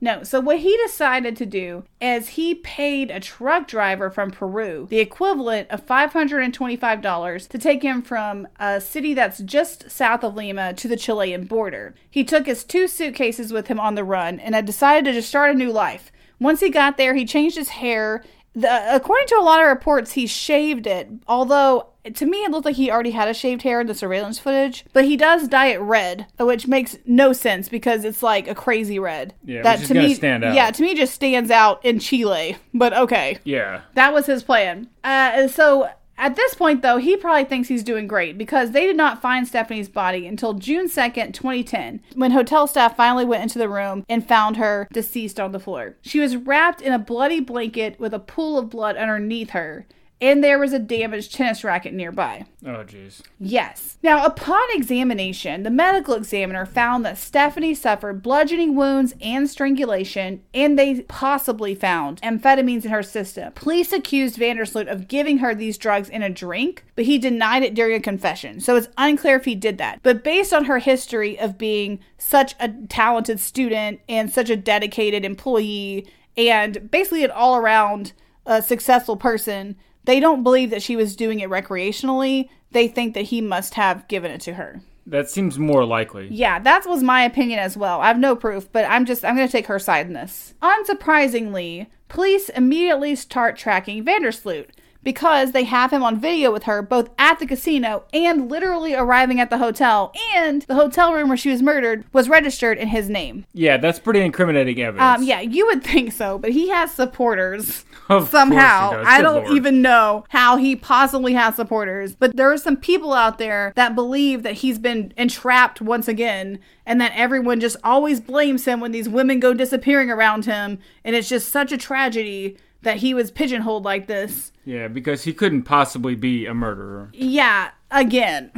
No, 0.00 0.22
so 0.22 0.40
what 0.40 0.60
he 0.60 0.76
decided 0.78 1.36
to 1.36 1.46
do 1.46 1.84
is 2.00 2.30
he 2.30 2.54
paid 2.54 3.10
a 3.10 3.20
truck 3.20 3.68
driver 3.68 4.10
from 4.10 4.30
Peru 4.30 4.86
the 4.88 4.98
equivalent 4.98 5.68
of 5.70 5.86
$525 5.86 7.48
to 7.48 7.58
take 7.58 7.82
him 7.82 8.00
from 8.00 8.48
a 8.58 8.80
city 8.80 9.12
that's 9.12 9.40
just 9.40 9.90
south 9.90 10.24
of 10.24 10.34
Lima 10.34 10.72
to 10.74 10.88
the 10.88 10.96
Chilean 10.96 11.44
border. 11.44 11.94
He 12.10 12.24
took 12.24 12.46
his 12.46 12.64
two 12.64 12.88
suitcases 12.88 13.52
with 13.52 13.66
him 13.66 13.78
on 13.78 13.94
the 13.94 14.04
run 14.04 14.40
and 14.40 14.54
had 14.54 14.64
decided 14.64 15.04
to 15.04 15.12
just 15.12 15.28
start 15.28 15.50
a 15.50 15.58
new 15.58 15.70
life. 15.70 16.10
Once 16.40 16.60
he 16.60 16.70
got 16.70 16.96
there, 16.96 17.14
he 17.14 17.26
changed 17.26 17.56
his 17.56 17.68
hair. 17.68 18.24
The, 18.54 18.94
according 18.96 19.28
to 19.28 19.36
a 19.36 19.42
lot 19.44 19.60
of 19.62 19.68
reports, 19.68 20.12
he 20.12 20.26
shaved 20.26 20.86
it, 20.86 21.08
although 21.28 21.86
to 22.14 22.26
me 22.26 22.38
it 22.44 22.50
looked 22.50 22.64
like 22.64 22.76
he 22.76 22.90
already 22.90 23.10
had 23.12 23.28
a 23.28 23.34
shaved 23.34 23.62
hair 23.62 23.80
in 23.80 23.86
the 23.86 23.94
surveillance 23.94 24.38
footage. 24.38 24.84
But 24.92 25.04
he 25.04 25.16
does 25.16 25.46
dye 25.48 25.66
it 25.68 25.80
red, 25.80 26.26
which 26.38 26.66
makes 26.66 26.96
no 27.06 27.32
sense 27.32 27.68
because 27.68 28.04
it's 28.04 28.22
like 28.22 28.48
a 28.48 28.54
crazy 28.54 28.98
red. 28.98 29.34
Yeah, 29.44 29.62
is 29.74 29.88
gonna 29.88 30.02
me, 30.02 30.14
stand 30.14 30.42
out. 30.44 30.54
Yeah, 30.54 30.70
to 30.70 30.82
me 30.82 30.94
just 30.94 31.14
stands 31.14 31.50
out 31.50 31.84
in 31.84 31.98
Chile. 32.00 32.56
But 32.74 32.92
okay, 32.92 33.38
Yeah. 33.44 33.82
that 33.94 34.12
was 34.12 34.26
his 34.26 34.42
plan. 34.42 34.88
Uh, 35.04 35.46
so 35.46 35.90
at 36.20 36.36
this 36.36 36.54
point, 36.54 36.82
though, 36.82 36.98
he 36.98 37.16
probably 37.16 37.44
thinks 37.44 37.68
he's 37.68 37.82
doing 37.82 38.06
great 38.06 38.36
because 38.36 38.72
they 38.72 38.86
did 38.86 38.96
not 38.96 39.22
find 39.22 39.48
Stephany's 39.48 39.88
body 39.88 40.26
until 40.26 40.52
June 40.52 40.86
2nd, 40.86 41.32
2010, 41.32 42.02
when 42.14 42.32
hotel 42.32 42.66
staff 42.66 42.94
finally 42.94 43.24
went 43.24 43.42
into 43.42 43.58
the 43.58 43.70
room 43.70 44.04
and 44.06 44.28
found 44.28 44.58
her 44.58 44.86
deceased 44.92 45.40
on 45.40 45.52
the 45.52 45.58
floor. 45.58 45.96
She 46.02 46.20
was 46.20 46.36
wrapped 46.36 46.82
in 46.82 46.92
a 46.92 46.98
bloody 46.98 47.40
blanket 47.40 47.98
with 47.98 48.12
a 48.12 48.18
pool 48.18 48.58
of 48.58 48.68
blood 48.68 48.96
underneath 48.96 49.50
her. 49.50 49.86
And 50.20 50.44
there 50.44 50.58
was 50.58 50.74
a 50.74 50.78
damaged 50.78 51.34
tennis 51.34 51.64
racket 51.64 51.94
nearby. 51.94 52.44
Oh, 52.64 52.84
jeez. 52.84 53.22
Yes. 53.38 53.96
Now, 54.02 54.26
upon 54.26 54.62
examination, 54.72 55.62
the 55.62 55.70
medical 55.70 56.14
examiner 56.14 56.66
found 56.66 57.06
that 57.06 57.16
Stephany 57.16 57.74
suffered 57.74 58.22
bludgeoning 58.22 58.74
wounds 58.76 59.14
and 59.22 59.48
strangulation, 59.48 60.42
and 60.52 60.78
they 60.78 61.00
possibly 61.02 61.74
found 61.74 62.20
amphetamines 62.20 62.84
in 62.84 62.90
her 62.90 63.02
system. 63.02 63.52
Police 63.54 63.92
accused 63.92 64.36
van 64.36 64.56
der 64.56 64.66
Sloot 64.66 64.88
of 64.88 65.08
giving 65.08 65.38
her 65.38 65.54
these 65.54 65.78
drugs 65.78 66.10
in 66.10 66.22
a 66.22 66.28
drink, 66.28 66.84
but 66.96 67.06
he 67.06 67.18
denied 67.18 67.62
it 67.62 67.74
during 67.74 67.94
a 67.94 68.00
confession, 68.00 68.60
so 68.60 68.76
it's 68.76 68.88
unclear 68.98 69.36
if 69.36 69.46
he 69.46 69.54
did 69.54 69.78
that. 69.78 70.00
But 70.02 70.22
based 70.22 70.52
on 70.52 70.66
her 70.66 70.78
history 70.78 71.38
of 71.38 71.56
being 71.56 71.98
such 72.18 72.54
a 72.60 72.68
talented 72.68 73.40
student 73.40 74.00
and 74.08 74.30
such 74.30 74.50
a 74.50 74.56
dedicated 74.56 75.24
employee, 75.24 76.06
and 76.36 76.90
basically 76.90 77.24
an 77.24 77.30
all 77.30 77.56
around 77.56 78.12
uh, 78.46 78.60
successful 78.60 79.16
person, 79.16 79.76
they 80.04 80.20
don't 80.20 80.42
believe 80.42 80.70
that 80.70 80.82
she 80.82 80.96
was 80.96 81.16
doing 81.16 81.40
it 81.40 81.50
recreationally. 81.50 82.48
They 82.72 82.88
think 82.88 83.14
that 83.14 83.26
he 83.26 83.40
must 83.40 83.74
have 83.74 84.08
given 84.08 84.30
it 84.30 84.40
to 84.42 84.54
her. 84.54 84.80
That 85.06 85.28
seems 85.28 85.58
more 85.58 85.84
likely. 85.84 86.28
Yeah, 86.30 86.58
that 86.60 86.86
was 86.86 87.02
my 87.02 87.24
opinion 87.24 87.58
as 87.58 87.76
well. 87.76 88.00
I 88.00 88.08
have 88.08 88.18
no 88.18 88.36
proof, 88.36 88.70
but 88.70 88.84
I'm 88.84 89.04
just 89.04 89.24
I'm 89.24 89.34
going 89.34 89.48
to 89.48 89.52
take 89.52 89.66
her 89.66 89.78
side 89.78 90.06
in 90.06 90.12
this. 90.12 90.54
Unsurprisingly, 90.62 91.88
police 92.08 92.48
immediately 92.50 93.16
start 93.16 93.56
tracking 93.56 94.04
van 94.04 94.22
der 94.22 94.30
Sloot 94.30 94.70
because 95.02 95.52
they 95.52 95.64
have 95.64 95.92
him 95.92 96.02
on 96.02 96.20
video 96.20 96.50
with 96.50 96.64
her 96.64 96.82
both 96.82 97.10
at 97.18 97.38
the 97.38 97.46
casino 97.46 98.04
and 98.12 98.50
literally 98.50 98.94
arriving 98.94 99.40
at 99.40 99.50
the 99.50 99.58
hotel 99.58 100.12
and 100.34 100.62
the 100.62 100.74
hotel 100.74 101.12
room 101.14 101.28
where 101.28 101.36
she 101.36 101.50
was 101.50 101.62
murdered 101.62 102.04
was 102.12 102.28
registered 102.28 102.78
in 102.78 102.88
his 102.88 103.08
name. 103.08 103.44
Yeah, 103.52 103.76
that's 103.76 103.98
pretty 103.98 104.20
incriminating 104.20 104.80
evidence. 104.80 105.20
Um 105.20 105.26
yeah, 105.26 105.40
you 105.40 105.66
would 105.66 105.82
think 105.82 106.12
so, 106.12 106.38
but 106.38 106.50
he 106.52 106.68
has 106.68 106.92
supporters 106.92 107.84
Of 108.10 108.28
somehow. 108.28 109.04
I 109.06 109.22
don't 109.22 109.44
Lord. 109.44 109.56
even 109.56 109.82
know 109.82 110.24
how 110.30 110.56
he 110.56 110.74
possibly 110.74 111.32
has 111.34 111.54
supporters, 111.54 112.16
but 112.16 112.36
there 112.36 112.50
are 112.50 112.58
some 112.58 112.76
people 112.76 113.12
out 113.12 113.38
there 113.38 113.72
that 113.76 113.94
believe 113.94 114.42
that 114.42 114.54
he's 114.54 114.80
been 114.80 115.14
entrapped 115.16 115.80
once 115.80 116.08
again 116.08 116.58
and 116.84 117.00
that 117.00 117.12
everyone 117.14 117.60
just 117.60 117.76
always 117.84 118.20
blames 118.20 118.64
him 118.64 118.80
when 118.80 118.90
these 118.90 119.08
women 119.08 119.38
go 119.38 119.54
disappearing 119.54 120.10
around 120.10 120.44
him 120.44 120.80
and 121.04 121.14
it's 121.14 121.28
just 121.28 121.50
such 121.50 121.70
a 121.70 121.78
tragedy 121.78 122.56
that 122.82 122.98
he 122.98 123.14
was 123.14 123.30
pigeonholed 123.30 123.84
like 123.84 124.06
this. 124.06 124.52
Yeah, 124.64 124.88
because 124.88 125.24
he 125.24 125.32
couldn't 125.32 125.62
possibly 125.62 126.14
be 126.14 126.46
a 126.46 126.54
murderer. 126.54 127.10
Yeah, 127.12 127.70
again. 127.90 128.52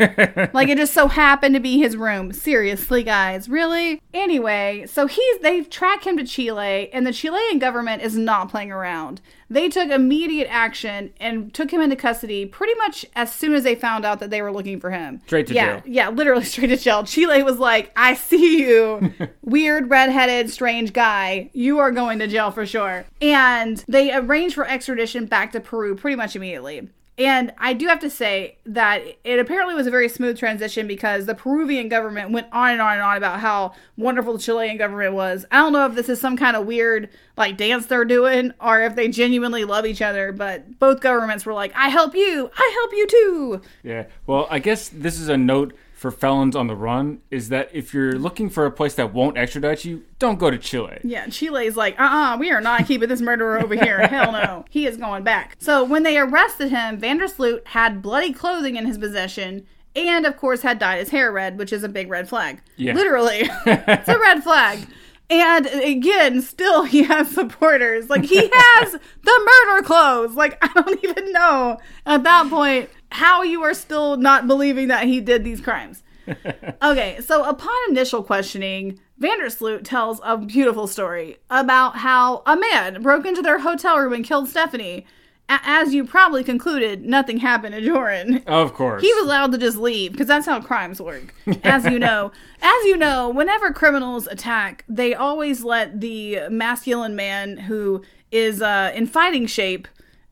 like 0.52 0.68
it 0.68 0.78
just 0.78 0.94
so 0.94 1.08
happened 1.08 1.54
to 1.54 1.60
be 1.60 1.78
his 1.78 1.96
room. 1.96 2.32
Seriously, 2.32 3.02
guys, 3.02 3.48
really? 3.48 4.00
Anyway, 4.14 4.86
so 4.86 5.06
he's 5.06 5.38
they've 5.40 5.68
tracked 5.68 6.04
him 6.04 6.16
to 6.16 6.24
Chile, 6.24 6.90
and 6.92 7.06
the 7.06 7.12
Chilean 7.12 7.58
government 7.58 8.02
is 8.02 8.16
not 8.16 8.50
playing 8.50 8.72
around. 8.72 9.20
They 9.50 9.68
took 9.68 9.90
immediate 9.90 10.48
action 10.48 11.12
and 11.18 11.52
took 11.52 11.72
him 11.72 11.80
into 11.80 11.96
custody 11.96 12.46
pretty 12.46 12.74
much 12.76 13.04
as 13.16 13.32
soon 13.32 13.52
as 13.52 13.64
they 13.64 13.74
found 13.74 14.04
out 14.04 14.20
that 14.20 14.30
they 14.30 14.42
were 14.42 14.52
looking 14.52 14.78
for 14.78 14.90
him. 14.90 15.20
Straight 15.26 15.48
to 15.48 15.54
yeah, 15.54 15.80
jail. 15.80 15.82
Yeah, 15.86 16.08
literally 16.10 16.44
straight 16.44 16.68
to 16.68 16.76
jail. 16.76 17.04
Chile 17.04 17.42
was 17.42 17.58
like, 17.58 17.90
I 17.96 18.14
see 18.14 18.60
you, 18.60 19.12
weird, 19.42 19.90
redheaded, 19.90 20.50
strange 20.50 20.92
guy. 20.92 21.50
You 21.52 21.80
are 21.80 21.90
going 21.90 22.20
to 22.20 22.28
jail 22.28 22.52
for 22.52 22.64
sure. 22.64 23.04
And 23.20 23.84
they 23.88 24.14
arranged 24.14 24.54
for 24.54 24.66
extradition 24.66 25.26
back 25.26 25.52
to 25.52 25.60
Peru 25.60 25.96
pretty 25.96 26.16
much 26.16 26.36
immediately. 26.36 26.88
And 27.20 27.52
I 27.58 27.74
do 27.74 27.86
have 27.86 28.00
to 28.00 28.08
say 28.08 28.56
that 28.64 29.02
it 29.24 29.38
apparently 29.38 29.74
was 29.74 29.86
a 29.86 29.90
very 29.90 30.08
smooth 30.08 30.38
transition 30.38 30.86
because 30.86 31.26
the 31.26 31.34
Peruvian 31.34 31.90
government 31.90 32.30
went 32.30 32.46
on 32.50 32.70
and 32.70 32.80
on 32.80 32.94
and 32.94 33.02
on 33.02 33.18
about 33.18 33.40
how 33.40 33.74
wonderful 33.98 34.32
the 34.32 34.38
Chilean 34.38 34.78
government 34.78 35.12
was. 35.12 35.44
I 35.50 35.58
don't 35.58 35.74
know 35.74 35.84
if 35.84 35.94
this 35.94 36.08
is 36.08 36.18
some 36.18 36.34
kind 36.38 36.56
of 36.56 36.64
weird 36.64 37.10
like 37.36 37.58
dance 37.58 37.84
they're 37.84 38.06
doing 38.06 38.54
or 38.58 38.80
if 38.80 38.96
they 38.96 39.08
genuinely 39.08 39.64
love 39.64 39.84
each 39.84 40.00
other, 40.00 40.32
but 40.32 40.78
both 40.78 41.00
governments 41.00 41.44
were 41.44 41.52
like, 41.52 41.74
I 41.76 41.90
help 41.90 42.14
you, 42.14 42.50
I 42.56 42.70
help 42.74 42.92
you 42.94 43.06
too. 43.06 43.62
Yeah. 43.82 44.06
Well, 44.26 44.46
I 44.50 44.58
guess 44.58 44.88
this 44.88 45.20
is 45.20 45.28
a 45.28 45.36
note 45.36 45.74
for 46.00 46.10
felons 46.10 46.56
on 46.56 46.66
the 46.66 46.74
run 46.74 47.20
is 47.30 47.50
that 47.50 47.68
if 47.74 47.92
you're 47.92 48.14
looking 48.14 48.48
for 48.48 48.64
a 48.64 48.70
place 48.70 48.94
that 48.94 49.12
won't 49.12 49.36
extradite 49.36 49.84
you, 49.84 50.02
don't 50.18 50.38
go 50.38 50.50
to 50.50 50.56
Chile. 50.56 50.98
Yeah, 51.04 51.26
Chile's 51.26 51.76
like, 51.76 52.00
uh 52.00 52.04
uh 52.04 52.36
we 52.38 52.50
are 52.50 52.62
not 52.62 52.86
keeping 52.86 53.10
this 53.10 53.20
murderer 53.20 53.60
over 53.60 53.74
here. 53.74 53.98
Hell 54.08 54.32
no. 54.32 54.64
He 54.70 54.86
is 54.86 54.96
going 54.96 55.24
back. 55.24 55.56
So 55.58 55.84
when 55.84 56.02
they 56.02 56.16
arrested 56.16 56.70
him, 56.70 56.96
van 56.96 57.18
der 57.18 57.26
Sloot 57.26 57.66
had 57.66 58.00
bloody 58.00 58.32
clothing 58.32 58.76
in 58.76 58.86
his 58.86 58.96
possession 58.96 59.66
and, 59.94 60.24
of 60.24 60.38
course, 60.38 60.62
had 60.62 60.78
dyed 60.78 61.00
his 61.00 61.10
hair 61.10 61.30
red, 61.30 61.58
which 61.58 61.70
is 61.70 61.84
a 61.84 61.88
big 61.88 62.08
red 62.08 62.30
flag. 62.30 62.62
Yeah. 62.78 62.94
Literally. 62.94 63.40
it's 63.66 64.08
a 64.08 64.18
red 64.18 64.42
flag. 64.42 64.86
And 65.28 65.66
again, 65.66 66.40
still 66.40 66.84
he 66.84 67.02
has 67.02 67.30
supporters. 67.30 68.08
Like 68.08 68.24
he 68.24 68.36
has 68.52 68.92
the 68.92 69.50
murder 69.68 69.86
clothes. 69.86 70.34
Like 70.34 70.56
I 70.62 70.72
don't 70.72 71.04
even 71.04 71.30
know 71.32 71.78
at 72.06 72.22
that 72.22 72.48
point 72.48 72.88
how 73.12 73.42
you 73.42 73.62
are 73.62 73.74
still 73.74 74.16
not 74.16 74.46
believing 74.46 74.88
that 74.88 75.04
he 75.04 75.20
did 75.20 75.44
these 75.44 75.60
crimes. 75.60 76.02
Okay, 76.82 77.18
so 77.24 77.44
upon 77.44 77.74
initial 77.88 78.22
questioning, 78.22 78.98
van 79.18 79.38
der 79.40 79.48
Sloot 79.48 79.84
tells 79.84 80.20
a 80.24 80.38
beautiful 80.38 80.86
story 80.86 81.36
about 81.50 81.96
how 81.96 82.42
a 82.46 82.56
man 82.56 83.02
broke 83.02 83.26
into 83.26 83.42
their 83.42 83.58
hotel 83.58 83.98
room 83.98 84.12
and 84.12 84.24
killed 84.24 84.48
Stephany. 84.48 85.04
A- 85.48 85.60
as 85.64 85.92
you 85.92 86.04
probably 86.04 86.42
concluded, 86.44 87.04
nothing 87.04 87.38
happened 87.38 87.74
to 87.74 87.80
Joran. 87.80 88.42
Of 88.46 88.72
course. 88.74 89.02
He 89.02 89.12
was 89.14 89.24
allowed 89.24 89.52
to 89.52 89.58
just 89.58 89.76
leave 89.76 90.12
because 90.12 90.28
that's 90.28 90.46
how 90.46 90.60
crimes 90.60 91.00
work. 91.00 91.34
As 91.64 91.84
you 91.84 91.98
know, 91.98 92.32
as 92.62 92.84
you 92.84 92.96
know, 92.96 93.28
whenever 93.28 93.72
criminals 93.72 94.26
attack, 94.28 94.84
they 94.88 95.14
always 95.14 95.64
let 95.64 96.00
the 96.00 96.48
masculine 96.48 97.16
man 97.16 97.56
who 97.56 98.02
is 98.30 98.62
uh, 98.62 98.92
in 98.94 99.06
fighting 99.06 99.46
shape 99.46 99.88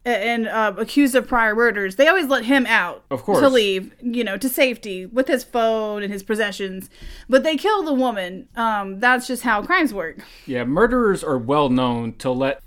and 0.09 0.49
uh, 0.49 0.75
accused 0.77 1.15
of 1.15 1.29
prior 1.29 1.55
murders, 1.55 1.97
they 1.97 2.09
always 2.09 2.27
let 2.27 2.45
him 2.45 2.67
out. 2.67 3.05
Of 3.11 3.23
course. 3.23 3.41
To 3.41 3.49
leave, 3.49 3.95
you 4.01 4.25
know, 4.25 4.37
to 4.37 4.49
safety 4.49 5.07
with 5.07 5.29
his 5.29 5.45
phone 5.45 6.03
and 6.03 6.13
his 6.13 6.23
possessions. 6.23 6.91
But 7.29 7.43
they 7.43 7.57
kill 7.57 7.83
the 7.83 7.95
woman. 7.95 8.49
Um, 8.57 9.01
that's 9.01 9.27
just 9.27 9.43
how 9.43 9.63
crimes 9.63 9.93
work. 9.93 10.19
Yeah, 10.47 10.65
murderers 10.65 11.23
are 11.23 11.39
well 11.39 11.69
known 11.69 12.15
to 12.15 12.31
let. 12.31 12.63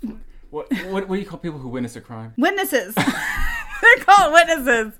What, 0.50 0.70
what, 0.86 1.08
what 1.08 1.16
do 1.16 1.20
you 1.20 1.26
call 1.26 1.38
people 1.38 1.58
who 1.58 1.68
witness 1.68 1.96
a 1.96 2.00
crime? 2.00 2.34
Witnesses. 2.36 2.94
They're 3.96 4.04
called 4.04 4.32
witnesses. 4.32 4.92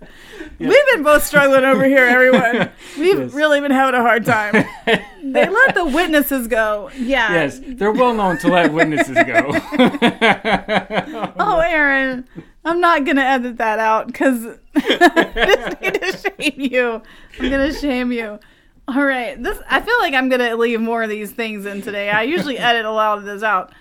We've 0.59 0.87
been 0.92 1.03
both 1.05 1.23
struggling 1.25 1.64
over 1.64 1.85
here, 1.85 2.05
everyone. 2.07 2.71
We've 2.99 3.18
Yes. 3.18 3.33
really 3.33 3.61
been 3.61 3.71
having 3.71 3.95
a 3.95 4.03
hard 4.03 4.25
time. 4.25 4.53
they 5.23 5.49
let 5.49 5.75
the 5.75 5.85
witnesses 5.85 6.49
go. 6.49 6.90
Yeah. 6.97 7.33
Yes, 7.33 7.61
they're 7.64 7.92
well 7.92 8.12
known 8.14 8.38
to 8.38 8.49
let 8.49 8.73
witnesses 8.73 9.14
go. 9.14 9.53
Oh, 11.38 11.61
Aaron, 11.64 12.27
I'm 12.64 12.81
not 12.81 13.05
gonna 13.05 13.23
edit 13.23 13.57
that 13.59 13.79
out 13.79 14.09
because 14.09 14.47
I 14.75 15.33
just 15.47 15.81
need 15.81 15.95
to 16.01 16.33
shame 16.40 16.61
you. 16.73 17.03
I'm 17.40 17.51
gonna 17.51 17.73
shame 17.73 18.12
you. 18.12 18.38
All 18.88 19.05
right, 19.05 19.40
this 19.40 19.59
I 19.68 19.81
feel 19.81 19.95
like 20.01 20.12
I'm 20.12 20.29
gonna 20.29 20.57
leave 20.57 20.81
more 20.81 21.05
of 21.05 21.09
these 21.09 21.31
things 21.31 21.66
in 21.66 21.83
today. 21.83 22.11
I 22.11 22.23
usually 22.23 22.59
edit 22.71 22.85
a 22.85 22.90
lot 22.90 23.18
of 23.18 23.25
this 23.25 23.42
out. 23.42 23.73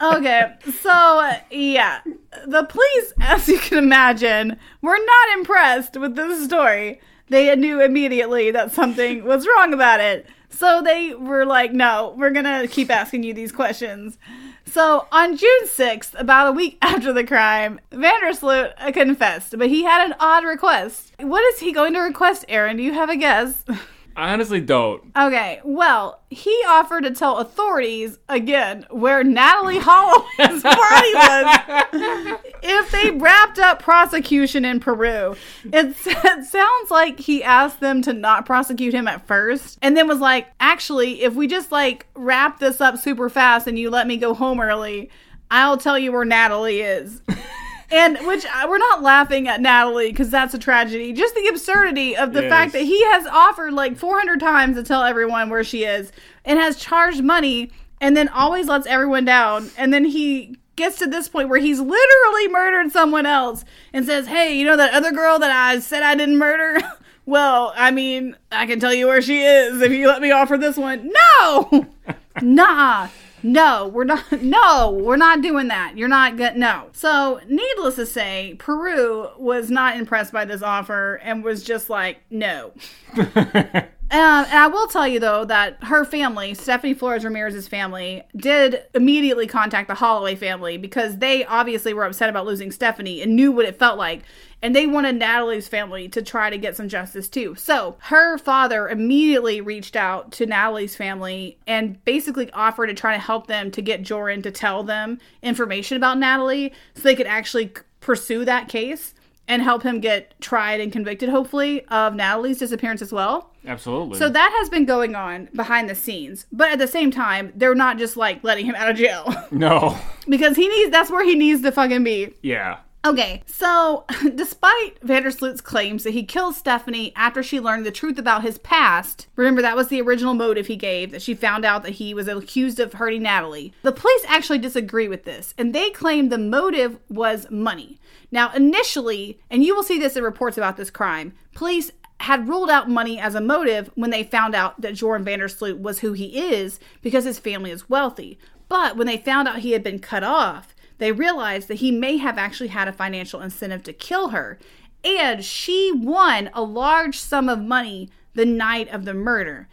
Okay, 0.00 0.54
so 0.80 1.30
yeah, 1.50 2.00
the 2.46 2.64
police, 2.64 3.12
as 3.20 3.48
you 3.48 3.58
can 3.58 3.78
imagine, 3.78 4.56
were 4.80 4.98
not 4.98 5.38
impressed 5.38 5.96
with 5.96 6.14
this 6.14 6.44
story. 6.44 7.00
They 7.28 7.54
knew 7.56 7.80
immediately 7.82 8.50
that 8.52 8.70
something 8.70 9.24
was 9.24 9.46
wrong 9.46 9.74
about 9.74 10.00
it. 10.00 10.26
So 10.50 10.82
they 10.82 11.14
were 11.14 11.44
like, 11.44 11.72
no, 11.72 12.14
we're 12.16 12.30
gonna 12.30 12.68
keep 12.68 12.90
asking 12.90 13.24
you 13.24 13.34
these 13.34 13.50
questions. 13.50 14.18
So 14.66 15.06
on 15.10 15.36
June 15.36 15.66
6th, 15.66 16.18
about 16.18 16.48
a 16.48 16.52
week 16.52 16.78
after 16.80 17.12
the 17.12 17.24
crime, 17.24 17.80
van 17.90 18.20
der 18.20 18.32
Sloot 18.32 18.72
confessed, 18.92 19.58
but 19.58 19.68
he 19.68 19.82
had 19.84 20.06
an 20.06 20.14
odd 20.20 20.44
request. 20.44 21.12
What 21.18 21.42
is 21.54 21.60
he 21.60 21.72
going 21.72 21.92
to 21.94 22.00
request, 22.00 22.44
Aaron? 22.48 22.76
Do 22.76 22.82
you 22.82 22.92
have 22.92 23.10
a 23.10 23.16
guess? 23.16 23.64
I 24.16 24.32
honestly 24.32 24.60
don't. 24.60 25.02
Okay, 25.16 25.60
well, 25.64 26.20
he 26.30 26.54
offered 26.68 27.02
to 27.02 27.10
tell 27.10 27.38
authorities 27.38 28.18
again 28.28 28.86
where 28.90 29.24
Natalie 29.24 29.78
Holloway's 29.78 30.28
body 30.62 31.14
was 31.14 32.38
if 32.62 32.90
they 32.92 33.10
wrapped 33.10 33.58
up 33.58 33.82
prosecution 33.82 34.64
in 34.64 34.78
Peru. 34.78 35.34
It, 35.64 35.96
it 36.06 36.44
sounds 36.44 36.90
like 36.90 37.18
he 37.18 37.42
asked 37.42 37.80
them 37.80 38.02
to 38.02 38.12
not 38.12 38.46
prosecute 38.46 38.94
him 38.94 39.08
at 39.08 39.26
first 39.26 39.78
and 39.82 39.96
then 39.96 40.06
was 40.06 40.20
like, 40.20 40.46
actually, 40.60 41.22
if 41.22 41.34
we 41.34 41.48
just 41.48 41.72
like 41.72 42.06
wrap 42.14 42.60
this 42.60 42.80
up 42.80 42.98
super 42.98 43.28
fast 43.28 43.66
and 43.66 43.78
you 43.78 43.90
let 43.90 44.06
me 44.06 44.16
go 44.16 44.32
home 44.32 44.60
early, 44.60 45.10
I'll 45.50 45.76
tell 45.76 45.98
you 45.98 46.12
where 46.12 46.24
Natalie 46.24 46.80
is. 46.82 47.20
And 47.94 48.18
which 48.26 48.44
uh, 48.44 48.66
we're 48.68 48.78
not 48.78 49.02
laughing 49.02 49.46
at 49.48 49.60
Natalie 49.60 50.10
because 50.10 50.28
that's 50.30 50.52
a 50.54 50.58
tragedy. 50.58 51.12
Just 51.12 51.34
the 51.34 51.46
absurdity 51.48 52.16
of 52.16 52.32
the 52.32 52.42
Yes. 52.42 52.50
fact 52.50 52.72
that 52.72 52.82
he 52.82 53.02
has 53.12 53.26
offered 53.26 53.72
like 53.72 53.96
400 53.96 54.40
times 54.40 54.76
to 54.76 54.82
tell 54.82 55.02
everyone 55.04 55.48
where 55.48 55.62
she 55.64 55.84
is 55.84 56.10
and 56.44 56.58
has 56.58 56.76
charged 56.76 57.22
money 57.22 57.70
and 58.00 58.16
then 58.16 58.28
always 58.28 58.66
lets 58.66 58.86
everyone 58.86 59.24
down. 59.24 59.70
And 59.78 59.94
then 59.94 60.04
he 60.04 60.56
gets 60.76 60.98
to 60.98 61.06
this 61.06 61.28
point 61.28 61.48
where 61.48 61.60
he's 61.60 61.78
literally 61.78 62.48
murdered 62.48 62.90
someone 62.90 63.26
else 63.26 63.64
and 63.92 64.04
says, 64.04 64.26
Hey, 64.26 64.58
you 64.58 64.64
know 64.66 64.76
that 64.76 64.92
other 64.92 65.12
girl 65.12 65.38
that 65.38 65.50
I 65.52 65.78
said 65.78 66.02
I 66.02 66.16
didn't 66.16 66.36
murder? 66.36 66.82
well, 67.26 67.72
I 67.76 67.92
mean, 67.92 68.36
I 68.50 68.66
can 68.66 68.80
tell 68.80 68.92
you 68.92 69.06
where 69.06 69.22
she 69.22 69.42
is 69.44 69.80
if 69.80 69.92
you 69.92 70.08
let 70.08 70.20
me 70.20 70.32
offer 70.32 70.58
this 70.58 70.76
one. 70.76 71.12
No! 71.38 71.86
nah. 72.42 73.08
No, 73.44 73.88
we're 73.88 74.04
not. 74.04 74.24
No, 74.42 74.90
we're 74.90 75.16
not 75.16 75.42
doing 75.42 75.68
that. 75.68 75.96
You're 75.98 76.08
not 76.08 76.36
good. 76.36 76.56
No. 76.56 76.88
So, 76.92 77.40
needless 77.48 77.96
to 77.96 78.06
say, 78.06 78.56
Peru 78.58 79.28
was 79.38 79.70
not 79.70 79.96
impressed 79.96 80.32
by 80.32 80.44
this 80.44 80.62
offer 80.62 81.16
and 81.22 81.44
was 81.44 81.62
just 81.62 81.90
like, 81.90 82.18
no. 82.30 82.72
Um, 84.14 84.44
and 84.44 84.54
I 84.56 84.68
will 84.68 84.86
tell 84.86 85.08
you 85.08 85.18
though 85.18 85.44
that 85.46 85.82
her 85.82 86.04
family, 86.04 86.52
Stephany 86.52 86.96
Flores 86.96 87.24
Ramirez's 87.24 87.66
family, 87.66 88.22
did 88.36 88.84
immediately 88.94 89.48
contact 89.48 89.88
the 89.88 89.96
Holloway 89.96 90.36
family 90.36 90.76
because 90.76 91.18
they 91.18 91.44
obviously 91.44 91.92
were 91.92 92.04
upset 92.04 92.28
about 92.28 92.46
losing 92.46 92.70
Stephany 92.70 93.24
and 93.24 93.34
knew 93.34 93.50
what 93.50 93.66
it 93.66 93.76
felt 93.76 93.98
like. 93.98 94.22
And 94.62 94.74
they 94.74 94.86
wanted 94.86 95.16
Natalie's 95.16 95.66
family 95.66 96.08
to 96.10 96.22
try 96.22 96.48
to 96.48 96.56
get 96.56 96.76
some 96.76 96.88
justice 96.88 97.28
too. 97.28 97.56
So 97.56 97.96
her 98.02 98.38
father 98.38 98.88
immediately 98.88 99.60
reached 99.60 99.96
out 99.96 100.30
to 100.32 100.46
Natalie's 100.46 100.94
family 100.94 101.58
and 101.66 102.02
basically 102.04 102.52
offered 102.52 102.86
to 102.86 102.94
try 102.94 103.14
to 103.14 103.20
help 103.20 103.48
them 103.48 103.72
to 103.72 103.82
get 103.82 104.02
Joran 104.02 104.42
to 104.42 104.52
tell 104.52 104.84
them 104.84 105.18
information 105.42 105.96
about 105.96 106.18
Natalie 106.18 106.72
so 106.94 107.02
they 107.02 107.16
could 107.16 107.26
actually 107.26 107.72
pursue 107.98 108.44
that 108.44 108.68
case 108.68 109.12
and 109.46 109.62
help 109.62 109.82
him 109.82 110.00
get 110.00 110.38
tried 110.40 110.80
and 110.80 110.90
convicted, 110.92 111.28
hopefully, 111.28 111.84
of 111.86 112.14
Natalie's 112.14 112.58
disappearance 112.58 113.02
as 113.02 113.12
well. 113.12 113.50
Absolutely. 113.66 114.18
So 114.18 114.28
that 114.28 114.54
has 114.58 114.68
been 114.68 114.84
going 114.84 115.14
on 115.14 115.48
behind 115.54 115.88
the 115.88 115.94
scenes. 115.94 116.46
But 116.52 116.70
at 116.70 116.78
the 116.78 116.86
same 116.86 117.10
time, 117.10 117.52
they're 117.56 117.74
not 117.74 117.98
just 117.98 118.16
like 118.16 118.42
letting 118.44 118.66
him 118.66 118.74
out 118.74 118.90
of 118.90 118.96
jail 118.96 119.32
no. 119.50 119.96
because 120.28 120.56
he 120.56 120.68
needs 120.68 120.90
that's 120.90 121.10
where 121.10 121.24
he 121.24 121.34
needs 121.34 121.62
to 121.62 121.72
fucking 121.72 122.04
be. 122.04 122.34
Yeah. 122.42 122.78
Okay, 123.04 123.42
so 123.46 124.06
despite 124.34 124.98
van 125.02 125.22
der 125.22 125.30
Sloot's 125.30 125.60
claims 125.60 126.04
that 126.04 126.14
he 126.14 126.24
killed 126.24 126.54
Stephany 126.54 127.12
after 127.14 127.42
she 127.42 127.60
learned 127.60 127.84
the 127.84 127.90
truth 127.90 128.18
about 128.18 128.42
his 128.42 128.56
past, 128.58 129.26
remember 129.36 129.60
that 129.60 129.76
was 129.76 129.88
the 129.88 130.00
original 130.00 130.32
motive 130.32 130.68
he 130.68 130.76
gave, 130.76 131.10
that 131.10 131.20
she 131.20 131.34
found 131.34 131.66
out 131.66 131.82
that 131.82 131.92
he 131.92 132.14
was 132.14 132.28
accused 132.28 132.80
of 132.80 132.94
hurting 132.94 133.22
Natalie. 133.22 133.74
The 133.82 133.92
police 133.92 134.24
actually 134.26 134.58
disagree 134.58 135.06
with 135.06 135.24
this, 135.24 135.52
and 135.58 135.74
they 135.74 135.90
claim 135.90 136.30
the 136.30 136.38
motive 136.38 136.98
was 137.10 137.46
money. 137.50 138.00
Now, 138.30 138.50
initially, 138.52 139.38
and 139.50 139.62
you 139.62 139.74
will 139.76 139.82
see 139.82 139.98
this 139.98 140.16
in 140.16 140.24
reports 140.24 140.56
about 140.56 140.78
this 140.78 140.90
crime, 140.90 141.34
police 141.54 141.90
had 142.20 142.48
ruled 142.48 142.70
out 142.70 142.88
money 142.88 143.20
as 143.20 143.34
a 143.34 143.40
motive 143.40 143.90
when 143.96 144.10
they 144.10 144.24
found 144.24 144.54
out 144.54 144.80
that 144.80 144.94
Joran 144.94 145.24
van 145.24 145.40
der 145.40 145.48
Sloot 145.48 145.78
was 145.78 145.98
who 145.98 146.14
he 146.14 146.38
is 146.38 146.80
because 147.02 147.24
his 147.24 147.38
family 147.38 147.70
is 147.70 147.90
wealthy. 147.90 148.38
But 148.68 148.96
when 148.96 149.06
they 149.06 149.18
found 149.18 149.46
out 149.46 149.58
he 149.58 149.72
had 149.72 149.82
been 149.82 149.98
cut 149.98 150.24
off, 150.24 150.73
they 150.98 151.12
realized 151.12 151.68
that 151.68 151.76
he 151.76 151.90
may 151.90 152.16
have 152.18 152.38
actually 152.38 152.68
had 152.68 152.88
a 152.88 152.92
financial 152.92 153.40
incentive 153.40 153.82
to 153.84 153.92
kill 153.92 154.28
her. 154.28 154.58
And 155.04 155.44
she 155.44 155.92
won 155.92 156.50
a 156.54 156.62
large 156.62 157.18
sum 157.18 157.48
of 157.48 157.60
money 157.60 158.10
the 158.34 158.46
night 158.46 158.88
of 158.88 159.04
the 159.04 159.14
murder. 159.14 159.68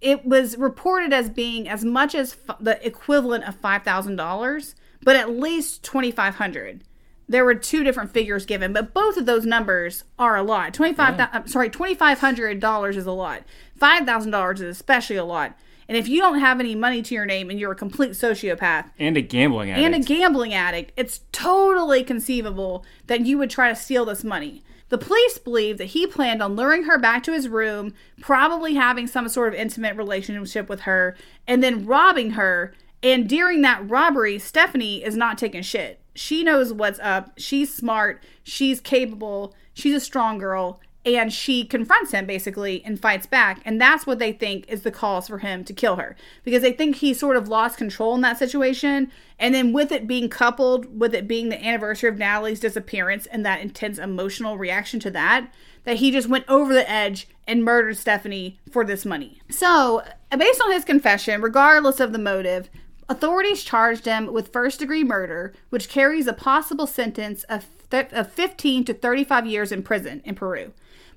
It 0.00 0.24
was 0.24 0.56
reported 0.56 1.12
as 1.12 1.28
being 1.28 1.68
as 1.68 1.84
much 1.84 2.14
as 2.14 2.36
f- 2.48 2.56
the 2.60 2.86
equivalent 2.86 3.48
of 3.48 3.60
$5,000, 3.60 4.74
but 5.02 5.16
at 5.16 5.30
least 5.30 5.82
2500 5.82 6.84
there 7.28 7.44
were 7.44 7.54
two 7.54 7.84
different 7.84 8.10
figures 8.10 8.46
given, 8.46 8.72
but 8.72 8.94
both 8.94 9.16
of 9.16 9.26
those 9.26 9.44
numbers 9.44 10.04
are 10.18 10.36
a 10.36 10.42
lot. 10.42 10.72
Twenty 10.72 10.94
five, 10.94 11.20
I'm 11.32 11.46
sorry, 11.46 11.68
twenty 11.68 11.94
five 11.94 12.20
hundred 12.20 12.58
dollars 12.58 12.96
is 12.96 13.06
a 13.06 13.12
lot. 13.12 13.42
Five 13.76 14.06
thousand 14.06 14.30
dollars 14.30 14.60
is 14.60 14.76
especially 14.76 15.16
a 15.16 15.24
lot. 15.24 15.56
And 15.88 15.96
if 15.96 16.06
you 16.06 16.20
don't 16.20 16.38
have 16.40 16.60
any 16.60 16.74
money 16.74 17.00
to 17.02 17.14
your 17.14 17.24
name 17.24 17.48
and 17.48 17.58
you're 17.58 17.72
a 17.72 17.76
complete 17.76 18.10
sociopath 18.10 18.90
And 18.98 19.16
a 19.16 19.22
gambling 19.22 19.70
addict. 19.70 19.84
and 19.86 19.94
a 19.94 20.06
gambling 20.06 20.52
addict, 20.52 20.92
it's 20.96 21.20
totally 21.32 22.04
conceivable 22.04 22.84
that 23.06 23.22
you 23.24 23.38
would 23.38 23.48
try 23.50 23.70
to 23.70 23.76
steal 23.76 24.04
this 24.04 24.22
money. 24.22 24.62
The 24.90 24.98
police 24.98 25.38
believe 25.38 25.78
that 25.78 25.86
he 25.86 26.06
planned 26.06 26.42
on 26.42 26.56
luring 26.56 26.84
her 26.84 26.98
back 26.98 27.22
to 27.24 27.32
his 27.32 27.48
room, 27.48 27.94
probably 28.20 28.74
having 28.74 29.06
some 29.06 29.28
sort 29.28 29.52
of 29.52 29.60
intimate 29.60 29.96
relationship 29.96 30.68
with 30.68 30.80
her, 30.80 31.16
and 31.46 31.62
then 31.62 31.86
robbing 31.86 32.32
her. 32.32 32.72
And 33.02 33.28
during 33.28 33.62
that 33.62 33.88
robbery, 33.88 34.38
Stephany 34.38 35.02
is 35.02 35.16
not 35.16 35.38
taking 35.38 35.62
shit. 35.62 36.00
She 36.14 36.42
knows 36.42 36.72
what's 36.72 36.98
up. 37.00 37.32
She's 37.38 37.72
smart. 37.72 38.24
She's 38.42 38.80
capable. 38.80 39.54
She's 39.74 39.94
a 39.94 40.00
strong 40.00 40.38
girl. 40.38 40.80
And 41.16 41.32
she 41.32 41.64
confronts 41.64 42.12
him 42.12 42.26
basically 42.26 42.82
and 42.84 43.00
fights 43.00 43.26
back. 43.26 43.60
And 43.64 43.80
that's 43.80 44.06
what 44.06 44.18
they 44.18 44.32
think 44.32 44.68
is 44.68 44.82
the 44.82 44.90
cause 44.90 45.28
for 45.28 45.38
him 45.38 45.64
to 45.64 45.72
kill 45.72 45.96
her. 45.96 46.16
Because 46.44 46.62
they 46.62 46.72
think 46.72 46.96
he 46.96 47.14
sort 47.14 47.36
of 47.36 47.48
lost 47.48 47.78
control 47.78 48.14
in 48.14 48.20
that 48.22 48.38
situation. 48.38 49.10
And 49.38 49.54
then 49.54 49.72
with 49.72 49.92
it 49.92 50.06
being 50.06 50.28
coupled 50.28 50.98
with 50.98 51.14
it 51.14 51.28
being 51.28 51.48
the 51.48 51.64
anniversary 51.64 52.08
of 52.08 52.18
Natalie's 52.18 52.60
disappearance 52.60 53.26
and 53.26 53.44
that 53.46 53.60
intense 53.60 53.98
emotional 53.98 54.58
reaction 54.58 55.00
to 55.00 55.10
that, 55.12 55.52
that 55.84 55.96
he 55.96 56.10
just 56.10 56.28
went 56.28 56.44
over 56.48 56.74
the 56.74 56.90
edge 56.90 57.28
and 57.46 57.64
murdered 57.64 57.96
Stephany 57.96 58.56
for 58.70 58.84
this 58.84 59.06
money. 59.06 59.40
So, 59.48 60.02
based 60.36 60.60
on 60.60 60.72
his 60.72 60.84
confession, 60.84 61.40
regardless 61.40 62.00
of 62.00 62.12
the 62.12 62.18
motive, 62.18 62.68
authorities 63.08 63.64
charged 63.64 64.04
him 64.04 64.32
with 64.32 64.52
first 64.52 64.80
degree 64.80 65.02
murder, 65.02 65.54
which 65.70 65.88
carries 65.88 66.26
a 66.26 66.32
possible 66.32 66.86
sentence 66.86 67.44
of, 67.44 67.66
th- 67.90 68.12
of 68.12 68.30
15 68.30 68.84
to 68.84 68.94
35 68.94 69.46
years 69.46 69.72
in 69.72 69.82
prison 69.82 70.20
in 70.24 70.34
Peru. 70.34 70.72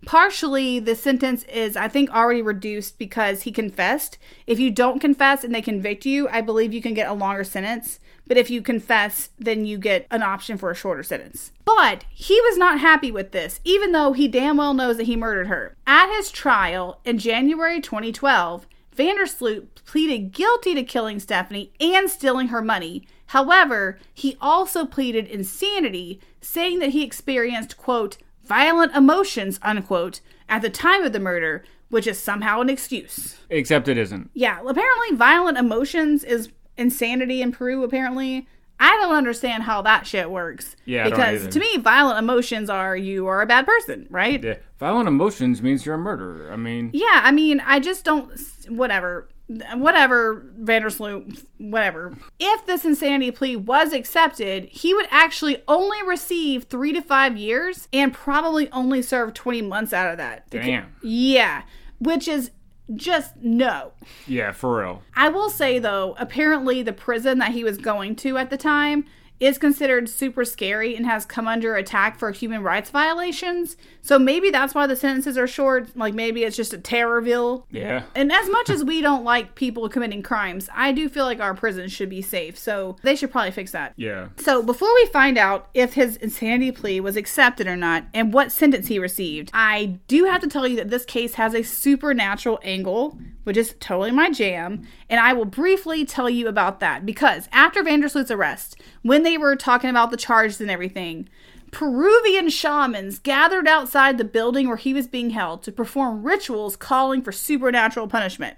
Partially, 0.06 0.80
the 0.80 0.96
sentence 0.96 1.44
is, 1.44 1.78
I 1.78 1.88
think, 1.88 2.10
already 2.10 2.42
reduced 2.42 2.98
because 2.98 3.44
he 3.44 3.52
confessed. 3.52 4.18
If 4.48 4.60
you 4.60 4.72
don't 4.72 5.00
confess 5.00 5.44
and 5.44 5.54
they 5.54 5.62
convict 5.62 6.06
you, 6.06 6.28
I 6.30 6.42
believe 6.42 6.74
you 6.74 6.82
can 6.82 6.94
get 6.94 7.10
a 7.10 7.14
longer 7.14 7.44
sentence. 7.44 8.00
But 8.28 8.38
if 8.38 8.50
you 8.50 8.62
confess, 8.62 9.30
then 9.38 9.66
you 9.66 9.78
get 9.78 10.08
an 10.10 10.24
option 10.24 10.58
for 10.58 10.72
a 10.72 10.76
shorter 10.76 11.04
sentence. 11.04 11.52
But 11.66 12.06
he 12.10 12.40
was 12.42 12.58
not 12.58 12.80
happy 12.80 13.12
with 13.12 13.32
this, 13.32 13.60
even 13.64 13.92
though 13.92 14.14
he 14.14 14.28
damn 14.28 14.58
well 14.58 14.74
knows 14.74 14.98
that 14.98 15.06
he 15.06 15.16
murdered 15.16 15.48
her. 15.48 15.76
At 15.86 16.16
his 16.16 16.32
trial 16.32 17.00
in 17.06 17.18
January 17.18 17.80
2012, 17.80 18.66
van 18.96 19.18
der 19.18 19.26
Sloot 19.26 19.82
pleaded 19.86 20.32
guilty 20.32 20.74
to 20.76 20.84
killing 20.84 21.18
Stephany 21.18 21.72
and 21.80 22.10
stealing 22.10 22.48
her 22.48 22.62
money. 22.62 23.06
However, 23.28 24.00
he 24.14 24.38
also 24.42 24.86
pleaded 24.86 25.28
insanity, 25.28 26.20
saying 26.42 26.80
that 26.80 26.90
he 26.90 27.04
experienced, 27.04 27.78
quote, 27.78 28.18
violent 28.52 28.94
emotions, 28.94 29.60
unquote, 29.62 30.20
at 30.50 30.62
the 30.62 30.70
time 30.70 31.04
of 31.06 31.14
the 31.14 31.20
murder, 31.22 31.64
which 31.90 32.06
is 32.06 32.20
somehow 32.20 32.60
an 32.60 32.70
excuse. 32.70 33.38
Except 33.50 33.88
it 33.88 33.98
isn't. 33.98 34.30
Yeah, 34.34 34.60
apparently 34.60 35.16
violent 35.16 35.58
emotions 35.58 36.26
is 36.26 36.50
insanity 36.76 37.42
in 37.42 37.54
Peru, 37.54 37.84
apparently. 37.84 38.50
I 38.78 38.90
don't 38.98 39.16
understand 39.16 39.64
how 39.64 39.82
that 39.84 40.06
shit 40.06 40.30
works. 40.30 40.76
Yeah, 40.84 41.06
I 41.06 41.10
don't 41.10 41.20
because 41.20 41.48
to 41.54 41.60
me, 41.60 41.78
violent 41.78 42.20
emotions 42.20 42.70
are 42.70 42.98
you 42.98 43.28
are 43.28 43.42
a 43.42 43.46
bad 43.46 43.66
person, 43.66 44.06
right? 44.10 44.44
Yeah. 44.44 44.56
Violent 44.80 45.08
emotions 45.08 45.62
means 45.62 45.86
you're 45.86 45.96
a 45.96 46.00
murderer. 46.00 46.52
I 46.52 46.58
mean, 46.58 46.90
Yeah, 46.92 47.22
I 47.24 47.32
mean, 47.32 47.62
I 47.62 47.80
just 47.80 48.04
don't. 48.04 48.32
Whatever, 48.68 49.30
whatever, 49.76 50.46
van 50.58 50.82
der 50.82 50.90
Sloot, 50.90 51.44
whatever. 51.58 52.16
If 52.40 52.66
this 52.66 52.86
insanity 52.86 53.32
plea 53.32 53.56
was 53.56 53.94
accepted, 53.94 54.66
he 54.66 54.94
would 54.94 55.08
actually 55.10 55.64
only 55.68 56.02
receive 56.04 56.66
three 56.66 56.94
to 56.94 57.02
five 57.02 57.38
years 57.38 57.88
and 57.92 58.14
probably 58.14 58.70
only 58.72 59.02
serve 59.02 59.34
twenty 59.34 59.62
months 59.62 59.94
out 59.94 60.12
of 60.12 60.18
that. 60.18 60.50
damn. 60.50 60.96
Yeah, 61.02 61.64
which 62.00 62.28
is 62.28 62.52
just 62.96 63.38
no. 63.38 63.94
Yeah, 64.28 64.52
for 64.52 64.80
real. 64.82 65.04
I 65.16 65.30
will 65.30 65.50
say 65.50 65.80
though, 65.80 66.16
apparently 66.18 66.84
the 66.84 66.94
prison 66.94 67.40
that 67.40 67.52
he 67.52 67.64
was 67.64 67.78
going 67.78 68.16
to 68.18 68.38
at 68.38 68.50
the 68.50 68.58
time 68.58 69.06
is 69.42 69.58
considered 69.58 70.08
super 70.08 70.46
scary 70.46 70.96
and 70.96 71.04
has 71.06 71.26
come 71.26 71.48
under 71.48 71.76
attack 71.76 72.18
for 72.20 72.30
human 72.32 72.62
rights 72.62 72.92
violations. 72.92 73.76
So 74.02 74.20
maybe 74.20 74.52
that's 74.52 74.76
why 74.76 74.86
the 74.86 74.96
sentences 74.96 75.36
are 75.36 75.48
short. 75.48 75.98
Like 75.98 76.14
maybe 76.14 76.44
it's 76.44 76.56
just 76.56 76.74
a 76.74 76.78
terrorville. 76.78 77.64
Yeah. 77.72 78.04
And 78.14 78.32
as 78.32 78.48
much 78.50 78.70
as 78.70 78.84
we 78.84 79.02
don't 79.02 79.24
like 79.24 79.56
people 79.56 79.90
committing 79.90 80.22
crimes, 80.22 80.70
I 80.74 80.92
do 80.92 81.10
feel 81.10 81.26
like 81.26 81.40
our 81.40 81.56
prisons 81.56 81.92
should 81.92 82.10
be 82.10 82.22
safe. 82.22 82.58
So 82.58 82.98
they 83.02 83.16
should 83.16 83.32
probably 83.32 83.50
fix 83.50 83.72
that. 83.72 83.94
Yeah. 83.98 84.30
So, 84.38 84.62
before 84.62 84.94
we 84.94 85.08
find 85.08 85.40
out 85.40 85.70
if 85.74 85.94
his 85.94 86.18
insanity 86.18 86.72
plea 86.72 87.00
was 87.00 87.16
accepted 87.16 87.66
or 87.66 87.76
not 87.76 88.06
and 88.14 88.32
what 88.32 88.52
sentence 88.52 88.88
he 88.88 89.00
received, 89.00 89.50
I 89.54 89.98
do 90.08 90.26
have 90.26 90.42
to 90.42 90.48
tell 90.48 90.68
you 90.68 90.76
that 90.76 90.92
this 90.92 91.04
case 91.06 91.34
has 91.36 91.56
a 91.56 91.64
supernatural 91.64 92.60
angle, 92.64 93.18
which 93.44 93.58
is 93.58 93.74
totally 93.80 94.12
my 94.12 94.30
jam, 94.30 94.88
and 95.10 95.20
I 95.20 95.34
will 95.34 95.46
briefly 95.46 96.06
tell 96.06 96.30
you 96.30 96.48
about 96.48 96.80
that 96.82 97.06
because 97.08 97.50
after 97.52 97.82
van 97.82 98.02
der 98.02 98.08
Sloot's 98.08 98.30
arrest, 98.30 98.80
when 99.02 99.24
they 99.24 99.38
were 99.38 99.56
talking 99.56 99.90
about 99.90 100.12
the 100.12 100.18
charges 100.18 100.62
and 100.62 100.72
everything, 100.72 101.28
Peruvian 101.72 102.50
shamans 102.50 103.18
gathered 103.20 103.68
outside 103.68 104.18
the 104.18 104.26
building 104.26 104.68
where 104.68 104.78
he 104.78 104.94
was 104.94 105.08
being 105.08 105.32
held 105.32 105.64
to 105.64 105.72
perform 105.72 106.24
rituals 106.24 106.76
calling 106.76 107.22
for 107.22 107.32
supernatural 107.32 108.08
punishment. 108.08 108.58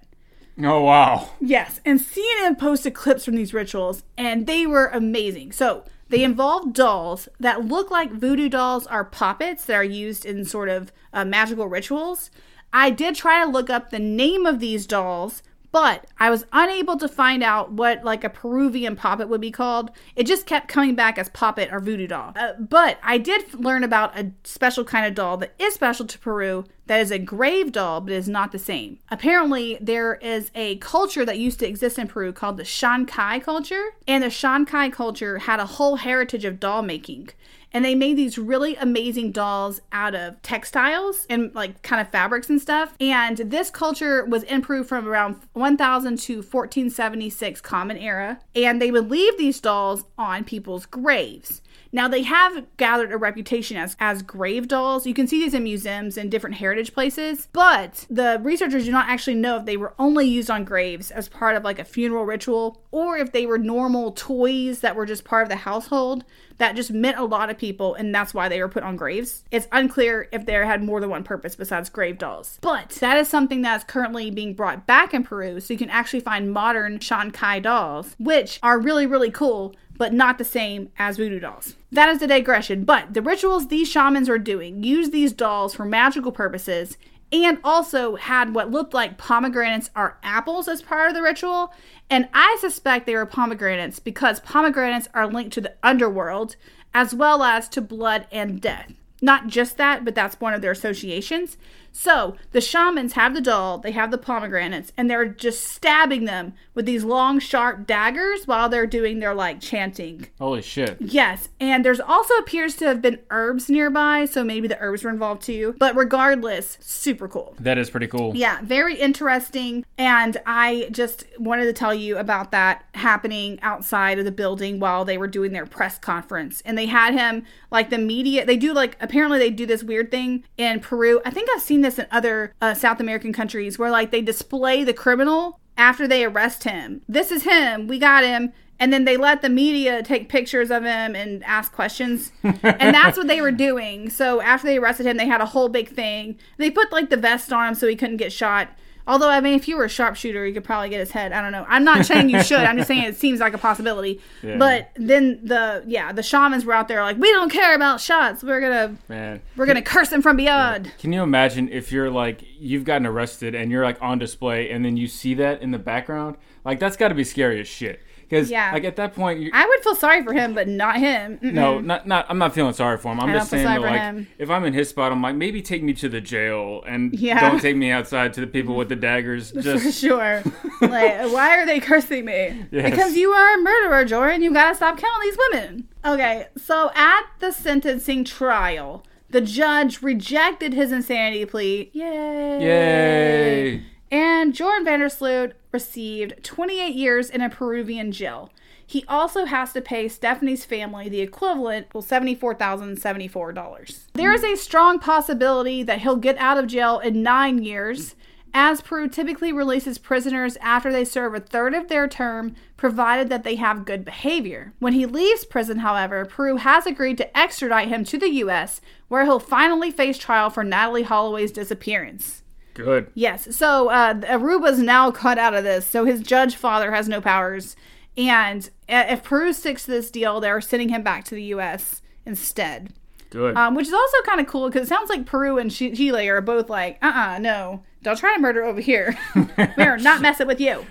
Oh 0.62 0.84
wow. 0.84 1.30
Yes, 1.40 1.80
and 1.86 2.00
CNN 2.00 2.60
posted 2.60 2.94
clips 2.94 3.26
from 3.26 3.36
these 3.36 3.54
rituals, 3.54 4.04
and 4.18 4.46
they 4.46 4.68
were 4.68 4.88
amazing. 4.88 5.52
So 5.52 5.84
they 6.10 6.24
involve 6.24 6.74
dolls 6.74 7.28
that 7.40 7.66
look 7.66 7.90
like 7.90 8.12
voodoo 8.12 8.50
dolls 8.50 8.86
are 8.88 9.04
puppets 9.04 9.66
that 9.66 9.76
are 9.76 9.84
used 9.84 10.26
in 10.26 10.46
sort 10.46 10.70
of 10.70 10.92
uh, 11.12 11.26
magical 11.26 11.68
rituals. 11.68 12.30
I 12.72 12.90
did 12.90 13.16
try 13.16 13.44
to 13.44 13.50
look 13.50 13.70
up 13.70 13.90
the 13.90 14.00
name 14.00 14.46
of 14.46 14.60
these 14.60 14.86
dolls, 14.86 15.42
but 15.74 16.06
I 16.20 16.30
was 16.30 16.46
unable 16.54 16.98
to 16.98 17.08
find 17.10 17.44
out 17.44 17.72
what 17.72 18.04
like 18.04 18.24
a 18.24 18.30
Peruvian 18.30 18.96
poppet 18.96 19.28
would 19.28 19.42
be 19.42 19.52
called. 19.52 19.90
It 20.16 20.28
just 20.28 20.46
kept 20.46 20.68
coming 20.68 20.94
back 20.94 21.18
as 21.18 21.30
poppet 21.30 21.70
or 21.72 21.80
voodoo 21.80 22.08
doll. 22.08 22.34
Uh, 22.36 22.54
but 22.60 23.00
I 23.04 23.18
did 23.18 23.56
learn 23.56 23.84
about 23.84 24.18
a 24.18 24.32
special 24.44 24.86
kind 24.86 25.08
of 25.08 25.16
doll 25.16 25.36
that 25.38 25.56
is 25.58 25.74
special 25.74 26.06
to 26.06 26.20
Peru 26.20 26.64
that 26.86 27.00
is 27.00 27.12
a 27.12 27.18
grave 27.18 27.72
doll 27.72 28.02
but 28.02 28.14
is 28.14 28.30
not 28.30 28.52
the 28.52 28.60
same. 28.60 29.00
Apparently, 29.10 29.80
there 29.82 30.16
is 30.16 30.52
a 30.54 30.76
culture 30.78 31.26
that 31.26 31.40
used 31.40 31.60
to 31.60 31.68
exist 31.68 31.98
in 31.98 32.08
Peru 32.08 32.32
called 32.32 32.58
the 32.58 32.64
Chancay 32.64 33.42
culture, 33.42 33.96
and 34.08 34.24
the 34.24 34.28
Chancay 34.28 34.92
culture 34.92 35.40
had 35.40 35.60
a 35.60 35.66
whole 35.66 35.96
heritage 35.96 36.46
of 36.46 36.60
doll 36.60 36.84
making 36.84 37.30
and 37.74 37.84
they 37.84 37.96
made 37.96 38.18
these 38.18 38.38
really 38.38 38.76
amazing 38.76 39.32
dolls 39.32 39.82
out 39.92 40.16
of 40.16 40.42
textiles 40.42 41.26
and 41.30 41.54
like 41.56 41.82
kind 41.82 42.02
of 42.02 42.10
fabrics 42.10 42.50
and 42.50 42.62
stuff. 42.62 42.96
And 43.00 43.38
this 43.38 43.70
culture 43.70 44.26
was 44.26 44.44
improved 44.44 44.88
from 44.88 45.08
around 45.08 45.42
1000 45.54 46.18
to 46.20 46.36
1476 46.38 47.62
Common 47.62 47.98
Era, 47.98 48.40
and 48.56 48.82
they 48.82 48.92
would 48.92 49.10
leave 49.10 49.38
these 49.38 49.60
dolls 49.60 50.04
on 50.18 50.44
people's 50.44 50.86
graves. 50.86 51.62
Now 51.94 52.08
they 52.08 52.24
have 52.24 52.66
gathered 52.78 53.14
a 53.14 53.18
reputation 53.18 53.78
as 53.78 53.96
as 54.00 54.24
grave 54.24 54.68
dolls. 54.68 55.06
You 55.06 55.14
can 55.14 55.28
see 55.28 55.40
these 55.40 55.54
in 55.54 55.64
museums 55.64 56.18
and 56.18 56.30
different 56.30 56.56
heritage 56.56 56.94
places, 56.94 57.48
but 57.54 58.08
the 58.10 58.40
researchers 58.42 58.86
do 58.86 58.92
not 58.92 59.08
actually 59.08 59.36
know 59.36 59.58
if 59.58 59.66
they 59.66 59.78
were 59.78 59.94
only 60.00 60.28
used 60.28 60.50
on 60.50 60.66
graves 60.66 61.12
as 61.12 61.30
part 61.30 61.56
of 61.56 61.64
like 61.64 61.78
a 61.78 61.86
funeral 61.86 62.26
ritual 62.26 62.82
or 62.92 63.18
if 63.18 63.32
they 63.32 63.46
were 63.46 63.60
normal 63.60 64.12
toys 64.12 64.80
that 64.80 64.96
were 64.96 65.06
just 65.06 65.24
part 65.24 65.44
of 65.44 65.50
the 65.50 65.56
household 65.58 66.26
that 66.58 66.76
just 66.76 66.92
meant 66.92 67.18
a 67.18 67.24
lot 67.24 67.50
of 67.50 67.58
people 67.58 67.94
and 67.96 68.14
that's 68.14 68.34
why 68.34 68.48
they 68.48 68.62
were 68.62 68.70
put 68.70 68.84
on 68.84 68.96
graves. 68.96 69.44
It's 69.52 69.68
unclear 69.72 70.28
if 70.32 70.46
they 70.46 70.54
had 70.54 70.84
more 70.84 71.00
than 71.00 71.10
one 71.10 71.24
purpose 71.24 71.56
besides 71.56 71.90
grave 71.90 72.18
dolls. 72.18 72.58
But 72.62 72.90
that 73.02 73.18
is 73.18 73.28
something 73.28 73.62
that's 73.62 73.84
currently 73.84 74.32
being 74.32 74.54
brought 74.54 74.88
back 74.88 75.14
in 75.14 75.24
Peru 75.24 75.60
so 75.60 75.74
you 75.74 75.78
can 75.78 75.90
actually 75.90 76.20
find 76.20 76.52
modern 76.52 77.00
Chancay 77.00 77.62
dolls 77.62 78.16
which 78.20 78.60
are 78.64 78.80
really 78.80 79.06
really 79.06 79.32
cool 79.32 79.76
but 79.98 80.14
not 80.14 80.38
the 80.38 80.44
same 80.44 80.90
as 80.98 81.18
voodoo 81.18 81.40
dolls. 81.40 81.76
That 81.92 82.10
is 82.10 82.22
a 82.22 82.28
digression, 82.28 82.84
but 82.84 83.14
the 83.14 83.22
rituals 83.22 83.68
these 83.68 83.90
shamans 83.90 84.30
are 84.30 84.38
doing 84.38 84.84
use 84.84 85.12
these 85.12 85.34
dolls 85.34 85.76
for 85.76 85.86
magical 85.86 86.32
purposes 86.32 86.98
and 87.32 87.58
also 87.64 88.16
had 88.16 88.54
what 88.54 88.70
looked 88.70 88.94
like 88.94 89.18
pomegranates 89.18 89.90
or 89.96 90.18
apples 90.22 90.68
as 90.68 90.84
part 90.84 91.10
of 91.10 91.16
the 91.16 91.22
ritual. 91.22 91.74
And 92.10 92.30
I 92.34 92.58
suspect 92.62 93.06
they 93.06 93.16
were 93.16 93.26
pomegranates 93.26 94.00
because 94.00 94.40
pomegranates 94.42 95.10
are 95.16 95.28
linked 95.28 95.54
to 95.54 95.62
the 95.62 95.74
underworld 95.82 96.56
as 96.94 97.16
well 97.16 97.42
as 97.42 97.68
to 97.70 97.82
blood 97.82 98.28
and 98.32 98.62
death. 98.62 98.94
Not 99.20 99.48
just 99.48 99.78
that, 99.78 100.06
but 100.06 100.14
that's 100.14 100.40
one 100.40 100.54
of 100.54 100.62
their 100.62 100.72
associations. 100.72 101.58
So 101.96 102.36
the 102.52 102.60
shamans 102.60 103.14
have 103.14 103.34
the 103.34 103.40
doll, 103.40 103.78
they 103.78 103.92
have 103.92 104.12
the 104.12 104.18
pomegranates, 104.18 104.92
and 104.98 105.10
they're 105.10 105.28
just 105.28 105.64
stabbing 105.64 106.26
them 106.26 106.54
with 106.74 106.86
these 106.86 107.04
long, 107.04 107.40
sharp 107.40 107.86
daggers 107.86 108.48
while 108.48 108.68
they're 108.68 108.88
doing 108.88 109.20
their 109.20 109.36
like 109.36 109.62
chanting. 109.62 110.28
Holy 110.40 110.62
shit. 110.62 110.98
Yes, 111.00 111.50
and 111.60 111.86
there's 111.86 112.00
also 112.00 112.34
appears 112.36 112.76
to 112.78 112.86
have 112.86 113.02
been 113.02 113.20
herbs 113.30 113.70
nearby, 113.70 114.26
so 114.26 114.44
maybe 114.44 114.68
the 114.68 114.80
herbs 114.80 115.04
were 115.04 115.12
involved 115.12 115.44
too. 115.44 115.76
But 115.78 115.96
regardless, 115.96 116.80
super 116.82 117.28
cool. 117.28 117.56
That 117.60 117.78
is 117.78 117.92
pretty 117.92 118.08
cool. 118.08 118.36
Yeah, 118.36 118.60
very 118.64 118.96
interesting. 118.96 119.86
And 119.98 120.38
I 120.48 120.88
just 120.92 121.26
wanted 121.38 121.66
to 121.66 121.74
tell 121.74 121.94
you 121.94 122.18
about 122.18 122.50
that 122.52 122.86
happening 122.96 123.60
outside 123.62 124.18
of 124.18 124.26
the 124.26 124.32
building 124.32 124.80
while 124.80 125.06
they 125.06 125.20
were 125.20 125.28
doing 125.28 125.52
their 125.52 125.68
press 125.68 126.00
conference. 126.00 126.62
And 126.66 126.76
they 126.76 126.88
had 126.88 127.14
him, 127.14 127.46
like, 127.70 127.92
the 127.92 128.00
media, 128.00 128.46
they 128.46 128.58
do, 128.58 128.74
like, 128.74 128.98
apparently 129.00 129.38
they 129.38 129.52
do 129.52 129.68
this 129.68 129.84
weird 129.84 130.10
thing 130.10 130.44
in 130.58 130.80
Peru. 130.80 131.22
I 131.24 131.30
think 131.30 131.50
I've 131.54 131.62
seen 131.62 131.82
this 131.84 132.00
in 132.00 132.08
other 132.12 132.54
uh, 132.62 132.74
South 132.74 133.00
American 133.00 133.32
countries 133.32 133.78
where, 133.78 133.92
like, 133.92 134.12
they 134.12 134.22
display 134.22 134.84
the 134.84 134.94
criminal 134.94 135.60
after 135.78 136.08
they 136.08 136.26
arrest 136.26 136.64
him. 136.64 137.02
This 137.08 137.32
is 137.32 137.44
him. 137.44 137.88
We 137.88 138.00
got 138.00 138.24
him. 138.24 138.52
And 138.80 138.92
then 138.92 139.06
they 139.06 139.18
let 139.18 139.42
the 139.42 139.50
media 139.50 140.04
take 140.04 140.28
pictures 140.30 140.72
of 140.72 140.84
him 140.84 141.16
and 141.16 141.44
ask 141.44 141.72
questions. 141.72 142.32
and 142.44 142.94
that's 142.94 143.18
what 143.18 143.28
they 143.28 143.40
were 143.40 143.52
doing. 143.52 144.10
So 144.10 144.42
after 144.42 144.68
they 144.68 144.78
arrested 144.78 145.06
him, 145.06 145.18
they 145.18 145.28
had 145.28 145.42
a 145.42 145.46
whole 145.46 145.70
big 145.70 145.90
thing. 145.90 146.38
They 146.58 146.72
put 146.72 146.92
like 146.92 147.10
the 147.10 147.18
vest 147.18 147.54
on 147.54 147.70
him 147.70 147.76
so 147.76 147.88
he 147.88 147.96
couldn't 147.96 148.18
get 148.18 148.34
shot. 148.34 148.70
Although, 149.06 149.30
I 149.30 149.42
mean, 149.42 149.54
if 149.56 149.68
you 149.68 149.76
were 149.78 149.84
a 149.84 149.90
sharpshooter, 149.90 150.46
you 150.46 150.54
could 150.54 150.64
probably 150.64 150.90
get 150.90 151.00
his 151.00 151.12
head. 151.12 151.34
I 151.34 151.42
don't 151.42 151.52
know. 151.52 151.66
I'm 151.68 151.84
not 151.84 152.06
saying 152.06 152.30
you 152.30 152.42
should. 152.42 152.60
I'm 152.60 152.78
just 152.78 152.88
saying 152.88 153.04
it 153.04 153.18
seems 153.18 153.40
like 153.40 153.54
a 153.54 153.58
possibility. 153.58 154.22
Yeah. 154.44 154.58
But 154.58 154.90
then 154.96 155.40
the 155.44 155.84
yeah, 155.88 156.12
the 156.12 156.22
shamans 156.24 156.66
were 156.66 156.74
out 156.74 156.90
there 156.90 157.02
like, 157.02 157.18
we 157.18 157.32
don't 157.32 157.50
care 157.50 157.76
about 157.76 158.02
shots. 158.02 158.44
We're 158.44 158.60
gonna 158.60 158.98
Man. 159.08 159.42
we're 159.56 159.66
gonna 159.66 159.82
curse 159.82 160.10
them 160.10 160.22
from 160.22 160.36
beyond. 160.36 160.92
Can 161.00 161.14
you 161.14 161.24
imagine 161.24 161.70
if 161.70 161.92
you're 161.92 162.10
like 162.10 162.44
you've 162.60 162.84
gotten 162.84 163.06
arrested 163.06 163.56
and 163.56 163.72
you're 163.72 163.84
like 163.86 164.02
on 164.02 164.20
display 164.20 164.70
and 164.70 164.84
then 164.84 164.98
you 164.98 165.08
see 165.08 165.34
that 165.36 165.62
in 165.62 165.72
the 165.72 165.80
background? 165.80 166.36
Like 166.66 166.80
that's 166.80 166.98
got 166.98 167.08
to 167.10 167.16
be 167.16 167.24
scary 167.24 167.62
as 167.62 167.68
shit. 167.68 168.02
Because 168.30 168.50
Yeah. 168.50 168.72
like 168.74 168.84
at 168.84 168.96
that 168.96 169.14
point, 169.16 169.50
I 169.54 169.66
would 169.68 169.80
feel 169.84 169.96
sorry 169.96 170.24
for 170.24 170.34
him, 170.34 170.54
but 170.54 170.68
not 170.68 170.98
him. 170.98 171.38
Mm-mm. 171.40 171.54
no, 171.54 171.80
not 171.80 172.08
not. 172.08 172.26
I'm 172.30 172.38
not 172.38 172.54
feeling 172.54 172.74
sorry 172.74 172.98
for 172.98 173.12
him. 173.12 173.20
I'm 173.20 173.30
I 173.30 173.34
just 173.34 173.50
saying 173.50 173.66
that, 173.66 173.82
like 173.82 174.00
him. 174.00 174.28
if 174.38 174.50
I'm 174.50 174.64
in 174.66 174.74
his 174.74 174.90
spot, 174.90 175.12
I'm 175.12 175.22
like 175.22 175.36
maybe 175.36 175.62
take 175.62 175.84
me 175.84 175.94
to 175.94 176.10
the 176.10 176.22
jail 176.22 176.84
and 176.88 177.14
Yeah. 177.14 177.40
don't 177.50 177.62
take 177.62 177.76
me 177.76 177.92
outside 177.92 178.34
to 178.34 178.42
the 178.42 178.48
people 178.58 178.76
with 178.76 178.90
the 178.90 178.96
daggers. 178.96 179.52
For 179.52 179.62
Just 179.62 180.00
sure. 180.00 180.42
like, 180.82 181.32
why 181.32 181.58
are 181.58 181.66
they 181.66 181.80
cursing 181.80 182.26
me? 182.26 182.66
Yes. 182.72 182.90
Because 182.90 183.16
you 183.16 183.30
are 183.32 183.56
a 183.60 183.62
murderer, 183.62 184.06
Joran. 184.06 184.42
You 184.42 184.52
gotta 184.54 184.76
stop 184.76 184.98
killing 184.98 185.22
these 185.22 185.38
women. 185.52 185.88
Okay, 186.06 186.48
so 186.58 186.92
at 186.96 187.24
the 187.40 187.52
sentencing 187.52 188.26
trial, 188.26 189.06
the 189.30 189.40
judge 189.42 190.02
rejected 190.02 190.74
his 190.74 190.92
insanity 190.92 191.46
plea. 191.46 191.90
Yay! 191.94 192.62
yay. 192.62 193.84
And 194.12 194.54
Joran 194.54 194.86
Vandersloot 194.86 195.54
received 195.74 196.44
28 196.44 196.94
years 196.94 197.32
in 197.32 197.42
a 197.42 197.50
Peruvian 197.50 198.12
jail. 198.12 198.52
He 198.86 199.04
also 199.08 199.46
has 199.46 199.74
to 199.74 199.82
pay 199.82 200.08
Stephany's 200.08 200.66
family 200.66 201.10
the 201.10 201.22
equivalent, 201.22 201.88
well, 201.94 202.04
$74,074. 202.04 204.00
There 204.14 204.34
is 204.34 204.44
a 204.44 204.56
strong 204.56 205.00
possibility 205.00 205.82
that 205.82 206.02
he'll 206.02 206.18
get 206.18 206.38
out 206.38 206.60
of 206.60 206.68
jail 206.68 207.00
in 207.00 207.24
nine 207.24 207.64
years, 207.64 208.14
as 208.54 208.82
Peru 208.82 209.10
typically 209.10 209.52
releases 209.52 209.98
prisoners 209.98 210.58
after 210.62 210.92
they 210.92 211.04
serve 211.04 211.34
a 211.34 211.40
third 211.40 211.74
of 211.74 211.88
their 211.88 212.08
term, 212.08 212.54
provided 212.78 213.30
that 213.30 213.44
they 213.44 213.56
have 213.56 213.86
good 213.86 214.06
behavior. 214.06 214.74
When 214.78 214.94
he 214.94 215.08
leaves 215.08 215.44
prison, 215.44 215.80
however, 215.80 216.24
Peru 216.26 216.58
has 216.58 216.86
agreed 216.86 217.18
to 217.18 217.36
extradite 217.36 217.88
him 217.88 218.04
to 218.04 218.20
the 218.20 218.30
U.S., 218.30 218.80
where 219.08 219.24
he'll 219.24 219.40
finally 219.40 219.90
face 219.90 220.20
trial 220.20 220.52
for 220.52 220.64
Natalie 220.64 221.02
Holloway's 221.02 221.52
disappearance. 221.52 222.43
Good. 222.74 223.12
Yes. 223.14 223.56
So 223.56 223.90
uh, 223.90 224.14
Aruba's 224.16 224.80
now 224.80 225.12
cut 225.12 225.38
out 225.38 225.54
of 225.54 225.64
this. 225.64 225.86
So 225.86 226.06
his 226.06 226.22
judge 226.22 226.56
father 226.56 226.92
has 226.92 227.08
no 227.08 227.22
powers. 227.22 227.76
And 228.18 228.70
uh, 228.90 229.06
if 229.10 229.24
Peru 229.24 229.54
sticks 229.54 229.86
to 229.86 229.92
this 229.92 230.12
deal, 230.12 230.40
they're 230.40 230.62
sending 230.62 230.90
him 230.90 231.04
back 231.04 231.24
to 231.26 231.36
the 231.36 231.44
U.S. 231.44 232.02
instead. 232.26 232.94
Good. 233.30 233.58
Um, 233.58 233.74
which 233.74 233.88
is 233.88 233.94
also 233.94 234.18
kind 234.26 234.40
of 234.40 234.46
cool 234.48 234.70
because 234.70 234.84
it 234.84 234.90
sounds 234.90 235.10
like 235.10 235.26
Peru 235.26 235.58
and 235.58 235.72
Chile 235.72 236.30
are 236.30 236.42
both 236.42 236.70
like, 236.70 237.00
uh 237.02 237.12
uh 237.16 237.40
no, 237.40 237.84
don't 238.04 238.18
try 238.18 238.36
to 238.36 238.42
murder 238.42 238.64
over 238.64 238.80
here. 238.80 239.18
We're 239.78 239.98
not 239.98 240.22
messing 240.22 240.46
with 240.46 240.62
you. 240.62 240.86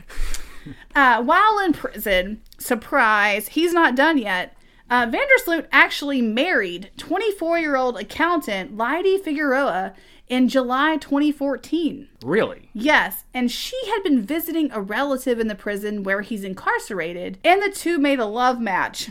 Uh, 0.94 1.22
while 1.22 1.60
in 1.60 1.72
prison, 1.72 2.42
surprise, 2.58 3.48
he's 3.48 3.72
not 3.72 3.94
done 3.94 4.18
yet. 4.18 4.56
Uh, 4.90 5.06
van 5.08 5.20
der 5.20 5.42
Sloot 5.42 5.68
actually 5.72 6.20
married 6.20 6.90
24 6.96 7.58
year 7.60 7.76
old 7.76 7.96
accountant 7.96 8.76
Leydi 8.76 9.22
Figueroa 9.22 9.94
in 10.32 10.48
July 10.48 10.96
2014. 10.96 12.08
really? 12.24 12.70
Yes, 12.72 13.24
and 13.34 13.50
she 13.50 13.76
had 13.90 14.02
been 14.02 14.22
visiting 14.22 14.72
a 14.72 14.80
relative 14.80 15.38
in 15.38 15.46
the 15.46 15.54
prison 15.54 16.04
where 16.04 16.22
he's 16.22 16.42
incarcerated, 16.42 17.36
and 17.44 17.60
the 17.60 17.70
two 17.70 17.98
made 17.98 18.18
a 18.18 18.24
love 18.24 18.58
match. 18.58 19.10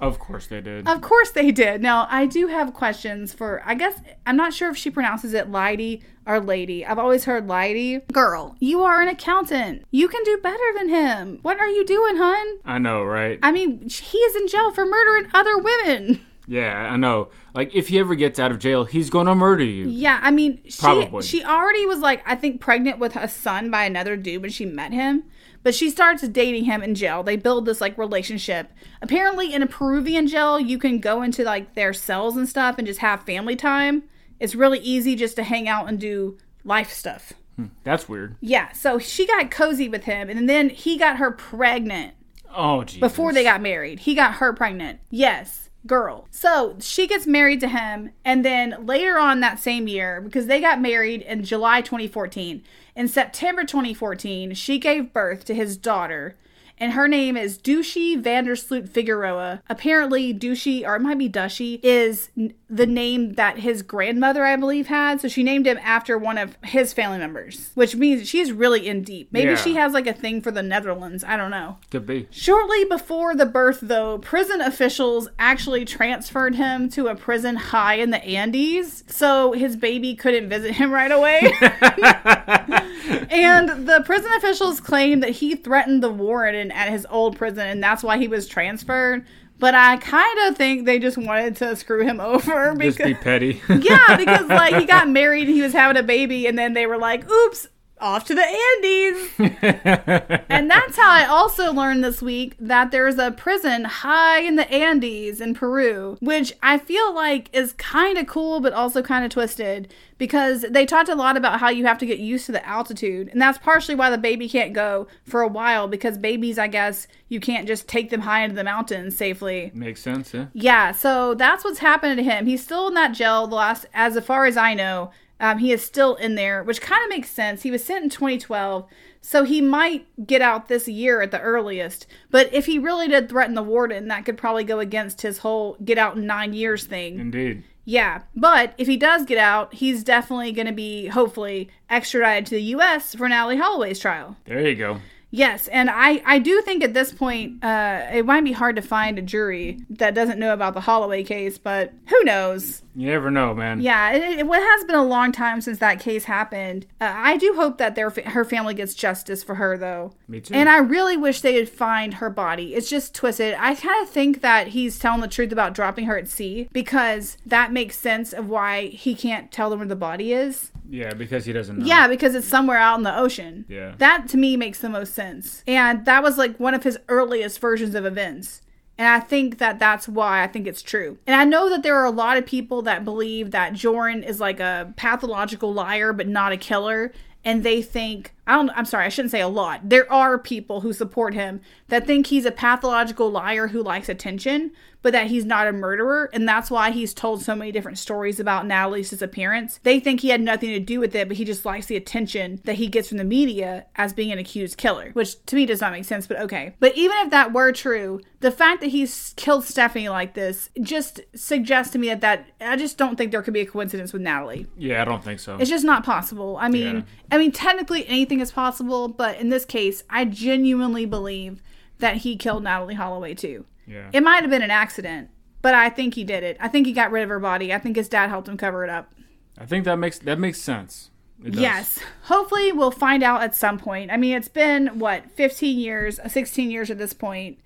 Of 0.00 0.18
course 0.18 0.46
they 0.46 0.62
did. 0.62 0.88
Of 0.88 1.02
course 1.02 1.30
they 1.30 1.50
did. 1.50 1.82
Now, 1.82 2.08
I 2.10 2.24
do 2.24 2.46
have 2.46 2.72
questions 2.72 3.34
for, 3.34 3.62
I 3.66 3.74
guess, 3.74 4.00
I'm 4.24 4.36
not 4.38 4.54
sure 4.54 4.70
if 4.70 4.78
she 4.78 4.88
pronounces 4.88 5.34
it 5.34 5.50
Lady 5.50 6.02
or 6.24 6.40
Lady. 6.40 6.86
I've 6.86 6.98
always 6.98 7.24
heard 7.26 7.46
Lady. 7.46 7.98
Girl, 8.10 8.56
you 8.60 8.82
are 8.82 9.02
an 9.02 9.08
accountant. 9.08 9.84
You 9.90 10.08
can 10.08 10.24
do 10.24 10.38
better 10.42 10.72
than 10.74 10.88
him. 10.88 11.40
What 11.42 11.60
are 11.60 11.68
you 11.68 11.84
doing, 11.84 12.16
hun? 12.16 12.60
I 12.64 12.78
know, 12.78 13.04
right? 13.04 13.38
I 13.42 13.52
mean, 13.52 13.86
he 13.90 14.16
is 14.16 14.36
in 14.36 14.48
jail 14.48 14.72
for 14.72 14.86
murdering 14.86 15.26
other 15.34 15.58
women. 15.58 16.24
yeah, 16.50 16.90
I 16.92 16.96
know. 16.96 17.28
Like 17.54 17.74
if 17.74 17.88
he 17.88 17.98
ever 18.00 18.16
gets 18.16 18.40
out 18.40 18.50
of 18.50 18.58
jail, 18.58 18.84
he's 18.84 19.08
gonna 19.08 19.34
murder 19.36 19.62
you. 19.64 19.88
Yeah, 19.88 20.18
I 20.20 20.32
mean, 20.32 20.60
she 20.68 20.80
Probably. 20.80 21.22
she 21.22 21.44
already 21.44 21.86
was 21.86 22.00
like 22.00 22.22
I 22.26 22.34
think 22.34 22.60
pregnant 22.60 22.98
with 22.98 23.14
a 23.14 23.28
son 23.28 23.70
by 23.70 23.84
another 23.84 24.16
dude 24.16 24.42
when 24.42 24.50
she 24.50 24.66
met 24.66 24.92
him. 24.92 25.22
But 25.62 25.74
she 25.74 25.90
starts 25.90 26.26
dating 26.26 26.64
him 26.64 26.82
in 26.82 26.94
jail. 26.94 27.22
They 27.22 27.36
build 27.36 27.66
this 27.66 27.80
like 27.80 27.96
relationship. 27.98 28.72
Apparently 29.00 29.52
in 29.54 29.62
a 29.62 29.66
Peruvian 29.66 30.26
jail, 30.26 30.58
you 30.58 30.76
can 30.78 30.98
go 30.98 31.22
into 31.22 31.44
like 31.44 31.74
their 31.74 31.92
cells 31.92 32.36
and 32.36 32.48
stuff 32.48 32.78
and 32.78 32.86
just 32.86 33.00
have 33.00 33.22
family 33.24 33.54
time. 33.56 34.02
It's 34.40 34.54
really 34.56 34.78
easy 34.80 35.14
just 35.16 35.36
to 35.36 35.42
hang 35.44 35.68
out 35.68 35.86
and 35.88 36.00
do 36.00 36.36
life 36.64 36.90
stuff. 36.90 37.32
Hmm, 37.56 37.66
that's 37.84 38.08
weird. 38.08 38.36
Yeah, 38.40 38.72
so 38.72 38.98
she 38.98 39.26
got 39.26 39.50
cozy 39.52 39.88
with 39.88 40.04
him 40.04 40.28
and 40.30 40.48
then 40.48 40.68
he 40.70 40.96
got 40.96 41.18
her 41.18 41.30
pregnant 41.30 42.14
Oh, 42.52 42.82
Jesus. 42.82 43.00
before 43.00 43.32
they 43.32 43.44
got 43.44 43.60
married. 43.60 44.00
He 44.00 44.14
got 44.14 44.34
her 44.36 44.52
pregnant. 44.52 44.98
Yes, 45.10 45.69
girl. 45.86 46.26
So 46.30 46.76
she 46.80 47.06
gets 47.06 47.26
married 47.26 47.60
to 47.60 47.68
him, 47.68 48.10
and 48.24 48.44
then 48.44 48.86
later 48.86 49.18
on 49.18 49.40
that 49.40 49.58
same 49.58 49.88
year, 49.88 50.20
because 50.20 50.46
they 50.46 50.60
got 50.60 50.80
married 50.80 51.22
in 51.22 51.44
July 51.44 51.80
2014, 51.80 52.62
in 52.96 53.08
September 53.08 53.64
2014, 53.64 54.54
she 54.54 54.78
gave 54.78 55.12
birth 55.12 55.44
to 55.46 55.54
his 55.54 55.76
daughter. 55.76 56.36
And 56.80 56.92
her 56.94 57.06
name 57.06 57.36
is 57.36 57.58
Dushi 57.58 58.18
van 58.18 58.44
der 58.44 58.56
Sloot 58.56 58.88
Figueroa. 58.88 59.62
Apparently, 59.68 60.32
Dushi, 60.32 60.82
or 60.86 60.96
it 60.96 61.00
might 61.02 61.18
be 61.18 61.28
Dushy, 61.28 61.78
is 61.82 62.30
n- 62.38 62.54
the 62.70 62.86
name 62.86 63.34
that 63.34 63.58
his 63.58 63.82
grandmother, 63.82 64.44
I 64.46 64.56
believe, 64.56 64.86
had. 64.86 65.20
So 65.20 65.28
she 65.28 65.42
named 65.42 65.66
him 65.66 65.78
after 65.82 66.16
one 66.16 66.38
of 66.38 66.56
his 66.64 66.92
family 66.94 67.18
members, 67.18 67.70
which 67.74 67.96
means 67.96 68.26
she's 68.28 68.50
really 68.50 68.88
in 68.88 69.02
deep. 69.02 69.28
Maybe 69.30 69.50
Yeah. 69.50 69.56
she 69.56 69.74
has 69.74 69.92
like 69.92 70.06
a 70.06 70.14
thing 70.14 70.40
for 70.40 70.50
the 70.50 70.62
Netherlands. 70.62 71.22
I 71.22 71.36
don't 71.36 71.50
know. 71.50 71.76
Could 71.90 72.06
be. 72.06 72.28
Shortly 72.30 72.84
before 72.86 73.34
the 73.34 73.44
birth, 73.46 73.80
though, 73.82 74.16
prison 74.18 74.62
officials 74.62 75.28
actually 75.38 75.84
transferred 75.84 76.54
him 76.54 76.88
to 76.90 77.08
a 77.08 77.14
prison 77.14 77.56
high 77.56 77.94
in 77.96 78.08
the 78.10 78.24
Andes, 78.24 79.04
so 79.06 79.52
his 79.52 79.76
baby 79.76 80.14
couldn't 80.14 80.48
visit 80.48 80.72
him 80.76 80.90
right 80.92 81.12
away. 81.12 81.52
and 83.10 83.86
the 83.88 84.02
prison 84.04 84.30
officials 84.36 84.80
claimed 84.80 85.22
that 85.22 85.30
he 85.30 85.54
threatened 85.56 86.02
the 86.02 86.10
warden 86.10 86.70
at 86.70 86.88
his 86.90 87.06
old 87.10 87.36
prison, 87.36 87.66
and 87.66 87.82
that's 87.82 88.02
why 88.02 88.18
he 88.18 88.28
was 88.28 88.46
transferred. 88.46 89.24
But 89.58 89.74
I 89.74 89.98
kind 89.98 90.48
of 90.48 90.56
think 90.56 90.86
they 90.86 90.98
just 90.98 91.18
wanted 91.18 91.56
to 91.56 91.76
screw 91.76 92.02
him 92.02 92.18
over 92.20 92.74
Just 92.80 92.98
because 92.98 93.12
be 93.12 93.14
petty. 93.14 93.60
yeah, 93.68 94.16
because 94.16 94.48
like 94.48 94.74
he 94.76 94.84
got 94.86 95.08
married, 95.08 95.46
and 95.48 95.54
he 95.54 95.62
was 95.62 95.72
having 95.72 95.96
a 95.98 96.02
baby, 96.02 96.46
and 96.46 96.58
then 96.58 96.72
they 96.72 96.86
were 96.86 96.98
like, 96.98 97.30
"Oops, 97.30 97.68
off 98.00 98.24
to 98.26 98.34
the 98.34 98.42
Andes." 98.42 99.30
and 100.48 100.70
that's 100.70 100.96
how 100.96 101.10
I 101.10 101.26
also 101.26 101.72
learned 101.72 102.02
this 102.02 102.22
week 102.22 102.56
that 102.58 102.90
there's 102.90 103.18
a 103.18 103.30
prison 103.30 103.84
high 103.84 104.40
in 104.40 104.56
the 104.56 104.70
Andes 104.70 105.40
in 105.40 105.54
Peru, 105.54 106.16
which 106.20 106.52
I 106.62 106.78
feel 106.78 107.14
like 107.14 107.50
is 107.52 107.74
kind 107.74 108.18
of 108.18 108.26
cool, 108.26 108.60
but 108.60 108.72
also 108.72 109.02
kind 109.02 109.24
of 109.24 109.30
twisted 109.30 109.92
because 110.20 110.66
they 110.68 110.84
talked 110.84 111.08
a 111.08 111.14
lot 111.14 111.38
about 111.38 111.60
how 111.60 111.70
you 111.70 111.86
have 111.86 111.96
to 111.96 112.06
get 112.06 112.18
used 112.18 112.44
to 112.46 112.52
the 112.52 112.64
altitude, 112.66 113.28
and 113.28 113.40
that's 113.40 113.56
partially 113.56 113.94
why 113.94 114.10
the 114.10 114.18
baby 114.18 114.48
can't 114.48 114.74
go 114.74 115.08
for 115.24 115.40
a 115.40 115.48
while 115.48 115.88
because 115.88 116.18
babies, 116.18 116.58
I 116.58 116.68
guess, 116.68 117.08
you 117.28 117.40
can't 117.40 117.66
just 117.66 117.88
take 117.88 118.10
them 118.10 118.20
high 118.20 118.44
into 118.44 118.54
the 118.54 118.62
mountains 118.62 119.16
safely. 119.16 119.72
Makes 119.74 120.02
sense, 120.02 120.34
yeah. 120.34 120.46
Yeah, 120.52 120.92
so 120.92 121.34
that's 121.34 121.64
what's 121.64 121.78
happening 121.78 122.18
to 122.18 122.22
him. 122.22 122.46
He's 122.46 122.62
still 122.62 122.88
in 122.88 122.94
that 122.94 123.12
jail. 123.12 123.46
The 123.46 123.56
last, 123.56 123.86
as 123.94 124.22
far 124.24 124.44
as 124.44 124.58
I 124.58 124.74
know, 124.74 125.10
um, 125.40 125.58
he 125.58 125.72
is 125.72 125.82
still 125.82 126.14
in 126.16 126.34
there, 126.34 126.62
which 126.62 126.82
kind 126.82 127.02
of 127.02 127.08
makes 127.08 127.30
sense. 127.30 127.62
He 127.62 127.70
was 127.70 127.82
sent 127.82 128.04
in 128.04 128.10
2012, 128.10 128.86
so 129.22 129.44
he 129.44 129.60
might 129.60 130.06
get 130.26 130.42
out 130.42 130.68
this 130.68 130.86
year 130.86 131.22
at 131.22 131.30
the 131.30 131.40
earliest. 131.40 132.06
But 132.30 132.52
if 132.52 132.66
he 132.66 132.78
really 132.78 133.08
did 133.08 133.28
threaten 133.28 133.54
the 133.54 133.62
warden, 133.62 134.08
that 134.08 134.26
could 134.26 134.36
probably 134.36 134.64
go 134.64 134.78
against 134.78 135.22
his 135.22 135.38
whole 135.38 135.76
get 135.84 135.98
out 135.98 136.16
in 136.16 136.26
nine 136.26 136.52
years 136.52 136.84
thing. 136.84 137.18
Indeed. 137.18 137.64
Yeah, 137.86 138.22
but 138.36 138.74
if 138.76 138.86
he 138.86 138.98
does 138.98 139.24
get 139.24 139.38
out, 139.38 139.74
he's 139.74 140.04
definitely 140.04 140.52
going 140.52 140.66
to 140.66 140.72
be 140.72 141.06
hopefully 141.06 141.70
extradited 141.88 142.46
to 142.46 142.54
the 142.56 142.62
U.S. 142.62 143.14
for 143.14 143.28
Natalie 143.28 143.56
Holloway's 143.56 143.98
trial. 143.98 144.36
There 144.44 144.68
you 144.68 144.76
go. 144.76 145.00
Yes, 145.32 145.68
and 145.68 145.88
I, 145.88 146.20
I 146.26 146.38
do 146.40 146.60
think 146.62 146.82
at 146.82 146.92
this 146.92 147.12
point 147.12 147.62
uh, 147.64 148.06
it 148.12 148.26
might 148.26 148.42
be 148.42 148.52
hard 148.52 148.76
to 148.76 148.82
find 148.82 149.18
a 149.18 149.22
jury 149.22 149.78
that 149.90 150.14
doesn't 150.14 150.40
know 150.40 150.52
about 150.52 150.74
the 150.74 150.80
Holloway 150.80 151.22
case, 151.22 151.56
but 151.56 151.92
who 152.08 152.24
knows? 152.24 152.82
You 152.94 153.06
never 153.06 153.30
know, 153.30 153.54
man. 153.54 153.80
Yeah, 153.80 154.12
it, 154.12 154.40
it, 154.40 154.46
has 154.46 154.84
been 154.84 154.96
a 154.96 155.04
long 155.04 155.30
time 155.32 155.60
since 155.60 155.78
that 155.78 156.00
case 156.00 156.24
happened. 156.24 156.86
Uh, 157.00 157.12
I 157.14 157.36
do 157.36 157.54
hope 157.54 157.78
that 157.78 157.94
their 157.94 158.10
her 158.10 158.44
family 158.44 158.74
gets 158.74 158.94
justice 158.94 159.44
for 159.44 159.56
her, 159.56 159.78
though. 159.78 160.12
Me 160.26 160.40
too. 160.40 160.54
And 160.54 160.68
I 160.68 160.78
really 160.78 161.16
wish 161.16 161.40
they 161.40 161.54
would 161.54 161.68
find 161.68 162.14
her 162.14 162.30
body. 162.30 162.74
It's 162.74 162.90
just 162.90 163.14
twisted. 163.14 163.54
I 163.58 163.74
kind 163.74 164.02
of 164.02 164.10
think 164.10 164.40
that 164.40 164.68
he's 164.68 164.98
telling 164.98 165.20
the 165.20 165.28
truth 165.28 165.52
about 165.52 165.74
dropping 165.74 166.06
her 166.06 166.18
at 166.18 166.28
sea 166.28 166.68
because 166.72 167.36
that 167.46 167.72
makes 167.72 167.96
sense 167.96 168.32
of 168.32 168.48
why 168.48 168.88
he 168.88 169.14
can't 169.14 169.52
tell 169.52 169.70
them 169.70 169.78
where 169.78 169.88
the 169.88 169.96
body 169.96 170.32
is. 170.32 170.72
Yeah, 170.88 171.14
because 171.14 171.44
he 171.44 171.52
doesn't 171.52 171.78
know. 171.78 171.86
Yeah, 171.86 172.08
because 172.08 172.34
it's 172.34 172.48
somewhere 172.48 172.78
out 172.78 172.98
in 172.98 173.04
the 173.04 173.16
ocean. 173.16 173.64
Yeah. 173.68 173.94
That 173.98 174.28
to 174.30 174.36
me 174.36 174.56
makes 174.56 174.80
the 174.80 174.88
most 174.88 175.14
sense. 175.14 175.62
And 175.66 176.04
that 176.06 176.22
was 176.22 176.36
like 176.36 176.58
one 176.58 176.74
of 176.74 176.82
his 176.82 176.98
earliest 177.08 177.60
versions 177.60 177.94
of 177.94 178.04
events. 178.04 178.62
And 179.00 179.08
I 179.08 179.18
think 179.18 179.56
that 179.56 179.78
that's 179.78 180.06
why 180.06 180.42
I 180.42 180.46
think 180.46 180.66
it's 180.66 180.82
true. 180.82 181.16
And 181.26 181.34
I 181.34 181.44
know 181.44 181.70
that 181.70 181.82
there 181.82 181.96
are 181.96 182.04
a 182.04 182.10
lot 182.10 182.36
of 182.36 182.44
people 182.44 182.82
that 182.82 183.02
believe 183.02 183.50
that 183.50 183.72
Joran 183.72 184.22
is 184.22 184.40
like 184.40 184.60
a 184.60 184.92
pathological 184.94 185.72
liar, 185.72 186.12
but 186.12 186.28
not 186.28 186.52
a 186.52 186.58
killer. 186.58 187.10
And 187.42 187.62
they 187.62 187.80
think, 187.80 188.34
I 188.46 188.56
don't, 188.56 188.68
I'm 188.68 188.84
sorry, 188.84 189.06
I 189.06 189.08
shouldn't 189.08 189.32
say 189.32 189.40
a 189.40 189.48
lot. 189.48 189.88
There 189.88 190.12
are 190.12 190.36
people 190.38 190.82
who 190.82 190.92
support 190.92 191.32
him 191.32 191.62
that 191.88 192.06
think 192.06 192.26
he's 192.26 192.44
a 192.44 192.50
pathological 192.50 193.30
liar 193.30 193.68
who 193.68 193.82
likes 193.82 194.10
attention, 194.10 194.70
but 195.02 195.12
that 195.12 195.26
he's 195.26 195.44
not 195.44 195.66
a 195.66 195.72
murderer. 195.72 196.30
And 196.32 196.48
that's 196.48 196.70
why 196.70 196.90
he's 196.90 197.12
told 197.12 197.42
so 197.42 197.54
many 197.54 197.72
different 197.72 197.98
stories 197.98 198.40
about 198.40 198.66
Natalie's 198.66 199.10
disappearance. 199.10 199.80
They 199.82 200.00
think 200.00 200.20
he 200.20 200.30
had 200.30 200.40
nothing 200.40 200.70
to 200.70 200.80
do 200.80 201.00
with 201.00 201.14
it, 201.14 201.28
but 201.28 201.36
he 201.36 201.44
just 201.44 201.64
likes 201.64 201.86
the 201.86 201.96
attention 201.96 202.60
that 202.64 202.76
he 202.76 202.88
gets 202.88 203.08
from 203.08 203.18
the 203.18 203.24
media 203.24 203.86
as 203.96 204.12
being 204.12 204.32
an 204.32 204.38
accused 204.38 204.76
killer, 204.76 205.10
which 205.12 205.44
to 205.46 205.56
me 205.56 205.66
does 205.66 205.80
not 205.80 205.92
make 205.92 206.04
sense, 206.04 206.26
but 206.26 206.38
okay. 206.40 206.74
But 206.80 206.96
even 206.96 207.16
if 207.18 207.30
that 207.30 207.52
were 207.52 207.72
true, 207.72 208.20
the 208.40 208.50
fact 208.50 208.80
that 208.80 208.88
he's 208.88 209.34
killed 209.36 209.64
Stephany 209.64 210.08
like 210.08 210.34
this 210.34 210.70
just 210.80 211.20
suggests 211.34 211.92
to 211.92 211.98
me 211.98 212.08
that 212.08 212.20
that 212.20 212.46
I 212.60 212.76
just 212.76 212.96
don't 212.96 213.16
think 213.16 213.32
there 213.32 213.42
could 213.42 213.54
be 213.54 213.60
a 213.60 213.66
coincidence 213.66 214.12
with 214.12 214.22
Natalie. 214.22 214.66
Yeah, 214.76 215.02
I 215.02 215.04
don't 215.04 215.22
think 215.22 215.40
so. 215.40 215.56
It's 215.56 215.70
just 215.70 215.84
not 215.84 216.04
possible. 216.04 216.56
I 216.60 216.68
mean, 216.68 216.96
Yeah. 216.96 217.02
I 217.32 217.38
mean, 217.38 217.52
technically 217.52 218.06
anything 218.06 218.40
is 218.40 218.52
possible, 218.52 219.08
but 219.08 219.38
in 219.38 219.48
this 219.48 219.64
case, 219.64 220.02
I 220.08 220.24
genuinely 220.24 221.06
believe 221.06 221.62
that 221.98 222.18
he 222.18 222.36
killed 222.36 222.62
Natalie 222.62 222.94
Holloway 222.94 223.34
too. 223.34 223.66
Yeah. 223.90 224.08
It 224.12 224.22
might 224.22 224.42
have 224.42 224.50
been 224.50 224.62
an 224.62 224.70
accident, 224.70 225.30
but 225.62 225.74
I 225.74 225.90
think 225.90 226.14
he 226.14 226.24
did 226.24 226.42
it. 226.44 226.56
I 226.60 226.68
think 226.68 226.86
he 226.86 226.92
got 226.92 227.10
rid 227.10 227.22
of 227.24 227.28
her 227.28 227.40
body. 227.40 227.74
I 227.74 227.78
think 227.78 227.96
his 227.96 228.08
dad 228.08 228.28
helped 228.30 228.48
him 228.48 228.56
cover 228.56 228.84
it 228.84 228.90
up. 228.90 229.12
I 229.58 229.66
think 229.66 229.84
that 229.84 229.96
makes 229.96 230.18
that 230.20 230.38
makes 230.38 230.60
sense. 230.60 231.10
Yes. 231.42 231.98
Hopefully, 232.24 232.70
we'll 232.72 232.90
find 232.90 233.22
out 233.22 233.42
at 233.42 233.56
some 233.56 233.78
point. 233.78 234.10
I 234.10 234.16
mean, 234.16 234.36
it's 234.36 234.48
been 234.48 234.98
what 234.98 235.30
15 235.32 235.78
years, 235.78 236.18
uh, 236.18 236.28
16 236.28 236.70
years 236.70 236.90
at 236.90 236.98
this 236.98 237.12
point. 237.12 237.58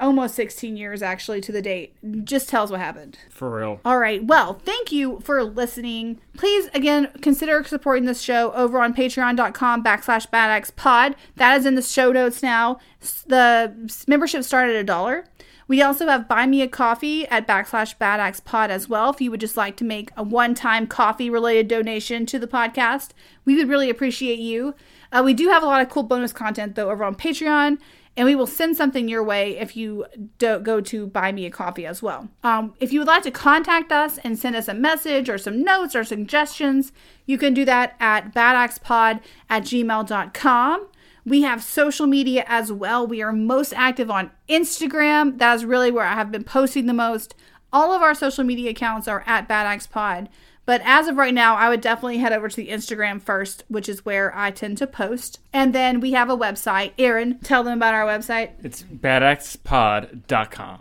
Almost 0.00 0.34
16 0.34 0.76
years 0.76 1.02
actually 1.02 1.40
to 1.42 1.52
the 1.52 1.62
date. 1.62 1.94
Just 2.24 2.48
tells 2.48 2.72
what 2.72 2.80
happened. 2.80 3.16
For 3.30 3.48
real. 3.48 3.80
All 3.84 3.98
right. 3.98 4.24
Well, 4.24 4.54
thank 4.64 4.90
you 4.90 5.20
for 5.20 5.44
listening. 5.44 6.20
Please, 6.36 6.68
again, 6.74 7.12
consider 7.22 7.62
supporting 7.62 8.04
this 8.04 8.20
show 8.20 8.50
over 8.54 8.80
on 8.80 8.92
patreon.com 8.92 9.84
backslash 9.84 10.28
badaxpod. 10.30 11.14
That 11.36 11.60
is 11.60 11.64
in 11.64 11.76
the 11.76 11.82
show 11.82 12.10
notes 12.10 12.42
now. 12.42 12.80
The 13.28 13.92
membership 14.08 14.42
started 14.42 14.74
at 14.74 14.80
a 14.80 14.84
dollar. 14.84 15.26
We 15.66 15.80
also 15.80 16.06
have 16.06 16.28
Buy 16.28 16.46
Me 16.46 16.62
a 16.62 16.68
Coffee 16.68 17.26
at 17.28 17.46
backslash 17.46 17.98
Bad 17.98 18.20
Axe 18.20 18.40
badaxpod 18.40 18.68
as 18.68 18.88
well. 18.88 19.10
If 19.10 19.20
you 19.20 19.30
would 19.30 19.40
just 19.40 19.56
like 19.56 19.76
to 19.78 19.84
make 19.84 20.10
a 20.16 20.22
one-time 20.22 20.86
coffee-related 20.86 21.68
donation 21.68 22.26
to 22.26 22.38
the 22.38 22.46
podcast, 22.46 23.10
we 23.44 23.56
would 23.56 23.68
really 23.68 23.88
appreciate 23.88 24.38
you. 24.38 24.74
Uh, 25.10 25.22
we 25.24 25.32
do 25.32 25.48
have 25.48 25.62
a 25.62 25.66
lot 25.66 25.80
of 25.80 25.88
cool 25.88 26.02
bonus 26.02 26.32
content, 26.32 26.74
though, 26.74 26.90
over 26.90 27.04
on 27.04 27.14
Patreon 27.14 27.78
and 28.16 28.26
we 28.26 28.34
will 28.34 28.46
send 28.46 28.76
something 28.76 29.08
your 29.08 29.22
way 29.22 29.58
if 29.58 29.76
you 29.76 30.06
do 30.38 30.58
go 30.58 30.80
to 30.80 31.06
buy 31.06 31.32
me 31.32 31.46
a 31.46 31.50
coffee 31.50 31.84
as 31.86 32.02
well. 32.02 32.28
Um, 32.42 32.74
if 32.78 32.92
you 32.92 33.00
would 33.00 33.08
like 33.08 33.24
to 33.24 33.30
contact 33.30 33.90
us 33.90 34.18
and 34.18 34.38
send 34.38 34.54
us 34.56 34.68
a 34.68 34.74
message 34.74 35.28
or 35.28 35.38
some 35.38 35.62
notes 35.62 35.96
or 35.96 36.04
suggestions, 36.04 36.92
you 37.26 37.38
can 37.38 37.54
do 37.54 37.64
that 37.64 37.96
at 37.98 38.32
badaxpod 38.32 39.20
at 39.50 39.62
gmail.com. 39.64 40.86
We 41.24 41.42
have 41.42 41.62
social 41.62 42.06
media 42.06 42.44
as 42.46 42.70
well. 42.70 43.06
We 43.06 43.22
are 43.22 43.32
most 43.32 43.72
active 43.72 44.10
on 44.10 44.30
Instagram. 44.48 45.38
That 45.38 45.54
is 45.54 45.64
really 45.64 45.90
where 45.90 46.04
I 46.04 46.14
have 46.14 46.30
been 46.30 46.44
posting 46.44 46.86
the 46.86 46.92
most. 46.92 47.34
All 47.72 47.92
of 47.92 48.02
our 48.02 48.14
social 48.14 48.44
media 48.44 48.70
accounts 48.70 49.08
are 49.08 49.24
at 49.26 49.48
badaxpod. 49.48 50.28
But 50.66 50.80
as 50.84 51.08
of 51.08 51.16
right 51.16 51.34
now, 51.34 51.56
I 51.56 51.68
would 51.68 51.80
definitely 51.80 52.18
head 52.18 52.32
over 52.32 52.48
to 52.48 52.56
the 52.56 52.68
Instagram 52.68 53.20
first, 53.20 53.64
which 53.68 53.88
is 53.88 54.04
where 54.04 54.34
I 54.36 54.50
tend 54.50 54.78
to 54.78 54.86
post. 54.86 55.40
And 55.52 55.74
then 55.74 56.00
we 56.00 56.12
have 56.12 56.30
a 56.30 56.36
website. 56.36 56.92
Aaron, 56.98 57.38
tell 57.40 57.62
them 57.62 57.78
about 57.78 57.94
our 57.94 58.06
website. 58.06 58.52
It's 58.62 58.82
badaxpod.com. 58.82 60.80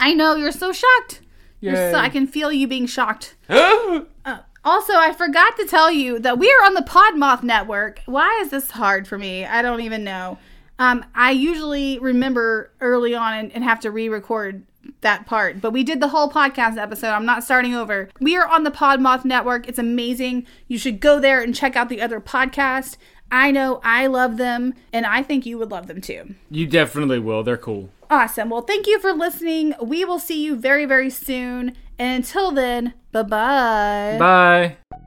I 0.00 0.14
know 0.14 0.34
you're 0.34 0.50
so 0.50 0.72
shocked. 0.72 1.20
You're 1.60 1.92
so, 1.92 1.98
I 1.98 2.08
can 2.08 2.26
feel 2.26 2.50
you 2.50 2.66
being 2.66 2.86
shocked. 2.86 3.36
Uh, 3.48 4.04
also, 4.64 4.94
I 4.94 5.12
forgot 5.12 5.56
to 5.56 5.66
tell 5.66 5.90
you 5.90 6.18
that 6.18 6.38
we 6.38 6.50
are 6.50 6.64
on 6.64 6.74
the 6.74 6.82
Podmoth 6.82 7.42
Network. 7.42 8.00
Why 8.06 8.40
is 8.42 8.50
this 8.50 8.72
hard 8.72 9.08
for 9.08 9.18
me? 9.18 9.44
I 9.44 9.62
don't 9.62 9.80
even 9.80 10.04
know. 10.04 10.38
Um, 10.78 11.04
I 11.14 11.32
usually 11.32 11.98
remember 11.98 12.72
early 12.80 13.14
on 13.14 13.34
and, 13.34 13.52
and 13.52 13.64
have 13.64 13.80
to 13.80 13.90
re-record 13.90 14.64
that 15.02 15.26
part, 15.26 15.60
but 15.60 15.72
we 15.72 15.84
did 15.84 16.00
the 16.00 16.08
whole 16.08 16.30
podcast 16.30 16.76
episode. 16.78 17.08
I'm 17.08 17.26
not 17.26 17.44
starting 17.44 17.74
over. 17.74 18.08
We 18.20 18.36
are 18.36 18.48
on 18.48 18.64
the 18.64 18.70
Podmoth 18.70 19.24
Network. 19.24 19.68
It's 19.68 19.78
amazing. 19.78 20.46
You 20.68 20.78
should 20.78 21.00
go 21.00 21.20
there 21.20 21.42
and 21.42 21.54
check 21.54 21.76
out 21.76 21.88
the 21.88 22.00
other 22.00 22.20
podcast. 22.20 22.96
I 23.30 23.50
know 23.50 23.80
I 23.84 24.06
love 24.06 24.38
them, 24.38 24.74
and 24.92 25.06
I 25.06 25.22
think 25.22 25.46
you 25.46 25.58
would 25.58 25.70
love 25.70 25.86
them 25.86 26.00
too. 26.00 26.34
You 26.50 26.66
definitely 26.66 27.18
will. 27.18 27.42
They're 27.42 27.56
cool. 27.56 27.90
Awesome. 28.08 28.50
Well, 28.50 28.62
thank 28.62 28.86
you 28.86 28.98
for 28.98 29.12
listening. 29.12 29.74
We 29.80 30.04
will 30.04 30.18
see 30.18 30.42
you 30.42 30.56
very, 30.56 30.84
very 30.84 31.10
soon. 31.10 31.76
And 31.98 32.24
until 32.24 32.50
then, 32.50 32.94
bye 33.12 33.22
bye. 33.22 34.16
Bye. 34.18 35.00